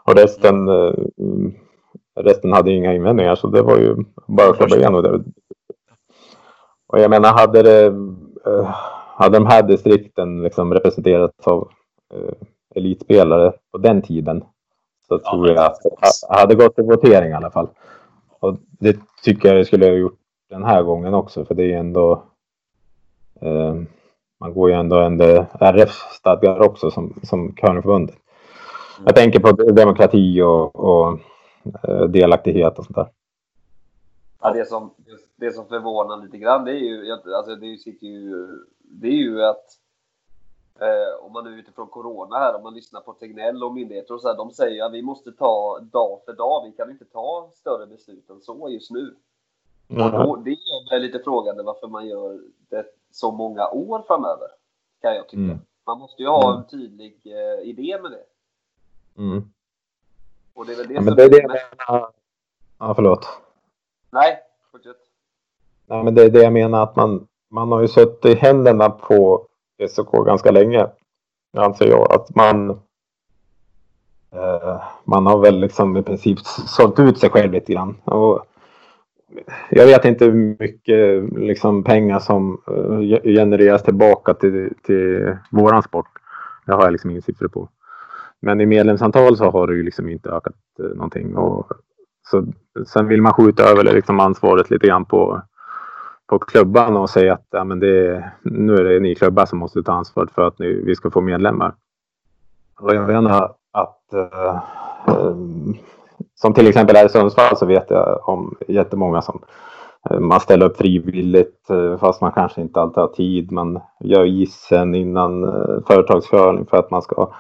Och 0.05 0.15
resten, 0.15 0.69
eh, 0.69 0.95
mm, 1.19 1.55
resten 2.21 2.53
hade 2.53 2.73
inga 2.73 2.95
invändningar, 2.95 3.35
så 3.35 3.47
det 3.47 3.63
var 3.63 3.79
ju 3.79 3.97
bara 4.27 4.51
att 4.51 4.57
klubba 4.57 4.77
igenom 4.77 5.03
det. 5.03 5.25
Och 6.93 7.01
jag 7.01 7.11
menar, 7.11 7.33
hade 7.33 7.63
det, 7.63 7.87
eh, 8.47 8.75
hade 9.17 9.39
de 9.39 9.47
här 9.47 9.63
distrikten 9.63 10.43
liksom 10.43 10.75
representerats 10.75 11.47
av 11.47 11.69
eh, 12.15 12.35
elitspelare 12.75 13.53
på 13.73 13.79
den 13.79 14.03
tiden 14.03 14.45
så 15.09 15.21
Ja, 15.25 15.31
tror 15.31 15.49
jag 15.49 15.65
att 15.65 15.83
det 15.83 16.39
hade 16.39 16.55
gått 16.55 16.75
till 16.75 16.85
votering 16.85 17.31
i 17.31 17.35
alla 17.35 17.51
fall. 17.51 17.69
Och 18.41 18.57
det 18.81 18.97
tycker 19.23 19.49
jag 19.49 19.59
det 19.59 19.65
skulle 19.65 19.87
ha 19.87 19.93
gjort 19.93 20.19
den 20.51 20.65
här 20.65 20.83
gången 20.83 21.15
också, 21.15 21.45
för 21.45 21.55
det 21.55 21.73
är 21.73 21.79
ändå 21.79 22.23
eh, 23.41 23.75
man 24.41 24.55
går 24.55 24.71
ju 24.71 24.77
ändå 24.77 25.01
under 25.01 25.47
RF-stadgar 25.61 26.61
också 26.61 26.91
som, 26.91 27.21
som 27.23 27.53
curlingförbundet. 27.53 28.17
Jag 29.05 29.17
tänker 29.17 29.41
på 29.41 29.53
demokrati 29.53 30.43
och, 30.43 30.77
och 30.77 31.19
eh, 31.83 32.05
delaktighet 32.05 32.79
och 32.79 32.85
sånt 32.85 32.97
där. 32.97 33.09
Ja, 34.43 34.53
det, 34.53 34.65
som, 34.69 34.91
det 35.37 35.53
som 35.53 35.67
förvånar 35.69 36.17
lite 36.17 36.39
grann, 36.39 36.65
det 36.65 36.71
är 36.73 36.79
ju, 36.79 37.13
alltså 37.13 37.57
det 37.57 37.79
sitter 37.79 38.07
ju, 38.07 38.49
det 38.79 39.09
är 39.09 39.13
ju 39.13 39.45
att 39.45 39.65
eh, 40.81 41.25
om 41.25 41.33
man 41.33 41.45
nu 41.45 41.51
utifrån 41.61 41.87
corona 41.89 42.37
här, 42.39 42.57
om 42.57 42.63
man 42.63 42.75
lyssnar 42.75 43.01
på 43.01 43.13
Tegnell 43.13 43.65
och 43.65 43.75
myndigheter 43.75 44.15
och 44.15 44.21
så 44.21 44.29
här, 44.29 44.37
de 44.37 44.51
säger 44.51 44.85
att 44.85 44.93
vi 44.93 45.03
måste 45.03 45.33
ta 45.33 45.79
dag 45.81 46.21
för 46.25 46.33
dag. 46.33 46.65
Vi 46.65 46.73
kan 46.73 46.91
inte 46.91 47.05
ta 47.05 47.51
större 47.55 47.87
beslut 47.87 48.31
än 48.31 48.41
så 48.41 48.69
just 48.71 48.91
nu. 48.91 49.15
Och 49.89 50.11
då, 50.13 50.37
det 50.37 50.51
gör 50.51 50.91
mig 50.91 51.01
lite 51.01 51.19
frågande 51.19 51.63
varför 51.63 51.89
man 51.89 52.07
gör 52.07 52.41
det 52.69 52.87
så 53.11 53.31
många 53.31 53.69
år 53.71 54.05
framöver, 54.07 54.49
kan 55.01 55.15
jag 55.15 55.29
tycka. 55.29 55.43
Mm. 55.43 55.59
Man 55.87 55.99
måste 55.99 56.23
ju 56.23 56.29
ha 56.29 56.51
Mm. 56.51 56.63
en 56.63 56.69
tydlig 56.69 57.21
eh, 57.25 57.69
idé 57.69 57.99
med 58.03 58.11
det. 58.11 58.25
Mm. 59.23 59.43
Och 60.55 60.67
det 60.67 60.73
är 60.73 60.77
väl 60.77 60.89
det 60.89 60.95
Ja, 60.95 60.99
som 61.01 61.05
men 61.05 61.17
det 61.17 61.23
är 61.25 61.49
det. 61.49 61.61
Ja, 62.79 62.95
förlåt. 62.95 63.27
Nej, 64.13 64.39
fortsätt. 64.73 64.97
Nej, 65.87 66.05
men 66.05 66.15
det 66.15 66.23
är 66.23 66.31
det 66.31 66.43
jag 66.43 66.53
menar 66.53 66.83
att 66.83 66.97
man, 66.97 67.27
man 67.51 67.73
har 67.73 67.81
ju 67.81 67.89
suttit 67.89 68.25
i 68.25 68.35
händerna 68.35 68.91
på 68.91 69.47
SOK 69.89 70.27
ganska 70.27 70.51
länge. 70.51 70.87
Anser 71.57 71.87
jag 71.87 72.13
att 72.13 72.35
man 72.35 72.71
eh, 74.31 74.83
man 75.05 75.27
har 75.27 75.39
väl 75.39 75.61
liksom 75.61 75.97
i 75.97 76.03
princip 76.03 76.39
sålt 76.47 76.99
ut 76.99 77.19
sig 77.19 77.31
själv 77.31 77.53
lite 77.53 77.73
grann. 77.73 77.97
Och 78.05 78.47
jag 79.71 79.87
vet 79.87 80.05
inte 80.05 80.25
hur 80.25 80.57
mycket 80.59 81.33
liksom, 81.39 81.85
pengar 81.85 82.19
som 82.19 82.63
eh, 82.67 83.23
genereras 83.23 83.83
tillbaka 83.83 84.35
till, 84.35 84.75
till 84.83 85.37
våran 85.51 85.83
sport. 85.83 86.09
Det 86.67 86.73
har 86.73 86.83
jag 86.83 86.93
liksom 86.93 87.11
inga 87.11 87.21
siffror 87.21 87.49
på. 87.49 87.69
Men 88.41 88.61
i 88.61 88.67
medlemsantal 88.67 89.37
så 89.37 89.51
har 89.51 89.67
det 89.67 89.75
ju 89.75 89.83
liksom 89.83 90.09
inte 90.09 90.31
ökat 90.31 90.55
eh, 90.79 90.85
någonting. 90.85 91.37
Och, 91.37 91.73
så, 92.31 92.45
sen 92.87 93.09
vill 93.09 93.23
man 93.23 93.33
skjuta 93.33 93.63
över 93.63 93.85
liksom 93.85 94.21
ansvaret 94.21 94.71
lite 94.71 94.87
grann 94.87 95.05
på, 95.05 95.43
på 96.27 96.39
klubban 96.39 96.97
och 96.97 97.11
säga 97.11 97.35
att 97.35 97.47
ja, 97.51 97.65
men 97.65 97.81
det 97.81 98.25
nu 98.43 98.77
är 98.77 98.85
det 98.85 99.01
ni 99.01 99.15
klubbar 99.15 99.47
som 99.47 99.59
måste 99.59 99.83
ta 99.83 99.93
ansvaret 99.93 100.31
för 100.31 100.47
att 100.47 100.59
ni, 100.59 100.67
vi 100.67 100.97
ska 100.97 101.11
få 101.11 101.21
medlemmar. 101.21 101.75
Och 102.81 102.95
jag 102.95 103.07
menar 103.07 103.55
att 103.73 104.13
eh, 104.13 104.55
eh, 105.07 105.37
som 106.35 106.55
till 106.55 106.67
exempel 106.69 106.97
här 106.97 107.07
i 107.07 107.09
Sundsvall 107.09 107.57
så 107.57 107.67
vet 107.67 107.91
jag 107.91 108.29
om 108.29 108.57
jättemånga 108.69 109.23
som 109.23 109.43
eh, 110.11 110.21
man 110.21 110.41
ställer 110.41 110.67
upp 110.67 110.77
frivilligt 110.77 111.71
eh, 111.71 111.99
fast 111.99 112.21
man 112.21 112.33
kanske 112.33 112.61
inte 112.61 112.81
alltid 112.81 113.01
har 113.01 113.09
tid. 113.09 113.53
Man 113.53 113.81
gör 114.01 114.25
isen 114.25 114.95
innan 114.95 115.45
eh, 115.45 115.87
företagskörning 115.87 116.67
för 116.67 116.77
att 116.77 116.91
man 116.91 117.03
ska 117.03 117.33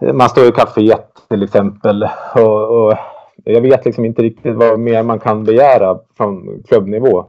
eh, 0.00 0.12
man 0.12 0.28
står 0.28 0.44
i 0.44 0.52
kaféet 0.52 1.28
till 1.28 1.42
exempel 1.42 2.08
och, 2.34 2.86
och 2.86 2.94
jag 3.44 3.60
vet 3.60 3.84
liksom 3.84 4.04
inte 4.04 4.22
riktigt 4.22 4.54
vad 4.54 4.80
mer 4.80 5.02
man 5.02 5.20
kan 5.20 5.44
begära 5.44 6.00
från 6.16 6.62
klubbnivå. 6.62 7.20
I 7.20 7.24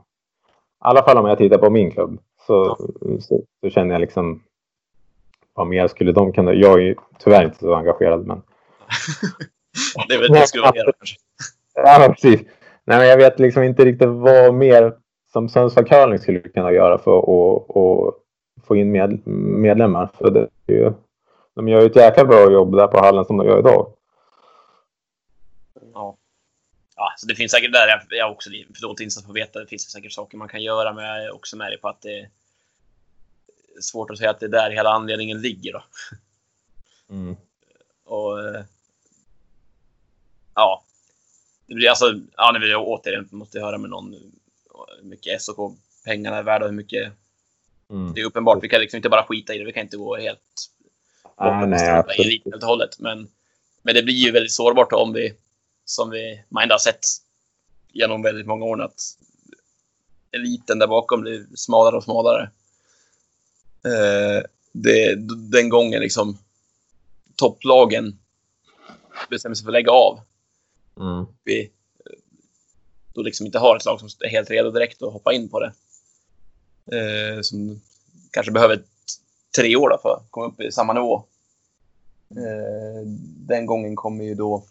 alla 0.80 1.04
fall 1.04 1.18
om 1.18 1.26
jag 1.26 1.38
tittar 1.38 1.58
på 1.58 1.70
min 1.70 1.92
klubb 1.92 2.20
så, 2.48 2.78
så, 3.20 3.44
så 3.62 3.70
känner 3.70 3.94
jag 3.94 4.02
liksom 4.02 4.44
vad 5.54 5.68
mer 5.68 5.88
skulle 5.88 6.12
de 6.12 6.34
kunna... 6.34 6.54
Jag 6.54 6.74
är 6.74 6.84
ju 6.84 6.96
tyvärr 7.20 7.46
inte 7.46 7.58
så 7.58 7.74
engagerad 7.74 8.28
men... 8.28 8.42
det 10.08 10.14
är 10.14 10.20
väl 10.20 10.32
det 10.32 10.48
skulle 10.48 10.64
vara 10.64 10.74
kanske. 10.74 11.16
Ja, 11.74 12.14
precis. 12.14 12.42
Nej, 12.84 12.98
men 12.98 13.08
jag 13.08 13.18
vet 13.18 13.40
liksom 13.40 13.64
inte 13.64 13.86
riktigt 13.86 14.10
vad 14.10 14.54
mer 14.54 14.94
som 15.32 15.50
Sundsvall 15.50 15.86
Curling 15.86 16.20
skulle 16.20 16.40
kunna 16.40 16.72
göra 16.72 16.98
för 16.98 17.18
att, 17.18 17.78
att 17.78 18.16
få 18.68 18.76
in 18.76 18.92
med, 18.92 19.28
medlemmar. 19.28 20.10
För 20.14 20.32
det 20.32 20.50
är 20.68 20.74
ju, 20.74 20.92
de 21.56 21.68
gör 21.68 21.82
ju 21.82 21.86
ett 21.88 21.96
jäkla 21.96 22.26
bra 22.26 22.52
jobb 22.52 22.76
där 22.76 22.88
på 22.88 22.98
hallen 22.98 23.26
som 23.26 23.38
de 23.38 23.48
gör 23.48 23.60
idag. 23.60 23.94
Ja. 25.94 26.18
Ja, 27.00 27.14
så 27.18 27.28
det 27.28 27.36
finns 27.36 27.52
säkert 27.52 27.74
där, 27.74 27.88
jag, 27.88 28.02
jag 28.10 28.32
också 28.32 28.50
för 28.50 28.82
dåligt 28.82 29.00
insatt 29.00 29.26
på 29.26 29.32
att 29.32 29.36
veta, 29.36 29.60
det 29.60 29.68
finns 29.68 29.92
säkert 29.92 30.12
saker 30.12 30.38
man 30.38 30.48
kan 30.48 30.64
göra, 30.64 30.94
men 30.94 31.06
jag 31.06 31.24
är 31.24 31.32
också 31.32 31.58
med 31.58 31.72
dig 31.72 31.78
på 31.78 31.90
att 31.90 32.02
det 32.02 32.20
är 32.20 32.30
svårt 33.82 34.12
att 34.12 34.18
säga 34.18 34.30
att 34.30 34.40
det 34.40 34.46
är 34.46 34.50
där 34.50 34.72
hela 34.72 34.90
anledningen 34.90 35.42
ligger. 35.42 35.74
Då. 35.74 35.84
Mm. 37.10 37.36
Och, 38.06 38.40
eh, 38.40 38.64
ja, 40.56 40.84
det 41.66 41.76
blir 41.76 41.90
alltså, 41.90 42.14
ja, 42.38 42.52
nu 42.54 42.60
vill 42.60 42.70
jag 42.70 42.88
återigen 42.88 43.28
måste 43.32 43.60
höra 43.60 43.78
med 43.78 43.90
någon 43.90 44.16
hur 44.98 45.10
mycket 45.10 45.42
SOK-pengarna 45.42 46.38
är 46.38 46.44
värda 46.44 46.66
och 46.66 46.72
hur 46.72 46.78
mycket 46.78 47.12
Mm. 47.92 48.14
det 48.14 48.22
är 48.22 48.26
uppenbart. 48.26 48.64
Vi 48.64 48.70
kan 48.70 48.82
liksom 48.82 48.98
inte 48.98 49.10
bara 49.10 49.24
skita 49.24 49.54
i 49.54 49.58
det. 49.58 49.66
Vi 49.66 49.74
kan 49.74 49.84
inte 49.84 49.98
gå 49.98 50.18
helt 50.18 50.70
Ah, 51.36 51.66
nej, 51.66 52.04
i 52.18 52.22
eliten 52.22 52.52
helt 52.52 52.64
och 52.64 52.70
hållet. 52.70 53.00
Men, 53.00 53.28
men 53.82 53.96
det 53.96 54.04
blir 54.04 54.16
ju 54.16 54.32
väldigt 54.32 54.52
sårbart 54.52 54.94
om 54.94 55.14
vi, 55.14 55.34
som 55.90 56.10
vi 56.10 56.44
man 56.50 56.72
har 56.72 56.78
sett 56.78 57.06
genom 57.92 58.22
väldigt 58.22 58.48
många 58.48 58.66
år, 58.66 58.82
att 58.82 59.02
eliten 60.32 60.80
där 60.80 60.88
bakom 60.88 61.22
blir 61.22 61.46
smalare 61.56 61.98
och 61.98 62.04
smalare. 62.04 62.52
Eh, 63.86 64.44
det, 64.72 65.16
den 65.52 65.70
gången 65.70 66.02
liksom 66.02 66.38
topplagen 67.36 68.20
bestämmer 69.30 69.56
sig 69.56 69.64
för 69.64 69.70
att 69.70 69.74
lägga 69.74 69.92
av, 69.92 70.20
Mm. 71.00 71.26
vi 71.44 71.62
eh, 71.62 72.20
då 73.14 73.22
liksom 73.22 73.46
inte 73.46 73.60
har 73.60 73.76
ett 73.76 73.86
lag 73.86 74.00
som 74.00 74.10
är 74.20 74.30
helt 74.30 74.50
redo 74.50 74.72
direkt 74.72 75.02
att 75.02 75.14
hoppa 75.14 75.34
in 75.34 75.50
på 75.50 75.60
det. 75.60 75.74
Eh, 76.98 77.42
som 77.42 77.82
kanske 78.32 78.52
behöver 78.52 78.84
tre 79.56 79.76
år 79.76 80.00
för 80.02 80.10
att 80.10 80.32
komma 80.32 80.46
upp 80.46 80.62
i 80.62 80.72
samma 80.72 80.94
nivå. 80.94 81.24
Eh, 82.30 83.08
den 83.48 83.66
gången 83.66 83.96
kommer 83.96 84.24
ju 84.24 84.36
då... 84.36 84.64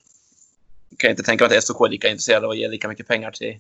Kan 0.97 1.09
jag 1.09 1.13
inte 1.13 1.23
tänka 1.23 1.49
mig 1.49 1.59
att 1.59 1.65
SOK 1.65 1.87
är 1.87 1.91
lika 1.91 2.09
intresserade 2.09 2.47
av 2.47 2.51
att 2.51 2.59
ge 2.59 2.69
lika 2.69 2.89
mycket 2.89 3.07
pengar 3.09 3.31
till, 3.31 3.59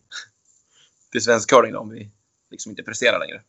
till 1.12 1.22
svensk 1.22 1.50
curling 1.50 1.72
då, 1.72 1.78
om 1.78 1.90
vi 1.90 2.10
liksom 2.50 2.70
inte 2.70 2.82
presterar 2.82 3.18
längre 3.18 3.42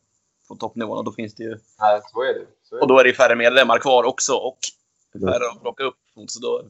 på 0.48 0.56
toppnivån. 0.56 0.98
Och 0.98 1.04
då 1.04 1.12
finns 1.12 1.34
det 1.34 1.42
ju... 1.42 1.58
Nej, 1.78 2.00
så 2.12 2.22
är 2.22 2.34
det. 2.34 2.46
Så 2.62 2.76
är 2.76 2.80
Och 2.80 2.88
det. 2.88 2.94
då 2.94 2.98
är 2.98 3.04
det 3.04 3.10
ju 3.10 3.16
färre 3.16 3.36
medlemmar 3.36 3.78
kvar 3.78 4.04
också 4.04 4.32
och 4.32 4.58
färre 5.12 5.50
att 5.50 5.60
plocka 5.62 5.84
upp 5.84 5.98
mot. 6.16 6.30
Så 6.30 6.40
då... 6.40 6.62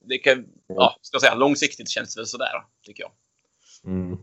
Det 0.00 0.18
kan... 0.18 0.46
Ja, 0.66 0.96
ska 1.00 1.14
jag 1.14 1.22
säga, 1.22 1.34
långsiktigt 1.34 1.88
känns 1.88 2.14
det 2.14 2.20
väl 2.20 2.26
sådär, 2.26 2.64
tycker 2.82 3.02
jag. 3.02 3.12
Mm. 3.84 4.18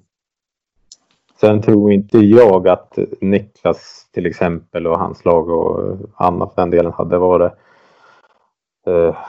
Sen 1.39 1.61
tror 1.61 1.91
inte 1.91 2.17
jag 2.17 2.67
att 2.67 2.97
Niklas 3.21 4.07
till 4.11 4.25
exempel 4.25 4.87
och 4.87 4.99
hans 4.99 5.25
lag 5.25 5.49
och 5.49 5.97
Anna 6.15 6.47
för 6.47 6.61
den 6.61 6.69
delen 6.69 6.91
hade 6.91 7.17
varit 7.17 7.53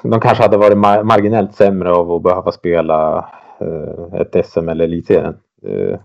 de 0.02 0.20
kanske 0.20 0.42
hade 0.42 0.56
varit 0.56 0.76
mar- 0.78 1.02
marginellt 1.02 1.54
sämre 1.54 1.92
av 1.92 2.12
att 2.12 2.22
behöva 2.22 2.52
spela 2.52 3.28
eh, 3.60 4.20
ett 4.20 4.46
SM 4.46 4.68
eller 4.68 4.84
elitserien. 4.84 5.36
Eh, 5.62 5.98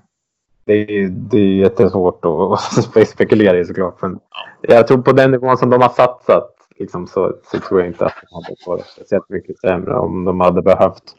det, 0.65 0.73
är, 0.73 1.07
det 1.09 1.37
är 1.37 1.55
jättesvårt 1.55 2.25
att 2.25 3.07
spekulera 3.07 3.57
i 3.57 3.65
såklart. 3.65 4.01
Men 4.01 4.19
jag 4.61 4.87
tror 4.87 5.01
på 5.01 5.11
den 5.11 5.31
nivån 5.31 5.57
som 5.57 5.69
de 5.69 5.81
har 5.81 5.89
satsat 5.89 6.55
liksom, 6.79 7.07
så, 7.07 7.33
så 7.43 7.59
tror 7.59 7.79
jag 7.79 7.87
inte 7.89 8.05
att 8.05 8.15
de 8.29 8.35
hade 8.35 8.55
varit 8.67 8.85
speciellt 8.85 9.29
mycket 9.29 9.59
sämre 9.59 9.95
om 9.95 10.25
de 10.25 10.39
hade 10.39 10.61
behövt 10.61 11.15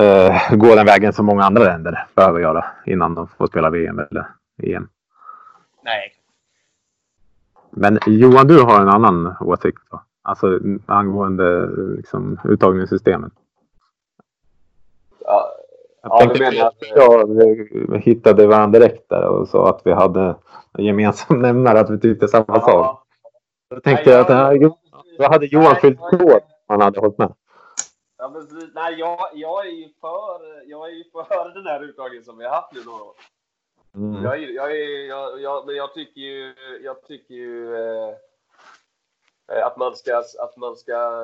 eh, 0.00 0.56
gå 0.56 0.74
den 0.74 0.86
vägen 0.86 1.12
som 1.12 1.26
många 1.26 1.44
andra 1.44 1.62
länder 1.64 2.06
behöver 2.14 2.40
göra 2.40 2.64
innan 2.86 3.14
de 3.14 3.28
får 3.28 3.46
spela 3.46 3.70
VM 3.70 3.98
eller 3.98 4.26
EM. 4.62 4.88
Nej, 5.84 6.12
Men 7.70 7.98
Johan, 8.06 8.46
du 8.46 8.62
har 8.62 8.80
en 8.80 8.88
annan 8.88 9.34
åsikt 9.40 9.82
va? 9.90 10.02
Alltså 10.30 10.58
angående 10.86 11.66
liksom, 11.96 12.38
uttagningssystemet. 12.44 13.32
Ja, 15.24 15.48
Jag 16.02 16.12
Ja, 16.12 16.18
tänkte 16.18 16.38
du 16.38 16.44
menar 16.50 16.66
att 16.66 16.74
att- 16.82 16.88
jag 16.96 17.60
eh, 17.94 18.00
hittade 18.00 18.46
varandra 18.46 18.78
direkt 18.80 19.08
där 19.08 19.28
och 19.28 19.48
sa 19.48 19.68
att 19.68 19.80
vi 19.84 19.92
hade 19.92 20.36
en 20.78 20.84
gemensam 20.84 21.38
nämnare, 21.42 21.80
att 21.80 21.90
vi 21.90 22.00
tyckte 22.00 22.28
samma 22.28 22.60
sak. 22.60 22.68
ja. 22.70 23.04
Jag 23.68 23.82
tänkte 23.82 24.20
att 24.20 24.26
det 24.26 24.34
här, 24.34 24.58
då 25.18 25.24
hade 25.30 25.46
Johan 25.46 25.64
Nej, 25.72 25.80
fyllt 25.80 25.98
jag- 26.10 26.20
på 26.20 26.32
om 26.34 26.40
han 26.66 26.80
hade 26.80 27.00
hållit 27.00 27.18
med. 27.18 27.32
Ja, 28.18 28.28
men, 28.34 28.70
nej, 28.74 28.94
jag, 28.98 29.18
jag, 29.34 29.66
är 29.66 29.70
ju 29.70 29.88
för, 30.00 30.68
jag 30.70 30.88
är 30.88 30.92
ju 30.92 31.04
för 31.12 31.54
den 31.54 31.66
här 31.66 31.84
uttagningen 31.84 32.24
som 32.24 32.38
vi 32.38 32.44
har 32.44 32.54
haft 32.54 32.74
nu 32.74 32.80
några 32.84 33.02
år. 33.04 33.14
Mm. 33.94 34.22
Jag, 34.24 34.34
är- 34.42 34.54
jag, 34.54 34.70
är- 34.70 35.08
jag, 35.08 35.40
jag, 35.40 35.66
men 35.66 35.76
jag 35.76 35.94
tycker 35.94 36.20
ju, 36.20 36.54
jag 36.84 37.02
tycker 37.06 37.34
ju 37.34 37.74
eh, 37.76 38.14
att, 39.50 39.76
man 39.76 39.96
ska, 39.96 40.16
att 40.38 40.56
man 40.56 40.76
ska 40.76 41.22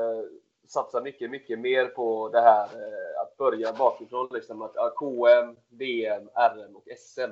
satsa 0.69 1.01
mycket, 1.01 1.31
mycket 1.31 1.59
mer 1.59 1.87
på 1.87 2.29
det 2.29 2.41
här 2.41 2.65
eh, 2.65 3.21
att 3.23 3.37
börja 3.37 3.73
bakifrån. 3.73 4.29
Liksom, 4.33 4.63
att, 4.63 4.95
KM, 4.95 5.57
VM, 5.69 6.29
RM 6.35 6.77
och 6.77 6.85
SM. 6.99 7.31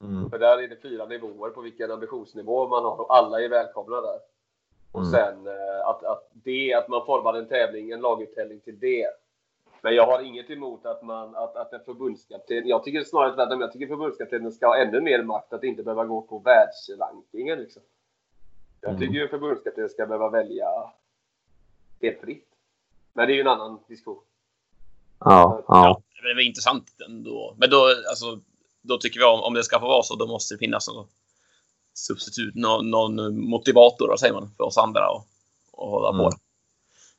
Mm. 0.00 0.30
För 0.30 0.38
där 0.38 0.62
är 0.62 0.68
det 0.68 0.76
fyra 0.76 1.06
nivåer 1.06 1.50
på 1.50 1.60
vilken 1.60 1.90
ambitionsnivå 1.90 2.68
man 2.68 2.84
har 2.84 3.00
och 3.00 3.14
alla 3.14 3.40
är 3.40 3.48
välkomna 3.48 4.00
där. 4.00 4.18
Och 4.92 5.00
Mm. 5.00 5.10
sen 5.10 5.46
eh, 5.46 5.88
att, 5.88 6.04
att, 6.04 6.28
det, 6.32 6.74
att 6.74 6.88
man 6.88 7.06
formar 7.06 7.34
en 7.34 7.48
tävling, 7.48 7.90
en 7.90 8.00
laguttävling 8.00 8.60
till 8.60 8.78
det. 8.78 9.06
Men 9.80 9.94
jag 9.94 10.06
har 10.06 10.20
inget 10.22 10.50
emot 10.50 10.86
att 10.86 11.02
man 11.02 11.36
att, 11.36 11.56
att 11.56 11.72
en 11.72 11.84
förbundskapten, 11.84 12.68
jag 12.68 12.84
tycker 12.84 13.04
snarare 13.04 13.34
tvärtom, 13.34 13.60
jag 13.60 13.72
tycker 13.72 13.86
förbundskaptenen 13.86 14.52
ska 14.52 14.66
ha 14.66 14.76
ännu 14.76 15.00
mer 15.00 15.22
makt 15.22 15.52
att 15.52 15.64
inte 15.64 15.82
behöva 15.82 16.04
gå 16.04 16.22
på 16.22 16.38
världsrankingen. 16.38 17.58
Liksom. 17.58 17.82
Jag 18.80 18.88
Mm. 18.90 19.00
tycker 19.00 19.14
ju 19.14 19.28
förbundskaptenen 19.28 19.88
ska 19.90 20.06
behöva 20.06 20.30
välja 20.30 20.66
helt 22.02 22.20
fritt. 22.20 22.48
Men 23.12 23.26
det 23.26 23.32
är 23.32 23.34
ju 23.34 23.40
en 23.40 23.48
annan 23.48 23.80
diskussion. 23.88 24.22
Ja, 25.18 25.62
ja. 25.68 25.74
ja. 25.74 26.00
det 26.22 26.30
är 26.30 26.34
väl 26.34 26.46
intressant 26.46 27.00
ändå. 27.06 27.54
Men 27.58 27.70
då, 27.70 27.76
alltså, 28.08 28.40
då 28.82 28.98
tycker 28.98 29.20
vi 29.20 29.26
om, 29.26 29.40
om 29.40 29.54
det 29.54 29.64
ska 29.64 29.80
få 29.80 29.86
vara 29.86 30.02
så, 30.02 30.16
då 30.16 30.26
måste 30.26 30.54
det 30.54 30.58
finnas 30.58 30.88
någon 30.88 31.06
substitut, 31.94 32.54
någon, 32.54 32.90
någon 32.90 33.40
motivator, 33.50 34.16
säger 34.16 34.34
man, 34.34 34.50
för 34.56 34.64
oss 34.64 34.78
andra 34.78 35.10
och, 35.10 35.24
och 35.72 35.90
hålla 35.90 36.08
Mm. 36.08 36.18
på. 36.20 36.30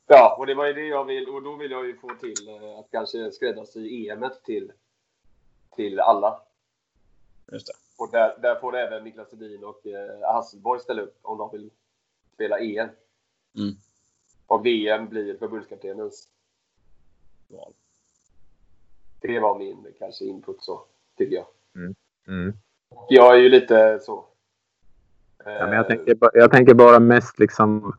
Ja, 0.06 0.36
och 0.38 0.46
det 0.46 0.54
var 0.54 0.66
ju 0.66 0.72
det 0.72 0.86
jag 0.86 1.04
vill. 1.04 1.28
Och 1.28 1.42
då 1.42 1.56
vill 1.56 1.70
jag 1.70 1.86
ju 1.86 1.96
få 1.98 2.08
till 2.20 2.48
eh, 2.48 2.78
att 2.78 2.88
kanske 2.90 3.32
skräddarsy 3.32 4.06
EMet 4.08 4.44
till, 4.44 4.72
till 5.76 6.00
alla. 6.00 6.40
Just 7.52 7.66
det. 7.66 7.72
Och 8.00 8.08
där, 8.12 8.34
där 8.42 8.54
får 8.54 8.76
även 8.76 9.04
Niklas 9.04 9.32
Edin 9.32 9.64
och 9.64 9.86
eh, 9.86 10.32
Hasselborg 10.34 10.80
ställa 10.80 11.02
upp 11.02 11.18
om 11.22 11.38
de 11.38 11.50
vill 11.52 11.70
spela 12.34 12.58
EM. 12.58 12.88
Mm. 13.56 13.74
Och 14.46 14.66
VM 14.66 15.08
blir 15.08 15.36
förbundskaptenens. 15.36 16.28
Val. 17.48 17.72
Det 19.20 19.40
var 19.40 19.58
min 19.58 19.86
kanske 19.98 20.24
input 20.24 20.62
så, 20.62 20.84
tycker 21.18 21.36
jag. 21.36 21.46
Mm. 22.26 22.52
Och 22.88 23.06
jag 23.08 23.34
är 23.34 23.38
ju 23.40 23.48
lite 23.48 23.98
så. 24.02 24.24
Eh, 25.46 25.52
Ja, 25.52 25.66
men 25.66 25.72
jag, 25.76 25.88
tänker, 25.88 26.14
ba- 26.14 26.30
jag 26.34 26.50
tänker 26.50 26.74
bara 26.74 26.98
mest 26.98 27.38
liksom 27.38 27.96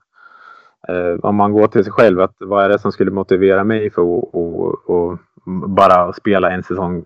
eh, 0.87 1.13
om 1.23 1.35
man 1.35 1.53
går 1.53 1.67
till 1.67 1.83
sig 1.83 1.93
själv. 1.93 2.19
Att 2.21 2.35
vad 2.39 2.65
är 2.65 2.69
det 2.69 2.79
som 2.79 2.91
skulle 2.91 3.11
motivera 3.11 3.63
mig 3.63 3.89
för 3.89 4.01
att 4.01 4.33
och, 4.33 4.89
och 4.89 5.19
bara 5.69 6.13
spela 6.13 6.51
en 6.51 6.63
säsong, 6.63 6.97
eh, 6.97 7.03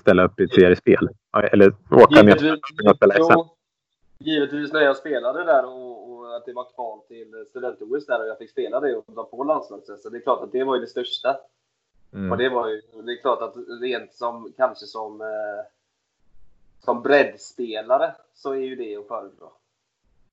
ställa 0.00 0.24
upp 0.24 0.40
i 0.40 0.44
ett 0.44 0.54
seriespel? 0.54 1.08
Eller 1.52 1.74
åka 1.90 2.22
ner 2.22 2.52
och 2.90 2.96
spela 2.96 3.14
SM? 3.14 3.58
givetvis 4.18 4.72
när 4.72 4.80
jag 4.80 4.96
spelade 4.96 5.44
där 5.44 5.64
och, 5.64 6.10
och 6.10 6.36
att 6.36 6.46
det 6.46 6.52
var 6.52 6.66
kval 6.74 7.00
till 7.08 7.46
student-OS 7.50 8.06
där 8.06 8.20
och 8.22 8.28
jag 8.28 8.38
fick 8.38 8.50
spela 8.50 8.80
det 8.80 8.96
och 8.96 9.04
dra 9.14 9.24
på 9.24 9.44
landslaget. 9.44 10.00
Så 10.00 10.08
det 10.08 10.18
är 10.18 10.20
klart 10.20 10.42
att 10.42 10.52
det 10.52 10.64
var 10.64 10.74
ju 10.74 10.80
det 10.80 10.86
största. 10.86 11.30
Och 12.10 12.14
Mm. 12.14 12.38
det 12.38 12.48
var 12.48 12.68
ju, 12.68 12.82
det 13.02 13.12
är 13.12 13.20
klart 13.20 13.42
att 13.42 13.54
rent 13.80 14.14
som, 14.14 14.52
kanske 14.56 14.86
som, 14.86 15.20
eh, 15.20 15.64
som 16.84 17.02
breddspelare 17.02 18.14
så 18.34 18.52
är 18.52 18.60
ju 18.60 18.76
det 18.76 18.96
att 18.96 19.08
föredra. 19.08 19.48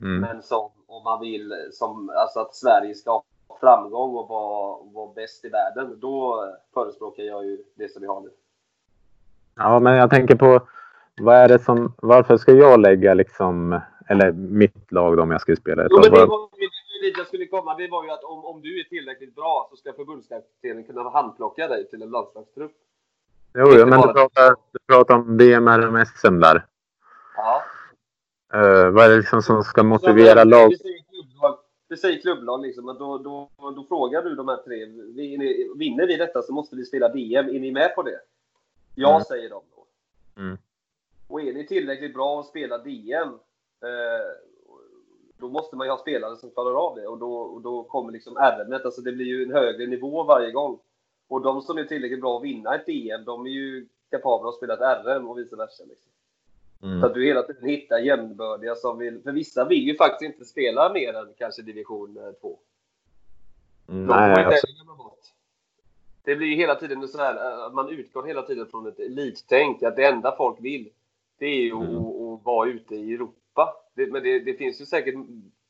Mm. 0.01 0.21
Men 0.21 0.43
som, 0.43 0.71
om 0.87 1.03
man 1.03 1.21
vill, 1.21 1.69
som, 1.71 2.09
alltså 2.09 2.39
att 2.39 2.55
Sverige 2.55 2.95
ska 2.95 3.11
ha 3.11 3.23
framgång 3.59 4.15
och 4.15 4.27
vara, 4.27 4.83
vara 4.93 5.13
bäst 5.13 5.45
i 5.45 5.49
världen, 5.49 5.99
då 5.99 6.45
förespråkar 6.73 7.23
jag 7.23 7.45
ju 7.45 7.63
det 7.75 7.91
som 7.91 8.01
vi 8.01 8.07
har 8.07 8.21
nu. 8.21 8.29
Ja, 9.55 9.79
men 9.79 9.95
jag 9.95 10.09
tänker 10.09 10.35
på 10.35 10.67
vad 11.21 11.35
är 11.35 11.47
det 11.47 11.59
som, 11.59 11.93
varför 11.97 12.37
ska 12.37 12.51
jag 12.51 12.79
lägga 12.79 13.13
liksom, 13.13 13.81
eller 14.07 14.31
mitt 14.31 14.91
lag 14.91 15.17
då 15.17 15.23
om 15.23 15.31
jag 15.31 15.41
skulle 15.41 15.57
spela 15.57 15.85
ett 15.85 15.91
Jo, 15.91 15.99
men 16.01 16.03
det 16.03 16.09
var 16.09 16.19
ju 16.19 16.25
det 16.25 16.29
var 16.29 17.01
dit 17.01 17.17
jag 17.17 17.27
skulle 17.27 17.45
komma. 17.45 17.75
Det 17.75 17.87
var 17.87 18.03
ju 18.03 18.09
att 18.09 18.23
om, 18.23 18.45
om 18.45 18.61
du 18.61 18.79
är 18.79 18.83
tillräckligt 18.83 19.35
bra 19.35 19.67
så 19.71 19.77
ska 19.77 19.93
förbundskaptenen 19.93 20.83
kunna 20.83 21.09
handplocka 21.09 21.67
dig 21.67 21.89
till 21.89 22.01
en 22.01 22.09
landslagstrupp. 22.09 22.71
Jo, 23.53 23.65
jo, 23.79 23.85
men 23.85 24.01
du 24.01 24.13
pratar, 24.13 24.55
du 24.71 24.79
pratar 24.87 25.15
om 25.15 25.37
VM, 25.37 25.69
RM, 25.69 26.05
SM 26.05 26.39
där. 26.39 26.65
Ja. 27.37 27.63
Eh, 28.53 28.89
vad 28.89 29.05
är 29.05 29.09
det 29.09 29.17
liksom 29.17 29.41
som 29.41 29.63
ska 29.63 29.83
motivera 29.83 30.43
lag? 30.43 30.73
Vi 31.89 31.97
säger 31.97 32.21
klubblag, 32.21 32.61
liksom, 32.61 32.89
att 32.89 32.99
då, 32.99 33.17
då, 33.17 33.49
då 33.57 33.85
frågar 33.87 34.21
du 34.21 34.35
de 34.35 34.47
här 34.47 34.57
tre. 34.57 34.85
Vi, 35.15 35.37
vinner 35.75 36.07
vi 36.07 36.17
detta 36.17 36.41
så 36.41 36.53
måste 36.53 36.75
vi 36.75 36.85
spela 36.85 37.09
VM. 37.09 37.45
Är 37.49 37.59
ni 37.59 37.71
med 37.71 37.95
på 37.95 38.03
det? 38.03 38.19
Ja, 38.95 39.09
Mm. 39.11 39.23
säger 39.23 39.49
de 39.49 39.61
då. 39.75 39.85
Mm. 40.41 40.57
Och 41.27 41.41
är 41.41 41.53
ni 41.53 41.67
tillräckligt 41.67 42.13
bra 42.13 42.39
att 42.39 42.45
spela 42.45 42.77
DM, 42.77 43.27
eh, 43.81 44.25
då 45.37 45.49
måste 45.49 45.75
man 45.75 45.87
ju 45.87 45.91
ha 45.91 45.97
spelare 45.97 46.35
som 46.35 46.51
klarar 46.51 46.87
av 46.87 46.95
det. 46.95 47.07
Och 47.07 47.17
då, 47.17 47.35
och 47.37 47.61
då 47.61 47.83
kommer 47.83 48.11
liksom 48.11 48.35
RM, 48.37 48.73
alltså 48.85 49.01
det 49.01 49.11
blir 49.11 49.25
ju 49.25 49.43
en 49.43 49.51
högre 49.51 49.87
nivå 49.87 50.23
varje 50.23 50.51
gång. 50.51 50.79
Och 51.27 51.41
de 51.41 51.61
som 51.61 51.77
är 51.77 51.83
tillräckligt 51.83 52.21
bra 52.21 52.37
att 52.37 52.43
vinna 52.43 52.75
ett 52.75 52.85
DM, 52.85 53.25
de 53.25 53.45
är 53.45 53.49
ju 53.49 53.87
kapabla 54.11 54.49
att 54.49 54.55
spela 54.55 54.73
ett 54.73 55.05
RM 55.05 55.27
och 55.29 55.37
vice 55.37 55.55
versa. 55.55 55.83
Liksom. 55.83 56.11
Så 56.79 56.85
Mm. 56.85 57.03
att 57.03 57.13
du 57.13 57.25
hela 57.25 57.43
tiden 57.43 57.69
hittar 57.69 57.99
jämnbördiga 57.99 58.75
som 58.75 58.97
vill... 58.97 59.21
För 59.23 59.31
vissa 59.31 59.65
vill 59.65 59.87
ju 59.87 59.95
faktiskt 59.95 60.31
inte 60.33 60.45
spela 60.45 60.93
mer 60.93 61.13
än 61.13 61.33
kanske 61.37 61.61
division 61.61 62.17
2. 62.41 62.59
De 63.87 64.07
får 64.07 64.15
Nej, 64.15 64.43
alltså. 64.45 64.67
Det 66.25 66.35
blir 66.35 66.55
hela 66.55 66.75
tiden 66.75 67.07
så 67.07 67.17
här 67.17 67.35
eh, 67.35 67.65
att 67.65 67.73
man 67.73 67.89
utgår 67.89 68.23
hela 68.23 68.41
tiden 68.41 68.67
från 68.71 68.87
ett 68.87 68.99
elittänk. 68.99 69.83
Att 69.83 69.95
det 69.95 70.05
enda 70.05 70.35
folk 70.37 70.57
vill, 70.59 70.89
det 71.39 71.45
är 71.45 71.61
ju 71.63 71.71
Mm. 71.71 71.97
att, 71.97 72.05
att 72.05 72.45
vara 72.45 72.69
ute 72.69 72.95
i 72.95 73.13
Europa. 73.13 73.73
Det, 73.95 74.11
men 74.11 74.23
det, 74.23 74.39
det 74.39 74.53
finns 74.53 74.81
ju 74.81 74.85
säkert 74.85 75.15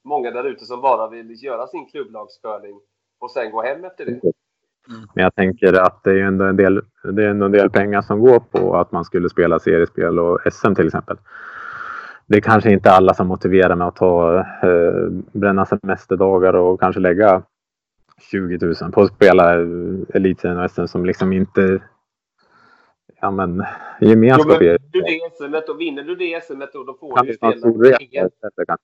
många 0.03 0.31
där 0.31 0.43
ute 0.43 0.65
som 0.65 0.81
bara 0.81 1.09
vill 1.09 1.43
göra 1.43 1.67
sin 1.67 1.85
klubblagscurling 1.85 2.79
och 3.19 3.31
sen 3.31 3.51
gå 3.51 3.61
hem 3.61 3.85
efter 3.85 4.05
det. 4.05 4.21
men 5.13 5.23
jag 5.23 5.35
tänker 5.35 5.73
att 5.73 6.03
det 6.03 6.09
är 6.09 6.15
ju 6.15 6.21
ändå 6.21 6.45
en 6.45 6.55
del, 6.55 6.81
det 7.13 7.25
är 7.25 7.29
en 7.29 7.51
del 7.51 7.69
pengar 7.69 8.01
som 8.01 8.19
går 8.19 8.39
på 8.39 8.75
att 8.75 8.91
man 8.91 9.05
skulle 9.05 9.29
spela 9.29 9.59
seriespel 9.59 10.19
och 10.19 10.39
SM 10.53 10.73
till 10.75 10.87
exempel. 10.87 11.17
Det 12.27 12.37
är 12.37 12.41
kanske 12.41 12.71
inte 12.71 12.91
alla 12.91 13.13
som 13.13 13.27
motiverar 13.27 13.75
med 13.75 13.87
att 13.87 13.95
ta, 13.95 14.39
eh, 14.39 15.09
bränna 15.31 15.65
semesterdagar 15.65 16.53
och 16.53 16.79
kanske 16.79 16.99
lägga 17.01 17.43
20 18.21 18.57
000 18.81 18.91
på 18.91 19.01
att 19.01 19.15
spela 19.15 19.53
elitserien 20.13 20.59
och 20.59 20.71
SM 20.71 20.85
som 20.85 21.05
liksom 21.05 21.33
inte... 21.33 21.83
Ja 23.21 23.31
men 23.31 23.63
gemenskap 24.01 24.57
Jo, 24.61 24.67
är 24.67 24.77
men 24.79 24.89
du 24.91 25.01
det 25.01 25.19
SM 25.37 25.71
och 25.71 25.81
vinner 25.81 26.03
du 26.03 26.15
det 26.15 26.43
SM 26.43 26.59
då, 26.73 26.83
då 26.83 26.93
får 26.93 27.15
kan 27.15 27.25
du 27.25 27.31
ju 27.31 27.37
spela 27.37 27.53
kanske. 27.53 28.77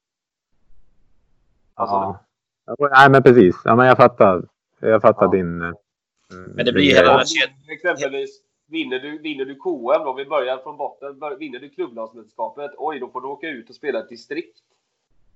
Alltså, 1.74 1.96
Ja. 1.96 2.20
Ja, 2.66 2.90
Nej 2.92 3.10
men 3.10 3.24
precis. 3.24 3.56
Ja, 3.66 3.76
men 3.76 3.88
jag 3.88 3.98
fattar. 3.98 4.44
Jag 4.80 5.02
fattar 5.02 5.26
Ja. 5.26 5.32
din... 5.32 5.58
Men 5.58 6.66
det 6.66 6.74
blir 6.74 6.84
din 6.84 6.96
hela. 6.96 7.24
Exempelvis, 7.70 8.42
vinner 8.68 9.00
du, 9.00 9.18
vinner 9.18 9.46
du 9.46 9.56
KM 9.56 10.04
då, 10.06 10.14
vi 10.14 10.26
börjar 10.26 10.58
från 10.58 10.78
botten, 10.78 11.20
vinner 11.40 11.60
du 11.60 11.70
klubblagsmästerskapet, 11.70 12.72
oj 12.78 13.00
då 13.00 13.10
får 13.10 13.22
du 13.22 13.28
åka 13.28 13.48
ut 13.48 13.70
och 13.70 13.76
spela 13.76 14.00
ett 14.00 14.10
distrikt. 14.10 14.58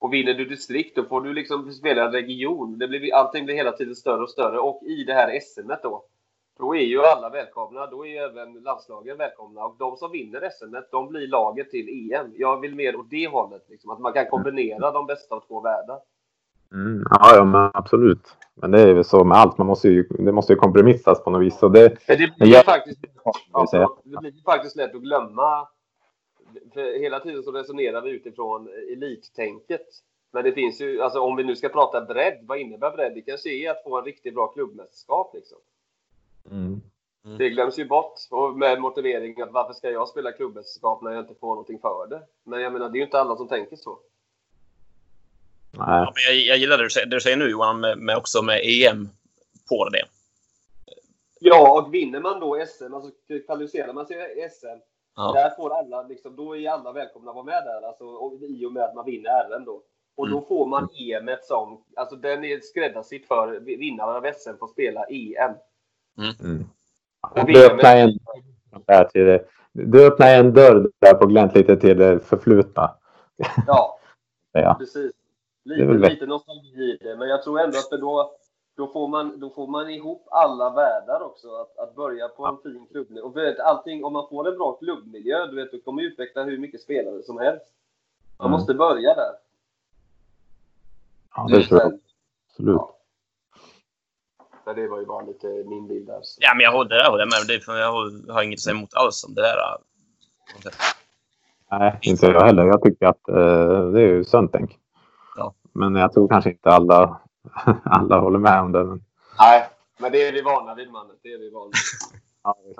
Och 0.05 0.13
vinner 0.13 0.33
du 0.33 0.45
distrikt, 0.45 0.95
då 0.95 1.03
får 1.03 1.21
du 1.21 1.33
liksom 1.33 1.71
spela 1.71 2.05
en 2.05 2.11
region. 2.11 2.77
Det 2.77 2.87
blir, 2.87 3.13
allting 3.15 3.45
blir 3.45 3.55
hela 3.55 3.71
tiden 3.71 3.95
större 3.95 4.23
och 4.23 4.29
större. 4.29 4.59
Och 4.59 4.83
i 4.83 5.03
det 5.03 5.13
här 5.13 5.39
SM 5.39 5.71
då, 5.83 6.03
då 6.59 6.75
är 6.75 6.81
ju 6.81 7.01
alla 7.01 7.29
välkomna. 7.29 7.87
Då 7.87 8.05
är 8.05 8.09
ju 8.09 8.17
även 8.17 8.53
landslagen 8.53 9.17
välkomna. 9.17 9.65
Och 9.65 9.75
de 9.79 9.97
som 9.97 10.11
vinner 10.11 10.49
SM, 10.49 10.75
de 10.91 11.07
blir 11.07 11.27
laget 11.27 11.71
till 11.71 12.11
EM. 12.11 12.31
Jag 12.35 12.61
vill 12.61 12.75
mer 12.75 12.95
åt 12.95 13.09
det 13.09 13.27
hållet. 13.27 13.65
Liksom, 13.69 13.91
att 13.91 13.99
man 13.99 14.13
kan 14.13 14.25
kombinera 14.25 14.91
de 14.91 15.05
bästa 15.05 15.35
av 15.35 15.39
två 15.47 15.61
världar. 15.61 15.99
Mm, 16.73 17.03
ja, 17.09 17.35
ja, 17.35 17.43
men 17.43 17.71
absolut. 17.73 18.37
Men 18.55 18.71
det 18.71 18.81
är 18.81 18.93
väl 18.93 19.03
så 19.03 19.23
med 19.23 19.37
allt. 19.37 19.57
Man 19.57 19.67
måste 19.67 19.87
ju, 19.89 20.03
det 20.03 20.31
måste 20.31 20.53
ju 20.53 20.59
kompromissas 20.59 21.23
på 21.23 21.29
något 21.29 21.41
vis. 21.41 21.63
Och 21.63 21.71
det, 21.71 22.07
Men 22.07 22.17
det 22.17 22.35
blir 22.37 22.53
Ja. 22.53 22.61
faktiskt, 22.65 22.99
Ja, 23.51 23.97
det 24.03 24.17
blir 24.17 24.43
faktiskt 24.45 24.75
lätt 24.75 24.95
att 24.95 25.01
glömma. 25.01 25.67
För 26.73 26.99
hela 26.99 27.19
tiden 27.19 27.43
så 27.43 27.51
resonerar 27.51 28.01
vi 28.01 28.09
utifrån 28.09 28.69
elittänket. 28.91 29.87
Men 30.31 30.43
det 30.43 30.51
finns 30.51 30.81
ju, 30.81 31.01
alltså 31.01 31.19
om 31.19 31.35
vi 31.35 31.43
nu 31.43 31.55
ska 31.55 31.69
prata 31.69 32.01
bredd, 32.01 32.39
vad 32.41 32.59
innebär 32.59 32.91
bredd? 32.91 33.13
Det 33.15 33.21
kanske 33.21 33.49
är 33.49 33.71
att 33.71 33.83
få 33.83 33.97
en 33.97 34.05
riktigt 34.05 34.33
bra 34.33 34.47
klubbmästerskap 34.47 35.35
liksom. 35.35 35.57
mm. 36.51 36.81
Det 37.37 37.49
glöms 37.49 37.79
ju 37.79 37.85
bort 37.85 38.13
och 38.29 38.57
med 38.57 38.81
motivering 38.81 39.41
att 39.41 39.51
varför 39.51 39.73
ska 39.73 39.91
jag 39.91 40.09
spela 40.09 40.31
klubbmästerskap 40.31 41.01
när 41.01 41.11
jag 41.11 41.23
inte 41.23 41.39
får 41.39 41.47
någonting 41.47 41.79
för 41.79 42.07
det? 42.09 42.21
Men 42.43 42.61
jag 42.61 42.73
menar, 42.73 42.89
det 42.89 42.97
är 42.97 42.99
ju 42.99 43.05
inte 43.05 43.19
alla 43.19 43.35
som 43.35 43.47
tänker 43.47 43.75
så. 43.75 43.99
Nej. 45.71 45.87
Ja, 45.87 46.13
men 46.15 46.35
jag, 46.35 46.43
jag 46.43 46.57
gillar 46.57 46.77
det 46.77 46.83
du, 46.83 46.89
säger, 46.89 47.07
det 47.07 47.15
du 47.15 47.21
säger 47.21 47.37
nu 47.37 47.49
Johan, 47.49 47.79
med, 47.79 47.97
med 47.97 48.17
också 48.17 48.41
med 48.41 48.61
EM 48.63 49.09
på 49.69 49.89
det. 49.89 50.05
Ja, 51.39 51.81
och 51.81 51.93
vinner 51.93 52.19
man 52.19 52.39
då 52.39 52.65
SM, 52.67 52.93
alltså 52.93 53.11
kvalificerar 53.45 53.93
man 53.93 54.05
sig 54.05 54.17
i 54.17 54.49
SM, 54.49 54.79
Ja. 55.15 55.31
Där 55.33 55.49
får 55.49 55.77
alla, 55.77 56.03
liksom, 56.03 56.35
då 56.35 56.57
är 56.57 56.69
alla 56.69 56.91
välkomna 56.91 57.29
att 57.31 57.35
vara 57.35 57.45
med 57.45 57.63
där, 57.63 57.87
alltså, 57.87 58.05
och, 58.05 58.33
i 58.41 58.65
och 58.65 58.71
med 58.71 58.83
att 58.83 58.95
man 58.95 59.05
vinner 59.05 59.49
RM 59.49 59.65
då. 59.65 59.81
Och 60.17 60.29
då 60.29 60.41
får 60.41 60.65
man 60.65 60.89
EM 60.99 61.29
som, 61.43 61.83
alltså 61.95 62.15
den 62.15 62.43
är 62.45 62.59
skräddarsydd 62.59 63.25
för 63.25 63.59
vinnaren 63.59 64.15
av 64.15 64.31
SM 64.33 64.57
får 64.59 64.67
spela 64.67 65.03
EM. 65.09 65.51
Mm. 66.17 66.65
Och 67.21 67.45
Du 67.45 67.65
öppnar 67.65 67.95
en, 67.97 68.09
där 68.85 69.03
till 69.05 69.25
det. 69.25 69.45
du 69.73 70.07
öppnar 70.07 70.35
en 70.35 70.53
dörr 70.53 70.89
där 70.99 71.13
på 71.13 71.25
glänt 71.25 71.55
lite 71.55 71.75
till 71.77 71.97
det 71.97 72.19
förflutna. 72.19 72.95
Ja, 73.67 73.99
Ja. 74.51 74.75
precis. 74.79 75.11
Lite, 75.65 75.93
lite 76.09 76.25
nostalgi 76.25 76.67
i 76.83 76.97
det, 77.01 77.15
men 77.15 77.27
jag 77.29 77.43
tror 77.43 77.59
ändå 77.59 77.77
att 77.77 77.89
det 77.89 77.97
då, 77.97 78.31
då, 78.75 78.87
får 78.87 79.07
man, 79.07 79.39
då 79.39 79.49
får 79.49 79.67
man 79.67 79.89
ihop 79.89 80.27
alla 80.31 80.69
världar 80.69 81.21
också. 81.23 81.47
Att, 81.55 81.77
att 81.77 81.95
börja 81.95 82.27
på 82.27 82.45
en 82.45 82.57
fin 82.63 82.87
klubbmiljö. 82.91 83.23
Och 83.23 83.37
vet, 83.37 83.59
allting, 83.59 84.03
om 84.05 84.13
man 84.13 84.27
får 84.29 84.47
en 84.51 84.57
bra 84.57 84.71
klubbmiljö, 84.73 85.45
du 85.47 85.55
vet, 85.55 85.71
du 85.71 85.81
kommer 85.81 86.03
utveckla 86.03 86.43
hur 86.43 86.57
mycket 86.57 86.81
spelare 86.81 87.23
som 87.23 87.37
helst. 87.37 87.65
Man 88.37 88.45
Mm. 88.47 88.51
måste 88.59 88.73
börja 88.73 89.13
där. 89.15 89.31
ja, 91.35 91.47
det 91.49 91.63
tror 91.63 91.81
jag 91.81 91.91
Sen- 91.91 91.99
absolut. 92.49 92.75
Ja. 94.65 94.73
Det 94.73 94.87
var 94.87 94.99
ju 94.99 95.05
bara 95.05 95.21
lite 95.25 95.47
min 95.47 95.87
bild 95.87 96.07
där. 96.07 96.19
Så. 96.23 96.37
Ja, 96.41 96.53
men 96.55 96.63
jag 96.63 96.71
håller, 96.71 96.89
det 96.89 96.95
där 96.97 97.09
håller 97.09 97.23
jag 97.23 97.29
med. 97.47 97.47
Det 97.47 97.79
Jag 97.79 97.91
har, 97.91 98.33
har 98.33 98.43
inget 98.43 98.57
att 98.57 98.61
säga 98.61 98.75
emot 98.75 98.93
alls 98.93 99.23
om 99.27 99.33
det 99.33 99.41
där. 99.41 99.57
Nej, 101.71 101.99
inte 102.01 102.25
jag 102.25 102.41
heller. 102.45 102.65
Jag 102.65 102.83
tycker 102.83 103.05
att 103.05 103.29
eh, 103.29 103.89
det 103.91 104.01
är 104.01 104.07
ju 104.07 104.23
sunt 104.23 104.51
tänk. 104.51 104.79
Ja. 105.37 105.53
Men 105.71 105.95
jag 105.95 106.13
tror 106.13 106.27
kanske 106.27 106.49
inte 106.51 106.69
alla, 106.69 107.21
alla 107.83 108.19
håller 108.19 108.39
med 108.39 108.61
om 108.61 108.71
det. 108.71 108.83
Men, 108.83 109.03
Nej, 109.39 109.69
men 109.97 110.11
det 110.11 110.27
är 110.27 110.33
vi 110.33 110.41
vana 110.41 110.75
vid 110.75 110.91
mannen. 110.91 111.15
Det 111.21 111.33
är 111.33 111.39
vi 111.39 111.49
vana 111.49 111.65
vid. 111.65 112.75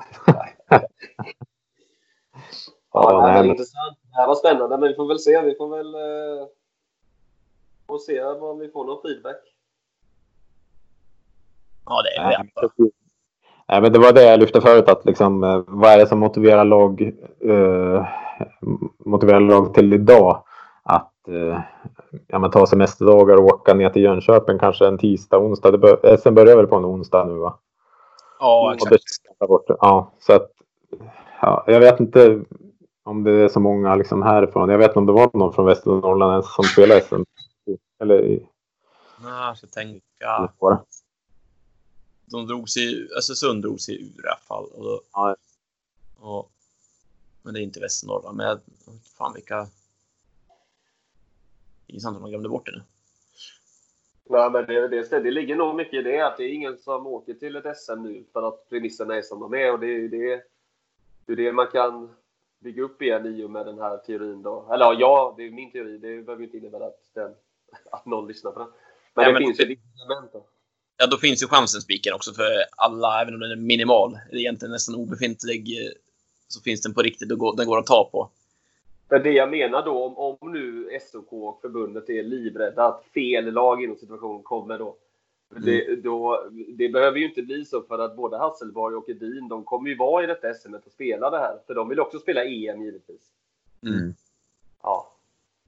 ja, 2.92 3.12
det 3.12 3.22
här 3.22 3.34
nej, 3.34 3.38
var 3.38 3.44
intressant. 3.44 3.98
Det 4.12 4.16
här 4.18 4.28
var 4.28 4.36
spännande, 4.36 4.78
men 4.78 4.90
vi 4.90 4.96
får 4.96 5.08
väl 5.08 5.20
se. 5.20 5.42
Vi 5.42 5.56
får 5.56 5.78
väl 5.78 5.96
eh, 5.96 6.48
får 7.88 7.98
se 7.98 8.24
om 8.24 8.60
vi 8.60 8.70
får 8.70 8.86
någon 8.86 9.02
feedback. 9.02 9.42
Ja, 11.86 12.02
det 12.02 12.10
är 12.18 12.24
Nej, 12.24 12.38
det. 12.38 12.44
men 12.44 12.70
precis. 12.70 12.94
Nej, 13.68 13.82
men 13.82 13.94
det 13.94 14.00
var 14.00 14.14
det 14.14 14.24
jag 14.24 14.40
lyfte 14.40 14.62
förut. 14.62 14.90
Att 14.90 15.06
liksom, 15.06 15.44
eh, 15.44 15.64
vad 15.68 15.92
är 15.92 15.98
det 15.98 16.08
som 16.08 16.20
motiverar 16.20 16.66
lag, 16.66 17.02
eh, 17.40 18.08
motiverar 18.98 19.40
lag 19.40 19.74
till 19.74 19.94
idag? 19.94 20.44
Att 20.84 21.28
eh, 21.28 21.60
ja, 22.28 22.40
men 22.40 22.52
ta 22.52 22.66
semesterdagar 22.68 23.36
och 23.36 23.46
åka 23.46 23.74
ner 23.74 23.90
till 23.90 24.02
Jönköping 24.02 24.60
kanske 24.60 24.88
en 24.88 24.98
tisdag, 24.98 25.38
onsdag. 25.38 25.72
Det 25.72 25.78
bör, 25.78 26.18
SM 26.18 26.34
börjar 26.34 26.56
väl 26.56 26.68
på 26.68 26.76
en 26.76 26.86
onsdag 26.86 27.26
nu 27.26 27.34
va? 27.34 27.60
Ja, 28.40 28.74
exakt. 28.74 29.04
Ja, 29.68 30.12
så 30.20 30.34
att, 30.34 30.52
ja, 31.42 31.64
jag 31.68 31.80
vet 31.80 32.00
inte 32.00 32.44
om 33.04 33.24
det 33.24 33.32
är 33.32 33.48
så 33.50 33.60
många 33.60 33.96
liksom 33.96 34.24
härifrån. 34.24 34.70
Jag 34.70 34.78
vet 34.78 34.88
inte 34.88 35.00
om 35.00 35.06
det 35.06 35.14
var 35.14 35.30
någon 35.34 35.54
från 35.54 35.66
Västernorrland 35.66 36.32
ens 36.32 36.56
som 36.56 36.64
spelade 36.64 37.02
SM. 37.02 37.22
Eller 38.00 38.24
i 38.26 38.48
Ja, 39.24 39.48
jag 39.48 39.58
ska 39.58 39.68
tänka. 39.68 40.52
De 42.32 42.48
drog 42.48 42.70
sig, 42.70 43.08
Östersund 43.18 43.62
drog 43.62 43.82
sig 43.82 43.96
ur 43.96 44.26
i 44.26 44.28
alla 44.28 44.38
fall. 44.48 44.66
Och 44.74 44.84
då, 44.84 45.02
Ja. 45.14 45.36
och, 46.20 46.50
men 47.42 47.54
det 47.54 47.60
är 47.60 47.64
inte 47.64 47.80
Västernorrland. 47.80 48.38
Men 48.38 48.60
fan 49.18 49.34
vilka... 49.34 49.68
Intressant 51.88 52.16
om 52.16 52.22
man 52.22 52.32
glömde 52.32 52.50
bort 52.50 52.66
det 52.66 52.72
nu. 52.72 52.82
Nej, 54.30 54.50
men 54.52 54.66
det, 54.66 54.88
det, 54.88 55.20
det 55.20 55.32
ligger 55.32 55.56
nog 55.56 55.76
mycket 55.76 55.94
i 55.94 56.02
det. 56.02 56.22
Att 56.28 56.38
det 56.38 56.44
är 56.44 56.54
ingen 56.54 56.78
som 56.78 57.08
åker 57.08 57.34
till 57.34 57.56
ett 57.56 57.78
SM 57.78 58.02
nu 58.04 58.24
för 58.34 58.48
att 58.48 58.70
premisserna 58.70 59.16
är 59.16 59.22
som 59.22 59.40
de 59.40 59.54
är. 59.54 59.74
Och 59.74 59.80
det 59.80 59.88
är 59.88 60.10
det, 60.10 60.44
det, 61.26 61.32
är 61.34 61.36
det 61.36 61.52
man 61.52 61.68
kan 61.68 62.16
bygga 62.60 62.84
upp 62.84 63.02
igen 63.02 63.26
i 63.26 63.44
och 63.44 63.50
med 63.50 63.66
den 63.66 63.80
här 63.80 63.98
teorin. 63.98 64.42
Då. 64.42 64.70
Eller 64.74 65.00
ja, 65.00 65.34
det 65.38 65.44
är 65.48 65.52
min 65.52 65.72
teori. 65.72 65.98
Det 65.98 66.22
behöver 66.22 66.44
inte 66.44 66.58
innebära 66.58 66.86
att, 66.86 67.00
den, 67.14 67.32
att 67.92 68.06
någon 68.06 68.28
lyssnar 68.28 68.52
på 68.52 68.60
den. 68.60 68.68
Men 69.14 69.24
Ja, 69.26 69.30
det 69.32 69.34
men- 69.34 69.42
finns 69.44 69.60
ju 69.60 69.64
element. 69.64 70.34
då. 70.34 70.46
Ja, 70.98 71.08
då 71.08 71.18
finns 71.18 71.44
ju 71.44 71.48
chansen 71.48 71.82
spiken 71.82 72.14
också 72.14 72.34
för 72.34 72.48
alla, 72.78 73.22
även 73.22 73.34
om 73.34 73.40
den 73.40 73.52
är 73.52 73.56
minimal, 73.56 74.20
eller 74.30 74.40
egentligen 74.40 74.72
nästan 74.72 74.96
obefintlig, 74.96 75.86
eh, 75.86 75.92
så 76.48 76.62
finns 76.62 76.82
den 76.82 76.94
på 76.94 77.02
riktigt 77.02 77.32
och 77.32 77.38
går, 77.38 77.56
den 77.58 77.68
går 77.68 77.80
att 77.80 77.86
ta 77.86 78.10
på. 78.12 78.30
Men 79.10 79.24
det 79.24 79.32
jag 79.32 79.50
menar 79.52 79.86
då, 79.86 80.04
om, 80.04 80.18
om 80.18 80.52
nu 80.52 81.00
SOK 81.02 81.34
och 81.34 81.62
förbundet 81.62 82.10
är 82.10 82.24
livrädda 82.24 82.86
att 82.86 83.06
fel 83.14 83.54
lag 83.54 83.84
inom 83.84 83.96
situation 83.96 84.44
kommer 84.44 84.80
då. 84.80 84.96
Det, 85.50 85.96
då. 85.96 86.46
det 86.78 86.90
behöver 86.90 87.20
ju 87.20 87.26
inte 87.26 87.42
bli 87.42 87.66
så 87.66 87.82
för 87.82 88.00
att 88.00 88.16
både 88.16 88.38
Hasselborg 88.38 88.96
och 88.96 89.10
Edin, 89.10 89.48
de 89.48 89.64
kommer 89.64 89.90
ju 89.90 89.98
vara 89.98 90.24
i 90.24 90.28
detta 90.28 90.54
SM 90.54 90.74
och 90.74 90.92
spela 90.92 91.30
det 91.30 91.38
här. 91.38 91.58
För 91.68 91.76
de 91.76 91.90
vill 91.90 92.00
också 92.00 92.20
spela 92.20 92.44
EM 92.44 92.82
givetvis. 92.82 93.32
Mm. 93.84 94.14
Ja. 94.84 95.12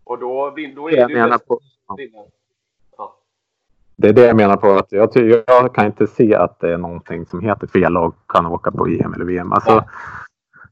Och 0.03 0.19
då, 0.19 0.55
då 0.75 0.89
är 0.89 0.97
Jag 0.97 1.09
det 1.09 1.13
ju 1.13 1.19
menar 1.19 1.37
på-. 1.37 1.59
Ja. 2.97 3.17
Det 3.95 4.07
är 4.09 4.13
det 4.13 4.25
jag 4.25 4.35
menar 4.35 4.57
på. 4.57 4.71
att 4.71 4.91
jag, 4.91 5.09
jag 5.47 5.75
kan 5.75 5.85
inte 5.85 6.07
se 6.07 6.35
att 6.35 6.59
det 6.59 6.73
är 6.73 6.77
någonting 6.77 7.25
som 7.25 7.39
heter 7.39 7.67
fel 7.67 7.93
lag 7.93 8.13
kan 8.27 8.45
åka 8.45 8.71
på 8.71 8.87
EM 8.87 9.13
eller 9.13 9.25
VM. 9.25 9.53
Alltså, 9.53 9.75
Nej 9.75 9.83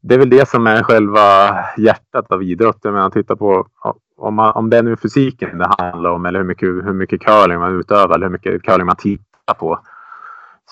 det 0.07 0.15
är 0.15 0.19
väl 0.19 0.29
det 0.29 0.49
som 0.49 0.67
är 0.67 0.83
själva 0.83 1.59
hjärtat 1.77 2.31
av 2.31 2.43
idrott. 2.43 2.83
Men 2.83 3.11
titta 3.11 3.35
på 3.35 3.67
om, 4.17 4.35
man, 4.35 4.51
om 4.53 4.69
det 4.69 4.77
är 4.77 4.83
nu 4.83 4.95
fysiken 4.95 5.57
det 5.57 5.69
handlar 5.77 6.09
om 6.09 6.25
eller 6.25 6.39
hur 6.39 6.45
mycket, 6.45 6.69
hur 6.69 6.93
mycket 6.93 7.21
curling 7.21 7.59
man 7.59 7.79
utövar 7.79 8.15
eller 8.15 8.25
hur 8.25 8.31
mycket 8.31 8.63
curling 8.63 8.85
man 8.85 8.95
tittar 8.95 9.53
på. 9.53 9.79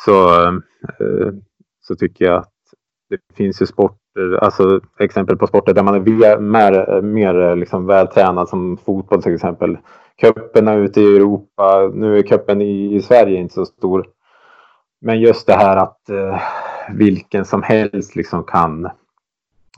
Så, 0.06 0.46
eh, 1.00 1.34
så 1.82 1.96
tycker 1.96 2.26
jag 2.26 2.36
att 2.36 2.50
det 3.10 3.36
finns 3.36 3.62
ju 3.62 3.66
sporter, 3.66 4.38
alltså 4.42 4.82
exempel 5.00 5.38
på 5.38 5.48
sporter 5.48 5.74
där 5.74 5.84
man 5.84 5.96
är 5.96 6.40
mer, 6.40 7.02
mer 7.02 7.56
liksom 7.56 7.86
vältränad 7.86 8.50
som 8.50 8.78
fotboll 8.78 9.24
till 9.24 9.36
exempel. 9.36 9.78
Cuperna 10.22 10.74
ute 10.74 11.02
i 11.02 11.16
Europa, 11.16 11.92
nu 11.94 12.18
är 12.18 12.22
cupen 12.22 12.62
i, 12.62 12.96
i 12.96 13.02
Sverige 13.02 13.38
inte 13.38 13.54
så 13.54 13.66
stor. 13.66 14.06
Men 15.02 15.22
just 15.22 15.48
det 15.48 15.54
här 15.54 15.78
att 15.78 16.10
eh, 16.10 16.42
vilken 16.90 17.46
som 17.46 17.64
helst 17.64 18.16
liksom 18.16 18.44
kan 18.44 18.90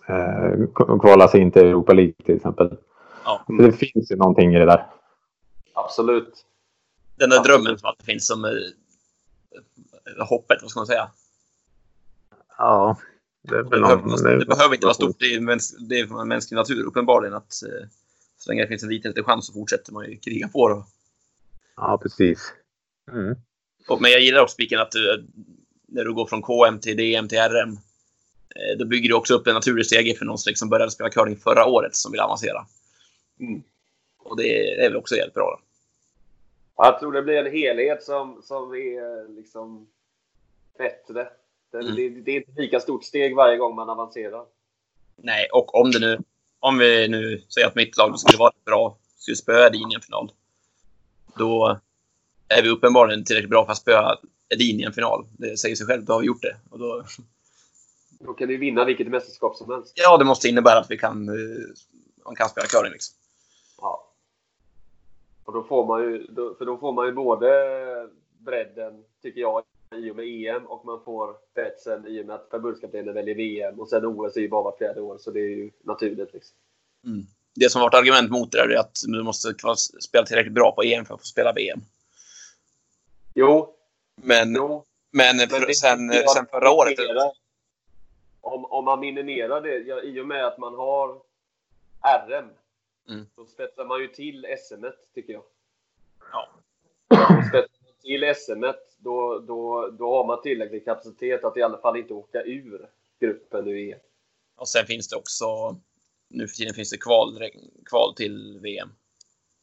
eh, 0.07 0.99
kvala 1.01 1.27
sig 1.27 1.41
in 1.41 1.51
till 1.51 1.61
Europa 1.61 1.93
League 1.93 2.13
till 2.25 2.35
exempel. 2.35 2.77
Ja. 3.25 3.43
Så 3.47 3.53
det 3.53 3.71
finns 3.71 4.11
ju 4.11 4.15
någonting 4.15 4.55
i 4.55 4.59
det 4.59 4.65
där. 4.65 4.85
Absolut. 5.73 6.45
Den 7.15 7.29
där 7.29 7.37
Absolut. 7.37 7.63
drömmen 7.63 7.79
som 7.79 7.89
alltid 7.89 8.05
finns 8.05 8.27
som 8.27 8.45
eh, 8.45 8.51
hoppet, 10.27 10.57
vad 10.61 10.71
ska 10.71 10.79
man 10.79 10.87
säga? 10.87 11.09
Ja, 12.57 12.97
det 13.41 13.57
Det, 13.57 13.69
behöver, 13.69 14.01
någon, 14.01 14.39
det 14.39 14.45
behöver 14.45 14.75
inte 14.75 14.85
vara 14.85 14.93
stort. 14.93 15.19
Det 15.19 15.25
är, 15.25 15.39
mäns, 15.39 15.75
det 15.89 15.99
är 15.99 16.21
en 16.21 16.27
mänsklig 16.27 16.55
natur 16.55 16.83
uppenbarligen 16.83 17.35
att 17.35 17.63
eh, 17.63 17.87
så 18.37 18.51
länge 18.51 18.61
det 18.61 18.67
finns 18.67 18.83
en 18.83 18.89
liten, 18.89 19.11
liten 19.11 19.23
chans 19.23 19.47
så 19.47 19.53
fortsätter 19.53 19.93
man 19.93 20.05
ju 20.05 20.17
kriga 20.17 20.47
på. 20.47 20.69
Då. 20.69 20.85
Ja, 21.75 21.99
precis. 22.03 22.53
Mm. 23.11 23.35
Och, 23.87 24.01
men 24.01 24.11
jag 24.11 24.21
gillar 24.21 24.41
också 24.41 24.53
spiken 24.53 24.79
att 24.79 24.91
du, 24.91 25.27
när 25.87 26.03
du 26.03 26.13
går 26.13 26.25
från 26.25 26.41
KM 26.41 26.79
till 26.79 26.97
DM 26.97 27.27
till 27.27 27.37
RM, 27.37 27.69
eh, 27.71 27.77
då 28.77 28.85
bygger 28.85 29.09
du 29.09 29.15
också 29.15 29.33
upp 29.33 29.47
en 29.47 29.53
naturlig 29.53 29.85
stege 29.85 30.15
för 30.15 30.25
någon 30.25 30.37
som 30.37 30.49
liksom 30.49 30.69
började 30.69 30.91
spela 30.91 31.09
curling 31.09 31.37
förra 31.37 31.65
året 31.65 31.95
som 31.95 32.11
vill 32.11 32.21
avancera. 32.21 32.65
Mm. 33.39 33.63
Och 34.17 34.37
det 34.37 34.73
är 34.73 34.89
väl 34.89 34.95
också 34.95 35.15
jävligt 35.15 35.33
bra. 35.33 35.59
Jag 36.77 36.99
tror 36.99 37.11
det 37.11 37.21
blir 37.21 37.37
en 37.37 37.51
helhet 37.51 38.03
som, 38.03 38.41
som 38.43 38.73
är 38.73 39.35
liksom 39.35 39.87
bättre. 40.77 41.27
Det, 41.71 41.77
Mm. 41.77 41.95
det, 41.95 42.09
det 42.09 42.31
är 42.31 42.35
inte 42.35 42.61
lika 42.61 42.79
stort 42.79 43.03
steg 43.03 43.35
varje 43.35 43.57
gång 43.57 43.75
man 43.75 43.89
avancerar. 43.89 44.45
Nej, 45.15 45.47
och 45.53 45.75
om 45.75 45.91
det 45.91 45.99
nu, 45.99 46.19
om 46.59 46.77
vi 46.77 47.07
nu 47.07 47.41
säger 47.49 47.67
att 47.67 47.75
mitt 47.75 47.97
lag 47.97 48.19
skulle 48.19 48.37
vara 48.37 48.51
bra, 48.65 48.97
skulle 49.17 49.35
spöa 49.35 49.67
Edin 49.67 49.91
i 49.91 49.95
en 49.95 50.01
final, 50.01 50.31
då 51.37 51.79
är 52.47 52.61
vi 52.61 52.69
uppenbarligen 52.69 53.25
tillräckligt 53.25 53.49
bra 53.49 53.65
för 53.65 53.71
att 53.71 53.77
spöa 53.77 54.17
Edin 54.49 54.79
i 54.79 54.83
en 54.83 54.93
final. 54.93 55.25
Det 55.37 55.57
säger 55.57 55.75
sig 55.75 55.87
självt, 55.87 56.05
då 56.05 56.13
har 56.13 56.19
vi 56.19 56.27
gjort 56.27 56.41
det. 56.41 56.55
Och 56.69 56.79
då, 56.79 57.03
Då 58.25 58.33
kan 58.33 58.47
du 58.47 58.57
vinna 58.57 58.85
vilket 58.85 59.07
mästerskap 59.07 59.55
som 59.55 59.71
helst. 59.71 59.93
ja, 59.95 60.17
det 60.17 60.25
måste 60.25 60.47
innebära 60.49 60.79
att 60.79 60.91
vi 60.91 60.97
kan, 60.97 61.29
eh, 61.29 61.65
man 62.25 62.35
kan 62.35 62.49
spela 62.49 62.67
curling 62.67 62.91
liksom. 62.91 63.15
Ja. 63.77 64.11
Och 65.43 65.53
då 65.53 65.63
får 65.63 65.85
man 65.85 66.01
ju, 66.03 66.23
då, 66.29 66.55
för 66.55 66.65
då 66.65 66.77
får 66.77 66.91
man 66.91 67.05
ju 67.05 67.11
både 67.11 67.47
bredden, 68.37 69.03
tycker 69.21 69.41
jag, 69.41 69.63
i 69.95 70.11
och 70.11 70.15
med 70.15 70.25
EM 70.25 70.65
och 70.65 70.85
man 70.85 71.03
får 71.05 71.35
spetsen 71.51 72.07
i 72.07 72.21
och 72.21 72.25
med 72.25 72.35
att 72.35 72.47
förbundskaptenen 72.51 73.13
väljer 73.13 73.35
VM 73.35 73.79
och 73.79 73.89
sen 73.89 74.05
OS 74.05 74.35
är 74.35 74.41
ju 74.41 74.49
bara 74.49 74.63
vart 74.63 74.77
fjärde 74.77 75.01
år 75.01 75.17
så 75.17 75.31
det 75.31 75.39
är 75.39 75.49
ju 75.49 75.71
naturligt. 75.83 76.33
Liksom. 76.33 76.55
Det 77.55 77.69
som 77.71 77.81
varit 77.81 77.93
argument 77.93 78.31
mot 78.31 78.51
det 78.51 78.59
är 78.59 78.77
att 78.79 78.97
du 79.07 79.23
måste 79.23 79.53
spela 79.99 80.25
tillräckligt 80.25 80.53
bra 80.53 80.71
på 80.71 80.83
EM 80.83 81.05
för 81.05 81.13
att 81.13 81.19
få 81.21 81.25
spela 81.25 81.53
VM. 81.53 81.79
Jo, 83.33 83.75
Men, 84.21 84.55
jo. 84.55 84.83
men, 85.11 85.37
Men 85.37 85.49
för, 85.49 85.67
det- 85.67 85.75
sen, 85.75 86.11
sen 86.11 86.45
förra 86.51 86.71
året... 86.71 86.93
Om, 88.45 88.65
om 88.65 88.85
man 88.85 88.99
minimerar 88.99 89.61
det, 89.61 89.77
ja, 89.77 90.01
i 90.01 90.19
och 90.21 90.27
med 90.27 90.45
att 90.45 90.57
man 90.57 90.75
har 90.75 91.19
RM, 92.27 92.49
Mm. 93.09 93.25
då 93.35 93.45
spetsar 93.45 93.85
man 93.85 94.01
ju 94.01 94.07
till 94.07 94.45
SM 94.67 94.85
tycker 95.13 95.33
jag. 95.33 95.43
Ja. 96.31 96.47
Spetsar 97.49 97.79
man 97.83 97.93
till 98.01 98.33
SM 98.35 98.63
då, 98.97 99.39
då, 99.39 99.89
då 99.89 100.15
har 100.15 100.25
man 100.25 100.41
tillräcklig 100.41 100.85
kapacitet 100.85 101.43
att 101.43 101.57
i 101.57 101.61
alla 101.61 101.77
fall 101.77 101.97
inte 101.97 102.13
åka 102.13 102.41
ur 102.43 102.89
gruppen 103.19 103.65
nu 103.65 103.79
igen. 103.81 103.99
Och 104.55 104.67
sen 104.67 104.85
finns 104.85 105.09
det 105.09 105.15
också... 105.15 105.45
Nu 106.27 106.47
för 106.47 106.55
tiden 106.55 106.73
finns 106.73 106.89
det 106.89 106.97
kval, 106.97 107.39
kval 107.85 108.15
till 108.15 108.59
VM. 108.61 108.89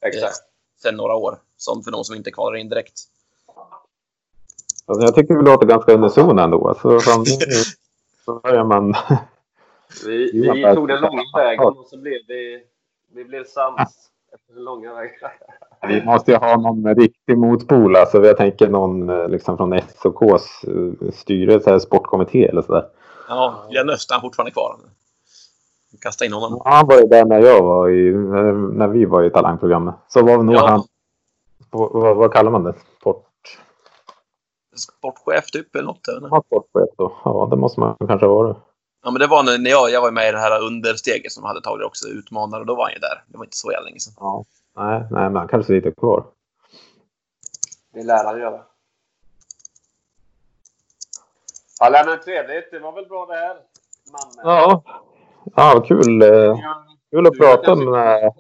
Exakt. 0.01 0.37
Sen 0.83 0.97
några 0.97 1.15
år. 1.15 1.39
Som 1.57 1.83
för 1.83 1.91
de 1.91 2.05
som 2.05 2.17
inte 2.17 2.31
kvalar 2.31 2.57
in 2.57 2.69
direkt. 2.69 3.01
Alltså, 4.87 5.05
jag 5.05 5.15
tycker 5.15 5.35
vi 5.35 5.43
låter 5.43 5.67
ganska 5.67 5.93
unison 5.93 6.39
ändå. 6.39 6.69
Alltså, 6.69 6.89
så 8.25 8.35
börjar 8.41 8.65
man... 8.65 8.95
Vi, 10.07 10.31
vi 10.53 10.75
tog 10.75 10.89
den 10.89 11.01
långa 11.01 11.23
vägen 11.37 11.65
och 11.65 11.87
så 11.87 11.99
blev 11.99 12.19
vi, 12.29 12.63
vi 13.15 13.25
blev 13.25 13.45
sams 13.45 13.81
efter 14.35 14.55
den 14.55 14.65
långa 14.65 14.95
vägen. 14.95 15.13
Vi 15.89 16.05
måste 16.05 16.31
ju 16.31 16.37
ha 16.37 16.57
någon 16.57 16.95
riktig 16.95 17.39
motpol. 17.39 17.97
Alltså, 17.97 18.25
jag 18.25 18.37
tänker 18.37 18.69
någon 18.69 19.11
eh, 19.11 19.29
liksom, 19.29 19.57
från 19.57 19.81
SOKs 20.03 20.65
eh, 20.65 21.11
styrelse, 21.13 21.81
sportkommitté 21.81 22.45
eller 22.45 22.63
sådär. 22.63 22.85
Ja, 23.29 23.67
Glenn 23.71 23.91
Öst 23.91 24.11
är 24.11 24.21
fortfarande 24.21 24.51
kvar. 24.53 24.77
Kasta 26.01 26.25
in 26.25 26.33
honom. 26.33 26.61
Ja, 26.65 26.71
Han 26.71 26.87
var 26.87 26.97
ju 26.97 27.05
där 27.07 27.25
när 27.25 27.41
jag 27.41 27.63
var 27.63 27.91
i, 27.91 28.13
när 28.13 28.53
när 28.53 28.89
vi 28.89 29.05
var 29.05 29.23
i 29.23 29.31
talangprogrammet. 29.31 29.95
Så 30.09 30.23
var 30.25 30.43
nog 30.43 30.55
Ja. 30.55 30.67
han, 30.67 30.83
vad, 31.71 32.17
vad 32.17 32.33
kallar 32.33 32.51
man 32.51 32.65
det? 32.65 32.75
Sport, 34.75 35.19
Sportchef 35.19 35.51
typ 35.51 35.75
eller 35.75 35.85
något. 35.85 36.09
Eller? 36.09 36.29
ja, 36.29 36.43
sportchef 36.47 36.97
då. 36.99 37.21
Ja, 37.25 37.49
det 37.51 37.57
måste 37.57 37.81
man 37.81 37.97
kanske 38.09 38.27
vara. 38.27 38.57
Ja, 39.05 39.11
men 39.11 39.21
det 39.21 39.27
var 39.27 39.43
när 39.43 39.59
när 39.59 39.71
jag, 39.71 39.91
jag 39.91 40.01
var 40.01 40.11
med 40.11 40.29
i 40.29 40.33
det 40.33 40.39
här 40.39 40.63
understeget 40.63 41.33
som 41.33 41.45
hade 41.45 41.61
tagit 41.61 41.87
också, 41.87 42.09
utmanare, 42.09 42.61
och 42.61 42.67
då 42.67 42.75
var 42.75 42.85
han 42.85 42.93
ju 42.93 42.99
där. 42.99 43.25
Det 43.27 43.39
var 43.39 43.45
inte 43.45 43.57
så 43.57 43.73
jävla 43.73 43.85
länge 43.85 44.01
sedan. 44.01 44.15
Ja. 44.17 44.45
Nej, 44.77 45.01
nej, 45.11 45.23
men 45.23 45.37
han 45.37 45.49
kanske 45.49 45.73
sitter 45.73 45.91
kvar. 45.91 46.25
Det 47.93 48.03
lär 48.03 48.25
han 48.25 48.41
göra. 48.41 48.61
Ja, 51.81 52.05
men 52.07 52.21
trevligt. 52.21 52.71
Det 52.71 52.79
var 52.79 52.93
väl 52.93 53.07
bra 53.07 53.27
det 53.27 53.35
här, 53.35 53.57
mannen. 54.13 54.45
Ja, 54.45 54.83
ja 55.57 55.85
kul. 55.87 56.21
Kul 57.11 57.27
att 57.27 57.33
Du 57.33 57.39
prata 57.39 57.75
med... 57.75 58.33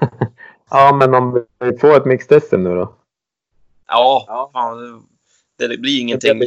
ja, 0.70 0.92
men 0.94 1.14
om 1.14 1.46
vi 1.58 1.78
får 1.78 1.96
ett 1.96 2.04
mixed 2.04 2.60
nu 2.60 2.74
då? 2.74 2.95
Ja, 3.88 4.24
Ja. 4.28 4.50
fan, 4.52 5.06
det, 5.58 5.68
det 5.68 5.78
blir 5.78 6.00
ingenting. 6.00 6.40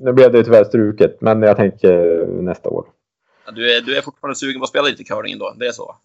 Nu 0.00 0.12
blev 0.12 0.32
det 0.32 0.44
tyvärr 0.44 0.64
struket, 0.64 1.20
men 1.20 1.42
jag 1.42 1.56
tänker 1.56 2.26
nästa 2.26 2.68
år. 2.68 2.86
Ja, 3.46 3.52
Du 3.52 3.76
är, 3.76 3.80
du 3.80 3.96
är 3.98 4.02
fortfarande 4.02 4.36
sugen 4.36 4.60
på 4.60 4.64
att 4.64 4.68
spela 4.70 4.84
lite 4.88 5.04
curling 5.04 5.32
ändå. 5.32 5.54
Det 5.58 5.66
är 5.66 5.72
så? 5.72 5.96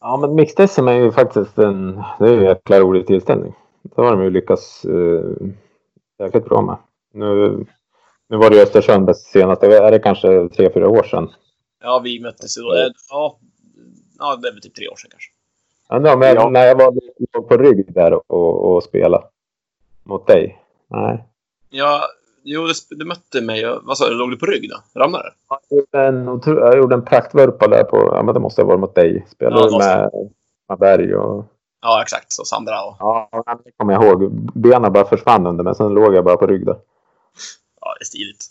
Ja, 0.00 0.16
men 0.16 0.34
mixed 0.34 0.70
SM 0.70 0.88
är 0.88 0.92
ju 0.92 1.12
faktiskt 1.12 1.58
en, 1.58 2.02
det 2.18 2.24
är 2.24 2.28
ju 2.32 2.38
en 2.38 2.44
jäkla 2.44 2.80
rolig 2.80 3.06
tillställning. 3.06 3.54
Det 3.82 4.02
har 4.02 4.10
de 4.16 4.22
ju 4.24 4.30
lyckats 4.30 4.84
uh, 4.84 5.36
jäkligt 6.18 6.44
bra 6.44 6.62
med. 6.62 6.76
Nu, 7.12 7.64
nu 8.28 8.36
var 8.36 8.50
det 8.50 8.56
ju 8.56 8.62
Östersund 8.62 9.16
senast, 9.16 9.60
det 9.60 9.76
är 9.76 9.90
det 9.90 9.98
kanske 9.98 10.48
tre, 10.48 10.70
fyra 10.74 10.88
år 10.88 11.02
sedan. 11.02 11.28
Ja, 11.82 12.00
vi 12.04 12.20
möttes 12.20 12.58
ju 12.58 12.62
då. 12.62 12.74
Eh, 12.74 12.86
Ja, 13.10 13.38
ja, 14.18 14.36
det 14.36 14.48
är 14.48 14.52
väl 14.52 14.60
typ 14.62 14.74
tre 14.74 14.88
år 14.88 14.96
sedan 14.96 15.10
kanske. 15.10 15.30
Ja, 15.88 16.16
men 16.16 16.34
Ja. 16.34 16.48
när 16.50 16.66
jag 16.66 16.76
var 16.78 16.92
på 17.42 17.56
rygg 17.56 17.94
där 17.94 18.32
och, 18.32 18.74
och 18.76 18.82
spelade 18.82 19.24
mot 20.06 20.26
dig. 20.26 20.62
Nej. 20.90 21.24
Ja, 21.70 22.00
jo, 22.42 22.66
du, 22.66 22.72
du 22.96 23.04
mötte 23.04 23.40
mig. 23.40 23.64
Vad 23.82 23.98
sa 23.98 24.08
du? 24.08 24.14
Låg 24.14 24.30
du 24.30 24.36
på 24.38 24.46
rygg 24.46 24.70
då? 24.70 25.00
Ramlade 25.00 25.24
du? 25.24 25.30
Jag 25.68 25.78
gjorde 25.78 26.06
en, 26.08 26.28
otro- 26.28 26.60
jag 26.60 26.76
gjorde 26.78 26.94
en 26.94 27.04
praktvurpa 27.04 27.68
där 27.68 27.84
på, 27.84 27.96
ja 27.96 28.22
men 28.22 28.34
det 28.34 28.40
måste 28.40 28.62
ha 28.62 28.68
varit 28.68 28.80
mot 28.80 28.94
dig. 28.94 29.26
Spelade 29.30 29.68
Ja, 29.70 29.78
med, 29.78 30.10
med 30.68 30.78
Berg 30.78 31.16
och, 31.16 31.44
Ja, 31.82 32.02
exakt. 32.02 32.32
Så 32.32 32.44
Sandra 32.44 32.84
och... 32.84 32.96
ja 32.98 33.28
det 33.64 33.70
kommer 33.76 33.92
jag 33.92 34.04
ihåg. 34.04 34.30
Benen 34.54 34.92
bara 34.92 35.04
försvann 35.04 35.46
under 35.46 35.64
men 35.64 35.74
sen 35.74 35.94
låg 35.94 36.14
jag 36.14 36.24
bara 36.24 36.36
på 36.36 36.46
rygg 36.46 36.66
där. 36.66 36.76
Ja, 37.80 37.94
det 37.98 38.02
är 38.02 38.04
stiligt. 38.04 38.44